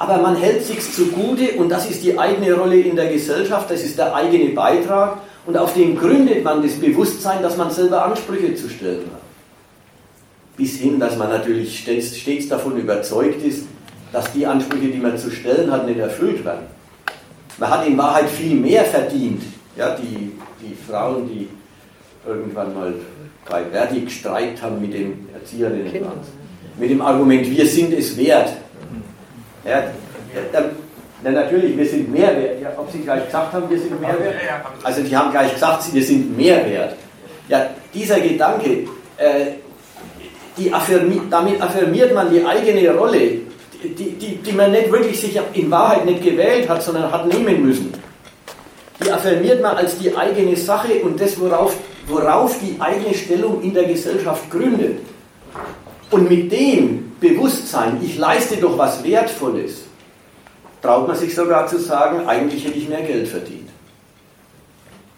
aber 0.00 0.16
man 0.16 0.34
hält 0.34 0.64
sich 0.64 0.80
zugute 0.94 1.52
und 1.58 1.68
das 1.68 1.90
ist 1.90 2.02
die 2.02 2.18
eigene 2.18 2.54
Rolle 2.54 2.80
in 2.80 2.96
der 2.96 3.12
Gesellschaft, 3.12 3.70
das 3.70 3.82
ist 3.82 3.98
der 3.98 4.14
eigene 4.14 4.48
Beitrag 4.54 5.18
und 5.50 5.56
auf 5.56 5.74
dem 5.74 5.98
gründet 5.98 6.44
man 6.44 6.62
das 6.62 6.74
Bewusstsein, 6.74 7.42
dass 7.42 7.56
man 7.56 7.72
selber 7.72 8.04
Ansprüche 8.04 8.54
zu 8.54 8.68
stellen 8.68 9.06
hat. 9.12 9.20
Bis 10.56 10.76
hin, 10.76 11.00
dass 11.00 11.16
man 11.16 11.28
natürlich 11.28 11.80
stets, 11.80 12.16
stets 12.16 12.48
davon 12.48 12.76
überzeugt 12.76 13.44
ist, 13.44 13.64
dass 14.12 14.32
die 14.32 14.46
Ansprüche, 14.46 14.86
die 14.86 14.98
man 14.98 15.18
zu 15.18 15.28
stellen 15.28 15.72
hat, 15.72 15.86
nicht 15.86 15.98
erfüllt 15.98 16.44
werden. 16.44 16.66
Man 17.58 17.68
hat 17.68 17.84
in 17.84 17.98
Wahrheit 17.98 18.28
viel 18.28 18.54
mehr 18.54 18.84
verdient. 18.84 19.42
Ja, 19.76 19.96
die, 19.96 20.30
die 20.62 20.76
Frauen, 20.88 21.28
die 21.28 21.48
irgendwann 22.24 22.72
mal 22.72 22.94
bei 23.48 23.64
Verdi 23.64 24.02
gestreikt 24.02 24.62
haben 24.62 24.80
mit 24.80 24.94
den 24.94 25.28
Erzieherinnen, 25.34 26.06
mit 26.78 26.90
dem 26.90 27.02
Argument, 27.02 27.50
wir 27.50 27.66
sind 27.66 27.92
es 27.92 28.16
wert, 28.16 28.52
ja, 29.64 29.82
ja, 31.22 31.30
natürlich, 31.30 31.76
wir 31.76 31.86
sind 31.86 32.10
mehr 32.10 32.34
wert. 32.36 32.62
Ja, 32.62 32.72
ob 32.76 32.90
Sie 32.90 33.00
gleich 33.00 33.26
gesagt 33.26 33.52
haben, 33.52 33.68
wir 33.68 33.78
sind 33.78 34.00
mehr 34.00 34.18
wert? 34.18 34.34
Also 34.82 35.02
die 35.02 35.14
haben 35.14 35.30
gleich 35.30 35.52
gesagt, 35.52 35.92
wir 35.92 36.02
sind 36.02 36.36
mehr 36.36 36.64
wert. 36.64 36.94
Ja, 37.48 37.66
dieser 37.92 38.20
Gedanke, 38.20 38.86
äh, 39.18 40.72
affirmi 40.72 41.20
damit 41.30 41.60
affirmiert 41.60 42.14
man 42.14 42.30
die 42.30 42.44
eigene 42.44 42.90
Rolle, 42.94 43.38
die, 43.82 44.12
die, 44.12 44.36
die 44.36 44.52
man 44.52 44.70
nicht 44.72 44.90
wirklich 44.90 45.20
sich 45.20 45.38
in 45.54 45.70
Wahrheit 45.70 46.04
nicht 46.04 46.22
gewählt 46.22 46.68
hat, 46.68 46.82
sondern 46.82 47.10
hat 47.10 47.26
nehmen 47.26 47.66
müssen. 47.66 47.92
Die 49.02 49.10
affirmiert 49.10 49.62
man 49.62 49.76
als 49.76 49.98
die 49.98 50.14
eigene 50.14 50.56
Sache 50.56 50.94
und 51.02 51.20
das, 51.20 51.40
worauf, 51.40 51.76
worauf 52.06 52.58
die 52.60 52.78
eigene 52.80 53.14
Stellung 53.14 53.62
in 53.62 53.72
der 53.72 53.84
Gesellschaft 53.84 54.50
gründet. 54.50 54.98
Und 56.10 56.28
mit 56.28 56.52
dem 56.52 57.12
Bewusstsein, 57.20 57.98
ich 58.02 58.18
leiste 58.18 58.56
doch 58.56 58.76
was 58.76 59.02
Wertvolles, 59.02 59.84
traut 60.82 61.06
man 61.06 61.16
sich 61.16 61.34
sogar 61.34 61.66
zu 61.66 61.78
sagen, 61.78 62.26
eigentlich 62.26 62.64
hätte 62.64 62.78
ich 62.78 62.88
mehr 62.88 63.02
Geld 63.02 63.28
verdient. 63.28 63.68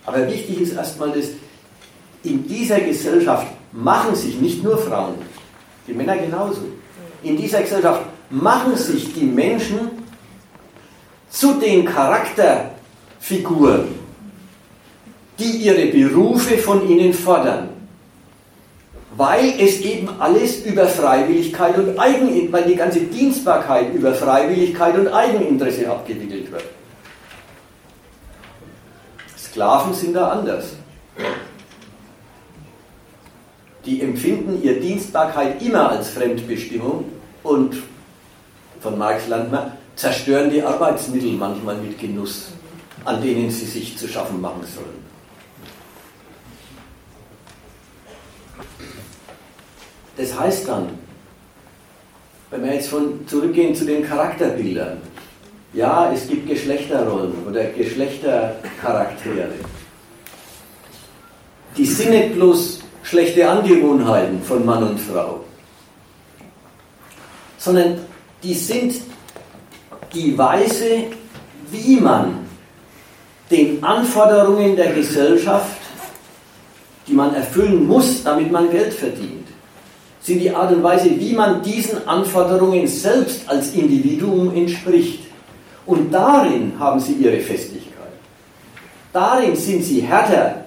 Aber 0.05 0.27
wichtig 0.29 0.61
ist 0.61 0.75
erstmal, 0.75 1.13
dass 1.13 1.27
in 2.25 2.47
dieser 2.47 2.81
Gesellschaft 2.81 3.47
machen 3.73 4.15
sich 4.15 4.41
nicht 4.41 4.63
nur 4.63 4.79
Frauen, 4.79 5.15
die 5.87 5.93
Männer 5.93 6.17
genauso, 6.17 6.63
in 7.23 7.37
dieser 7.37 7.63
Gesellschaft 7.63 8.03
machen 8.31 8.77
sich 8.77 9.13
die 9.13 9.25
Menschen 9.25 9.91
zu 11.29 11.55
den 11.55 11.85
Charakterfiguren, 11.85 13.89
die 15.39 15.45
ihre 15.45 15.87
Berufe 15.87 16.59
von 16.59 16.89
ihnen 16.89 17.13
fordern. 17.13 17.71
Weil 19.17 19.61
es 19.61 19.81
eben 19.81 20.09
alles 20.21 20.65
über 20.65 20.87
Freiwilligkeit 20.87 21.77
und 21.77 21.99
Eigeninteresse, 21.99 22.53
weil 22.53 22.65
die 22.65 22.77
ganze 22.77 23.01
Dienstbarkeit 23.01 23.93
über 23.95 24.15
Freiwilligkeit 24.15 24.97
und 24.99 25.09
Eigeninteresse 25.09 25.91
abgewickelt 25.91 26.51
wird. 26.51 26.65
Sklaven 29.37 29.93
sind 29.93 30.15
da 30.15 30.31
anders. 30.31 30.77
Die 33.85 34.01
empfinden 34.01 34.63
ihre 34.63 34.77
Dienstbarkeit 34.77 35.61
immer 35.61 35.91
als 35.91 36.09
Fremdbestimmung 36.11 37.05
und 37.43 37.77
von 38.81 38.97
Marx 38.97 39.29
Landmer 39.29 39.77
zerstören 39.95 40.51
die 40.51 40.63
Arbeitsmittel 40.63 41.33
manchmal 41.33 41.77
mit 41.77 41.99
Genuss, 41.99 42.49
an 43.05 43.21
denen 43.21 43.51
sie 43.51 43.67
sich 43.67 43.99
zu 43.99 44.09
schaffen 44.09 44.41
machen 44.41 44.63
sollen. 44.65 45.03
Das 50.17 50.39
heißt 50.39 50.69
dann, 50.69 50.91
wenn 52.51 52.65
wir 52.65 52.75
jetzt 52.75 52.89
von 52.89 53.27
zurückgehen 53.27 53.75
zu 53.75 53.85
den 53.85 54.07
Charakterbildern, 54.07 54.99
ja, 55.73 56.13
es 56.13 56.29
gibt 56.29 56.49
Geschlechterrollen 56.49 57.33
oder 57.49 57.65
Geschlechtercharaktere. 57.65 59.53
Die 61.77 61.87
sind 61.87 62.11
nicht 62.11 62.35
bloß 62.35 62.81
schlechte 63.03 63.49
Angewohnheiten 63.49 64.43
von 64.43 64.67
Mann 64.67 64.83
und 64.83 65.01
Frau, 65.01 65.41
sondern 67.57 67.99
die 68.43 68.55
sind 68.55 68.97
die 70.13 70.37
Weise, 70.37 71.05
wie 71.71 71.97
man 71.97 72.47
den 73.51 73.83
Anforderungen 73.83 74.77
der 74.77 74.93
Gesellschaft, 74.93 75.79
die 77.07 77.15
man 77.15 77.35
erfüllen 77.35 77.87
muss, 77.87 78.23
damit 78.23 78.53
man 78.53 78.71
Geld 78.71 78.93
verdient, 78.93 79.42
sind 80.23 80.39
die 80.39 80.55
Art 80.55 80.73
und 80.73 80.83
Weise, 80.83 81.11
wie 81.19 81.33
man 81.33 81.63
diesen 81.63 82.07
Anforderungen 82.07 82.87
selbst 82.87 83.49
als 83.49 83.75
Individuum 83.75 84.55
entspricht. 84.55 85.25
Und 85.85 86.13
darin 86.13 86.75
haben 86.79 87.01
sie 87.01 87.15
ihre 87.15 87.41
Festigkeit. 87.41 87.93
Darin 89.13 89.57
sind 89.57 89.83
sie 89.83 90.01
härter 90.01 90.65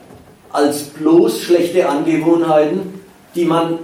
als 0.52 0.84
bloß 0.84 1.42
schlechte 1.42 1.88
Angewohnheiten, 1.88 3.02
die 3.34 3.46
man 3.46 3.80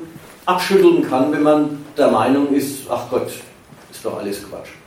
abschütteln 0.45 1.07
kann, 1.07 1.31
wenn 1.31 1.43
man 1.43 1.85
der 1.97 2.11
Meinung 2.11 2.53
ist, 2.53 2.81
ach 2.89 3.09
Gott, 3.09 3.27
ist 3.91 4.03
doch 4.03 4.19
alles 4.19 4.43
Quatsch. 4.47 4.80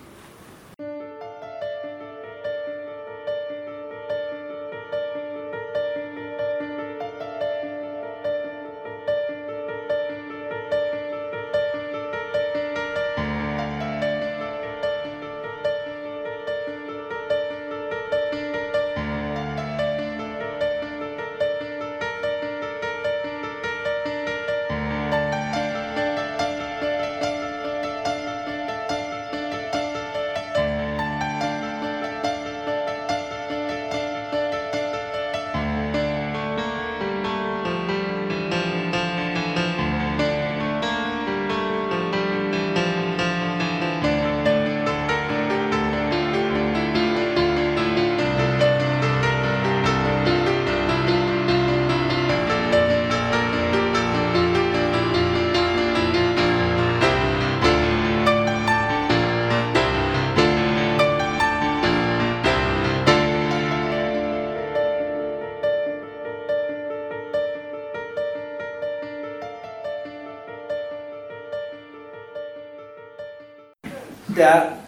Der, 74.45 74.79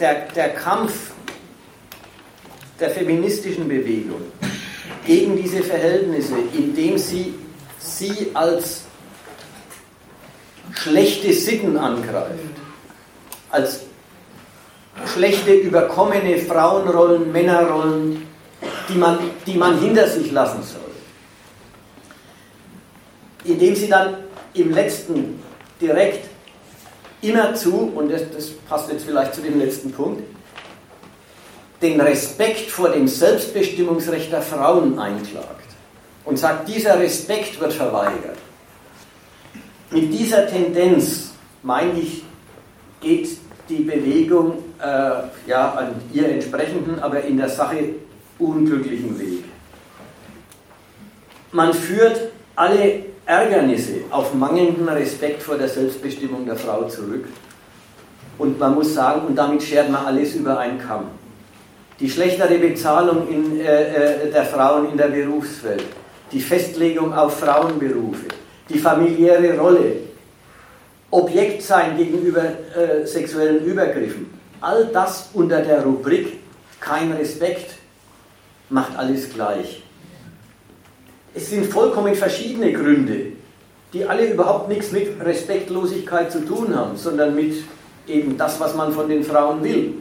der, 0.00 0.14
der 0.34 0.48
Kampf 0.54 1.12
der 2.80 2.90
feministischen 2.90 3.68
Bewegung 3.68 4.22
gegen 5.06 5.36
diese 5.36 5.62
Verhältnisse, 5.62 6.34
indem 6.52 6.98
sie 6.98 7.34
sie 7.78 8.30
als 8.34 8.82
schlechte 10.72 11.32
Sitten 11.32 11.76
angreift, 11.76 12.56
als 13.50 13.82
schlechte, 15.14 15.54
überkommene 15.54 16.38
Frauenrollen, 16.38 17.30
Männerrollen, 17.30 18.26
die 18.88 18.98
man, 18.98 19.18
die 19.46 19.56
man 19.56 19.78
hinter 19.78 20.08
sich 20.08 20.32
lassen 20.32 20.62
soll. 20.62 20.80
Indem 23.44 23.76
sie 23.76 23.88
dann 23.88 24.16
im 24.54 24.72
letzten 24.72 25.40
direkt 25.80 26.28
immerzu, 27.22 27.92
und 27.94 28.10
das, 28.10 28.22
das 28.34 28.50
passt 28.68 28.90
jetzt 28.90 29.04
vielleicht 29.04 29.34
zu 29.34 29.40
dem 29.40 29.58
letzten 29.58 29.92
Punkt, 29.92 30.22
den 31.82 32.00
Respekt 32.00 32.70
vor 32.70 32.90
dem 32.90 33.06
Selbstbestimmungsrecht 33.06 34.32
der 34.32 34.42
Frauen 34.42 34.98
einklagt 34.98 35.66
und 36.24 36.38
sagt, 36.38 36.68
dieser 36.68 36.98
Respekt 36.98 37.60
wird 37.60 37.72
verweigert. 37.72 38.38
Mit 39.90 40.12
dieser 40.12 40.46
Tendenz, 40.46 41.30
meine 41.62 41.98
ich, 41.98 42.24
geht 43.00 43.38
die 43.68 43.82
Bewegung 43.82 44.64
äh, 44.80 45.48
ja, 45.48 45.72
an 45.72 45.94
ihr 46.12 46.28
entsprechenden, 46.28 46.98
aber 46.98 47.22
in 47.22 47.36
der 47.36 47.48
Sache 47.48 47.76
unglücklichen 48.38 49.18
Weg. 49.18 49.44
Man 51.52 51.72
führt 51.72 52.32
alle 52.54 53.04
Ärgernisse 53.26 54.04
auf 54.10 54.32
mangelnden 54.34 54.88
Respekt 54.88 55.42
vor 55.42 55.58
der 55.58 55.68
Selbstbestimmung 55.68 56.46
der 56.46 56.54
Frau 56.56 56.84
zurück. 56.84 57.26
Und 58.38 58.58
man 58.58 58.74
muss 58.74 58.94
sagen, 58.94 59.26
und 59.26 59.34
damit 59.34 59.62
schert 59.62 59.90
man 59.90 60.06
alles 60.06 60.34
über 60.34 60.58
einen 60.58 60.78
Kamm. 60.78 61.06
Die 61.98 62.08
schlechtere 62.08 62.58
Bezahlung 62.58 63.28
in, 63.28 63.60
äh, 63.60 64.26
äh, 64.26 64.30
der 64.30 64.44
Frauen 64.44 64.90
in 64.90 64.96
der 64.96 65.08
Berufswelt, 65.08 65.84
die 66.30 66.40
Festlegung 66.40 67.12
auf 67.14 67.40
Frauenberufe, 67.40 68.26
die 68.68 68.78
familiäre 68.78 69.58
Rolle, 69.58 69.96
Objekt 71.10 71.62
sein 71.62 71.96
gegenüber 71.96 72.44
äh, 72.44 73.06
sexuellen 73.06 73.64
Übergriffen, 73.64 74.38
all 74.60 74.86
das 74.92 75.30
unter 75.32 75.62
der 75.62 75.82
Rubrik 75.82 76.40
kein 76.80 77.10
Respekt 77.12 77.76
macht 78.68 78.96
alles 78.96 79.32
gleich. 79.32 79.82
Es 81.36 81.50
sind 81.50 81.66
vollkommen 81.66 82.14
verschiedene 82.14 82.72
Gründe, 82.72 83.26
die 83.92 84.06
alle 84.06 84.32
überhaupt 84.32 84.70
nichts 84.70 84.90
mit 84.90 85.20
Respektlosigkeit 85.22 86.32
zu 86.32 86.46
tun 86.46 86.74
haben, 86.74 86.96
sondern 86.96 87.34
mit 87.34 87.62
eben 88.08 88.38
das, 88.38 88.58
was 88.58 88.74
man 88.74 88.90
von 88.90 89.06
den 89.06 89.22
Frauen 89.22 89.62
will. 89.62 89.94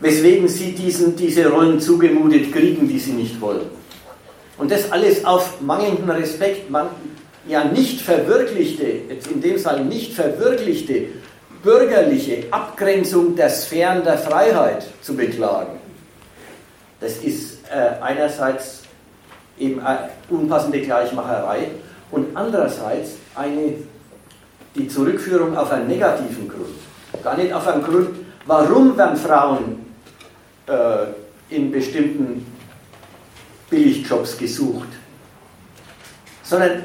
Weswegen 0.00 0.46
sie 0.46 0.72
diesen, 0.72 1.16
diese 1.16 1.48
Rollen 1.48 1.80
zugemutet 1.80 2.52
kriegen, 2.52 2.86
die 2.86 3.00
sie 3.00 3.12
nicht 3.12 3.40
wollen. 3.40 3.66
Und 4.56 4.70
das 4.70 4.92
alles 4.92 5.24
auf 5.24 5.60
mangelnden 5.60 6.08
Respekt, 6.08 6.70
man, 6.70 6.86
ja 7.48 7.64
nicht 7.64 8.02
verwirklichte, 8.02 8.86
jetzt 9.08 9.26
in 9.26 9.40
dem 9.40 9.58
Fall 9.58 9.84
nicht 9.84 10.14
verwirklichte 10.14 11.06
bürgerliche 11.64 12.44
Abgrenzung 12.52 13.34
der 13.34 13.50
Sphären 13.50 14.04
der 14.04 14.18
Freiheit 14.18 14.86
zu 15.00 15.16
beklagen. 15.16 15.78
Das 17.00 17.18
ist 17.18 17.51
äh, 17.72 18.02
einerseits 18.02 18.82
eben 19.58 19.80
eine 19.80 20.10
unpassende 20.28 20.80
Gleichmacherei 20.80 21.68
und 22.10 22.36
andererseits 22.36 23.12
eine, 23.34 23.74
die 24.74 24.88
Zurückführung 24.88 25.56
auf 25.56 25.70
einen 25.70 25.88
negativen 25.88 26.48
Grund. 26.48 26.76
Gar 27.22 27.36
nicht 27.36 27.52
auf 27.52 27.66
einen 27.66 27.82
Grund, 27.82 28.10
warum 28.46 28.96
werden 28.96 29.16
Frauen 29.16 29.86
äh, 30.66 31.54
in 31.54 31.70
bestimmten 31.70 32.46
Billigjobs 33.70 34.36
gesucht, 34.36 34.88
sondern 36.42 36.82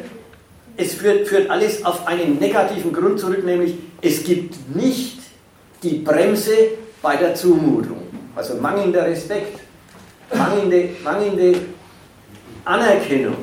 es 0.77 0.93
führt, 0.93 1.27
führt 1.27 1.49
alles 1.49 1.83
auf 1.83 2.07
einen 2.07 2.37
negativen 2.39 2.93
Grund 2.93 3.19
zurück, 3.19 3.43
nämlich 3.43 3.75
es 4.01 4.23
gibt 4.23 4.75
nicht 4.75 5.19
die 5.83 5.95
Bremse 5.99 6.53
bei 7.01 7.15
der 7.15 7.35
Zumutung. 7.35 8.03
Also 8.35 8.55
mangelnder 8.55 9.05
Respekt, 9.05 9.59
mangelnde, 10.33 10.89
mangelnde 11.03 11.61
Anerkennung 12.65 13.37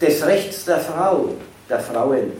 des 0.00 0.24
Rechts 0.24 0.64
der 0.64 0.78
Frau, 0.78 1.34
der 1.68 1.80
Frauen. 1.80 2.32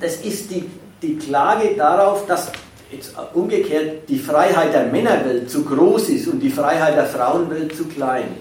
Das 0.00 0.16
ist 0.16 0.50
die, 0.50 0.70
die 1.02 1.16
Klage 1.16 1.74
darauf, 1.76 2.26
dass 2.26 2.50
jetzt 2.90 3.14
umgekehrt 3.34 4.08
die 4.08 4.18
Freiheit 4.18 4.72
der 4.72 4.86
Männerwelt 4.86 5.50
zu 5.50 5.64
groß 5.64 6.08
ist 6.10 6.28
und 6.28 6.40
die 6.40 6.50
Freiheit 6.50 6.96
der 6.96 7.06
Frauenwelt 7.06 7.76
zu 7.76 7.84
klein. 7.84 8.36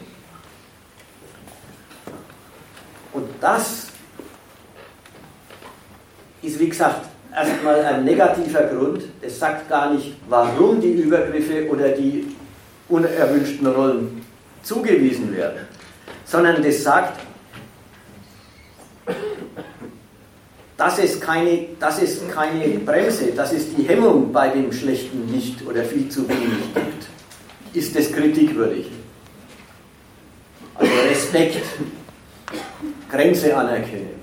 Und 3.12 3.28
das 3.42 3.88
ist, 6.42 6.60
wie 6.60 6.70
gesagt, 6.70 7.08
erstmal 7.36 7.84
ein 7.84 8.06
negativer 8.06 8.64
Grund. 8.64 9.04
Es 9.22 9.40
sagt 9.40 9.68
gar 9.70 9.94
nicht, 9.94 10.16
warum 10.30 10.80
die 10.80 10.94
Übergriffe 10.94 11.68
oder 11.70 11.90
die 11.90 12.36
unerwünschten 12.90 13.68
Rollen 13.68 14.26
zugewiesen 14.64 15.36
werden, 15.36 15.68
sondern 16.26 16.62
das 16.62 16.84
sagt, 16.84 17.20
dass 20.80 20.98
es, 20.98 21.20
keine, 21.20 21.68
dass 21.80 22.02
es 22.02 22.22
keine 22.30 22.66
Bremse, 22.80 23.34
dass 23.34 23.52
es 23.52 23.76
die 23.76 23.84
Hemmung 23.84 24.32
bei 24.32 24.50
dem 24.50 24.72
Schlechten 24.72 25.26
nicht 25.26 25.66
oder 25.68 25.84
viel 25.84 26.08
zu 26.08 26.28
wenig 26.28 26.74
gibt, 26.74 27.08
ist 27.74 27.96
das 27.96 28.12
kritikwürdig. 28.12 28.90
Also 30.76 30.94
Respekt, 31.10 31.66
Grenze 33.10 33.56
anerkennen. 33.56 34.20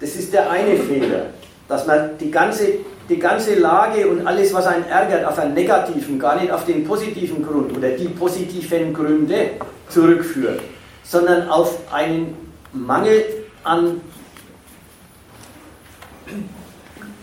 Das 0.00 0.16
ist 0.16 0.32
der 0.32 0.50
eine 0.50 0.76
Fehler, 0.76 1.26
dass 1.68 1.86
man 1.86 2.18
die 2.18 2.30
ganze, 2.30 2.78
die 3.10 3.18
ganze 3.18 3.56
Lage 3.56 4.08
und 4.08 4.26
alles, 4.26 4.54
was 4.54 4.66
einen 4.66 4.84
ärgert, 4.84 5.24
auf 5.24 5.38
einen 5.38 5.52
negativen, 5.52 6.18
gar 6.18 6.40
nicht 6.40 6.52
auf 6.52 6.64
den 6.64 6.84
positiven 6.84 7.42
Grund 7.42 7.76
oder 7.76 7.90
die 7.90 8.08
positiven 8.08 8.94
Gründe 8.94 9.50
zurückführt, 9.88 10.60
sondern 11.02 11.48
auf 11.48 11.92
einen 11.92 12.36
Mangel 12.72 13.24
an 13.64 14.00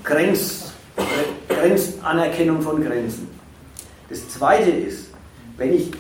Grenz, 0.04 0.74
Grenzanerkennung 1.48 2.62
von 2.62 2.84
Grenzen. 2.84 3.30
Das 4.10 4.28
Zweite 4.28 4.70
ist, 4.70 5.08
wenn 5.56 5.74
ich, 5.74 5.92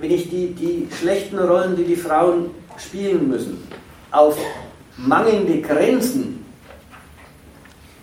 wenn 0.00 0.10
ich 0.10 0.30
die, 0.30 0.54
die 0.54 0.88
schlechten 0.98 1.38
Rollen, 1.38 1.76
die 1.76 1.84
die 1.84 1.96
Frauen 1.96 2.50
spielen 2.78 3.28
müssen, 3.28 3.62
auf 4.10 4.38
mangelnde 4.96 5.60
Grenzen, 5.60 6.37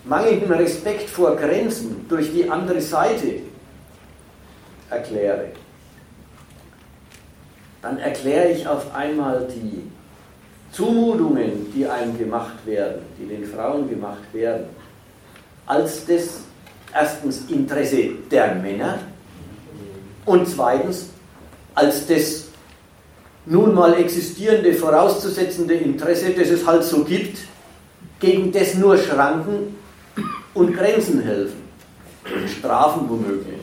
mangelnden 0.05 0.51
Respekt 0.51 1.09
vor 1.09 1.35
Grenzen 1.35 2.05
durch 2.07 2.31
die 2.31 2.49
andere 2.49 2.81
Seite 2.81 3.41
erkläre, 4.89 5.47
dann 7.81 7.97
erkläre 7.97 8.49
ich 8.49 8.67
auf 8.67 8.93
einmal 8.95 9.47
die 9.49 9.83
Zumutungen, 10.71 11.71
die 11.73 11.87
einem 11.87 12.17
gemacht 12.17 12.65
werden, 12.65 13.01
die 13.19 13.27
den 13.27 13.45
Frauen 13.45 13.89
gemacht 13.89 14.33
werden, 14.33 14.65
als 15.65 16.05
das 16.05 16.41
erstens 16.93 17.49
Interesse 17.49 18.09
der 18.29 18.55
Männer 18.55 18.99
und 20.25 20.47
zweitens 20.47 21.09
als 21.73 22.07
das 22.07 22.45
nun 23.45 23.73
mal 23.73 23.93
existierende, 23.95 24.73
vorauszusetzende 24.73 25.75
Interesse, 25.75 26.31
das 26.31 26.49
es 26.49 26.65
halt 26.65 26.83
so 26.83 27.03
gibt, 27.03 27.37
gegen 28.19 28.51
das 28.51 28.73
nur 28.75 28.97
Schranken 28.97 29.75
und 30.55 30.75
Grenzen 30.75 31.21
helfen. 31.21 31.61
Strafen 32.47 33.07
womöglich. 33.07 33.59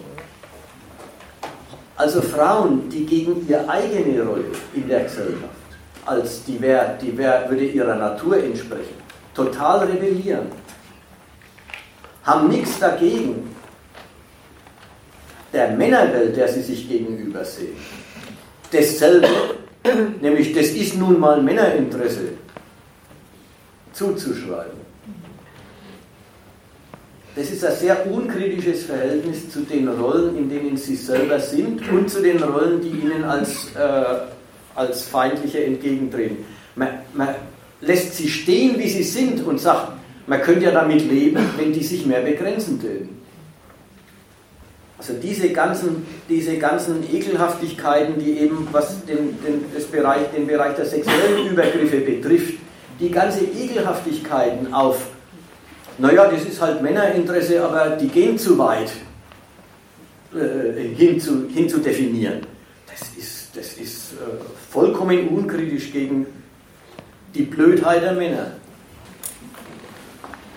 Also 1.96 2.22
Frauen, 2.22 2.88
die 2.88 3.04
gegen 3.04 3.46
ihre 3.48 3.68
eigene 3.68 4.22
Rolle 4.22 4.44
in 4.74 4.88
der 4.88 5.04
Gesellschaft 5.04 5.62
als 6.04 6.44
die, 6.44 6.60
wär, 6.60 6.98
die 7.00 7.16
wär, 7.16 7.48
würde 7.48 7.64
ihrer 7.64 7.94
Natur 7.94 8.42
entsprechen, 8.42 8.94
total 9.34 9.86
rebellieren, 9.86 10.46
haben 12.24 12.48
nichts 12.48 12.78
dagegen, 12.78 13.54
der 15.52 15.70
Männerwelt, 15.70 16.36
der 16.36 16.48
sie 16.48 16.62
sich 16.62 16.88
gegenüber 16.88 17.44
sehen, 17.44 17.76
dasselbe, 18.72 19.28
nämlich 20.20 20.52
das 20.52 20.68
ist 20.68 20.96
nun 20.96 21.20
mal 21.20 21.40
Männerinteresse, 21.42 22.32
zuzuschreiben. 23.92 24.81
Das 27.34 27.50
ist 27.50 27.64
ein 27.64 27.74
sehr 27.74 28.06
unkritisches 28.10 28.84
Verhältnis 28.84 29.50
zu 29.50 29.60
den 29.60 29.88
Rollen, 29.88 30.36
in 30.36 30.50
denen 30.50 30.76
sie 30.76 30.96
selber 30.96 31.40
sind 31.40 31.80
und 31.90 32.10
zu 32.10 32.20
den 32.20 32.42
Rollen, 32.42 32.80
die 32.82 32.88
ihnen 32.88 33.24
als 33.24 33.74
äh, 33.74 34.04
als 34.74 35.04
feindliche 35.04 35.64
entgegentreten. 35.64 36.44
Man, 36.74 36.88
man 37.14 37.28
lässt 37.80 38.16
sie 38.16 38.28
stehen, 38.28 38.78
wie 38.78 38.88
sie 38.88 39.02
sind 39.02 39.44
und 39.46 39.60
sagt, 39.60 39.92
man 40.26 40.40
könnte 40.40 40.66
ja 40.66 40.70
damit 40.70 41.02
leben, 41.10 41.44
wenn 41.56 41.72
die 41.72 41.82
sich 41.82 42.06
mehr 42.06 42.20
begrenzen 42.20 42.82
würden. 42.82 43.22
Also 44.98 45.14
diese 45.14 45.48
ganzen, 45.50 46.06
diese 46.28 46.58
ganzen 46.58 47.02
Ekelhaftigkeiten, 47.12 48.20
die 48.20 48.38
eben, 48.38 48.68
was 48.70 49.04
den, 49.04 49.36
den, 49.44 49.64
das 49.74 49.84
Bereich, 49.84 50.30
den 50.34 50.46
Bereich 50.46 50.76
der 50.76 50.86
sexuellen 50.86 51.48
Übergriffe 51.48 51.98
betrifft, 51.98 52.54
die 53.00 53.10
ganze 53.10 53.40
Ekelhaftigkeiten 53.44 54.72
auf, 54.72 55.08
naja, 55.98 56.30
das 56.30 56.44
ist 56.44 56.60
halt 56.60 56.82
Männerinteresse, 56.82 57.64
aber 57.64 57.96
die 57.96 58.08
gehen 58.08 58.38
zu 58.38 58.58
weit 58.58 58.90
äh, 60.34 60.94
hin, 60.94 61.20
zu, 61.20 61.48
hin 61.48 61.68
zu 61.68 61.78
definieren. 61.78 62.40
Das 62.86 63.08
ist, 63.16 63.56
das 63.56 63.74
ist 63.74 64.12
äh, 64.12 64.16
vollkommen 64.70 65.28
unkritisch 65.28 65.92
gegen 65.92 66.26
die 67.34 67.42
Blödheit 67.42 68.02
der 68.02 68.12
Männer. 68.12 68.52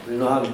Ich 0.03 0.11
will 0.11 0.17
noch 0.17 0.43
einen, 0.43 0.53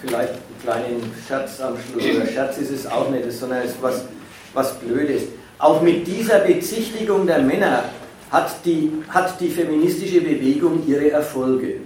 vielleicht 0.00 0.32
einen 0.32 0.40
kleinen 0.62 1.12
Scherz 1.26 1.60
am 1.60 1.76
Schluss, 1.78 2.04
oder 2.16 2.26
Scherz 2.26 2.58
ist 2.58 2.70
es 2.70 2.86
auch 2.86 3.10
nicht, 3.10 3.30
sondern 3.32 3.60
es 3.60 3.72
ist 3.72 3.82
was, 3.82 4.04
was 4.52 4.74
Blödes. 4.80 5.22
Auch 5.58 5.80
mit 5.80 6.06
dieser 6.06 6.40
Bezichtigung 6.40 7.26
der 7.26 7.38
Männer 7.38 7.84
hat 8.30 8.64
die, 8.64 8.90
hat 9.08 9.40
die 9.40 9.48
feministische 9.48 10.20
Bewegung 10.20 10.86
ihre 10.86 11.10
Erfolge. 11.10 11.76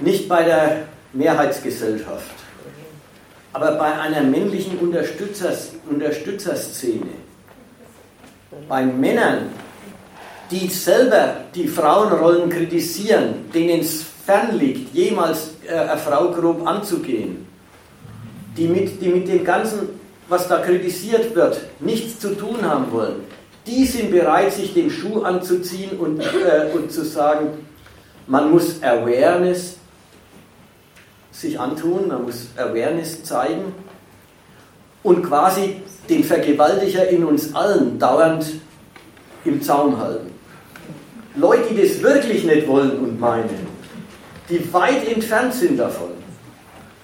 Nicht 0.00 0.28
bei 0.28 0.44
der 0.44 0.84
Mehrheitsgesellschaft, 1.12 2.30
aber 3.52 3.72
bei 3.72 3.98
einer 3.98 4.22
männlichen 4.22 4.78
Unterstützers, 4.78 5.72
Unterstützerszene. 5.88 7.20
Bei 8.68 8.84
Männern, 8.84 9.50
die 10.50 10.68
selber 10.68 11.36
die 11.54 11.68
Frauenrollen 11.68 12.48
kritisieren, 12.48 13.50
denen 13.52 13.80
es 13.80 14.04
fern 14.24 14.58
liegt, 14.58 14.94
jemals 14.94 15.50
äh, 15.66 15.74
eine 15.74 15.98
Frau 15.98 16.30
grob 16.30 16.66
anzugehen, 16.66 17.46
die 18.56 18.66
mit, 18.66 19.00
die 19.00 19.08
mit 19.08 19.28
dem 19.28 19.44
Ganzen, 19.44 20.00
was 20.28 20.48
da 20.48 20.58
kritisiert 20.58 21.34
wird, 21.34 21.60
nichts 21.80 22.20
zu 22.20 22.34
tun 22.36 22.62
haben 22.62 22.90
wollen, 22.92 23.24
die 23.66 23.84
sind 23.84 24.10
bereit, 24.10 24.52
sich 24.52 24.74
den 24.74 24.90
Schuh 24.90 25.22
anzuziehen 25.22 25.98
und, 25.98 26.20
äh, 26.20 26.70
und 26.72 26.90
zu 26.90 27.04
sagen, 27.04 27.66
man 28.26 28.50
muss 28.50 28.82
Awareness 28.82 29.76
sich 31.40 31.58
antun, 31.58 32.08
man 32.08 32.24
muss 32.24 32.48
Awareness 32.56 33.22
zeigen 33.24 33.74
und 35.02 35.22
quasi 35.22 35.76
den 36.08 36.22
Vergewaltiger 36.22 37.08
in 37.08 37.24
uns 37.24 37.54
allen 37.54 37.98
dauernd 37.98 38.46
im 39.44 39.62
Zaum 39.62 39.98
halten. 39.98 40.30
Leute, 41.36 41.72
die 41.72 41.80
das 41.80 42.02
wirklich 42.02 42.44
nicht 42.44 42.68
wollen 42.68 42.98
und 42.98 43.18
meinen, 43.18 43.66
die 44.48 44.72
weit 44.72 45.08
entfernt 45.08 45.54
sind 45.54 45.78
davon, 45.78 46.10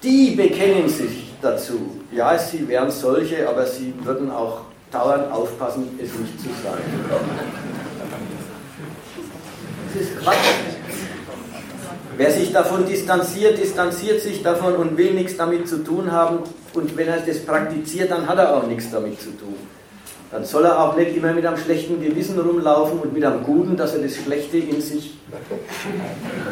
die 0.03 0.31
bekennen 0.31 0.87
sich 0.87 1.33
dazu. 1.41 2.01
Ja, 2.11 2.37
sie 2.37 2.67
wären 2.67 2.91
solche, 2.91 3.49
aber 3.49 3.65
sie 3.65 3.93
würden 4.03 4.29
auch 4.29 4.61
dauernd 4.91 5.31
aufpassen, 5.31 5.97
es 5.97 6.13
nicht 6.13 6.39
zu 6.39 6.49
sein. 6.63 6.77
Das 9.93 10.01
ist 10.01 10.19
Quatsch. 10.19 10.76
Wer 12.17 12.31
sich 12.31 12.51
davon 12.51 12.85
distanziert, 12.87 13.59
distanziert 13.59 14.21
sich 14.21 14.41
davon 14.41 14.75
und 14.75 14.97
will 14.97 15.13
nichts 15.13 15.37
damit 15.37 15.67
zu 15.67 15.83
tun 15.83 16.11
haben. 16.11 16.39
Und 16.73 16.97
wenn 16.97 17.07
er 17.07 17.19
das 17.19 17.39
praktiziert, 17.39 18.09
dann 18.09 18.27
hat 18.27 18.39
er 18.39 18.57
auch 18.57 18.65
nichts 18.65 18.89
damit 18.89 19.21
zu 19.21 19.29
tun. 19.37 19.53
Dann 20.31 20.43
soll 20.43 20.65
er 20.65 20.79
auch 20.81 20.97
nicht 20.97 21.15
immer 21.15 21.31
mit 21.33 21.45
einem 21.45 21.57
schlechten 21.57 22.01
Gewissen 22.01 22.39
rumlaufen 22.39 22.99
und 22.99 23.13
mit 23.13 23.23
einem 23.23 23.43
guten, 23.43 23.77
dass 23.77 23.93
er 23.93 24.01
das 24.01 24.15
Schlechte 24.15 24.57
in 24.57 24.81
sich 24.81 25.13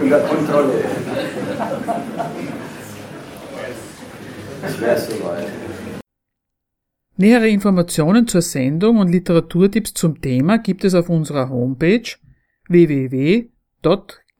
unter 0.01 0.19
Kontrolle 0.19 0.83
hat. 1.57 1.71
Das 4.61 4.79
wäre 4.79 4.99
soweit. 4.99 5.47
Nähere 7.17 7.47
Informationen 7.47 8.27
zur 8.27 8.41
Sendung 8.43 8.97
und 8.97 9.09
Literaturtipps 9.09 9.93
zum 9.95 10.21
Thema 10.21 10.59
gibt 10.59 10.83
es 10.83 10.93
auf 10.93 11.09
unserer 11.09 11.49
Homepage 11.49 12.03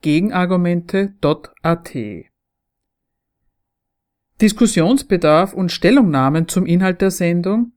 www.gegenargumente.at. 0.02 1.96
Diskussionsbedarf 4.41 5.54
und 5.54 5.72
Stellungnahmen 5.72 6.50
zum 6.50 6.66
Inhalt 6.66 7.02
der 7.02 7.12
Sendung 7.12 7.72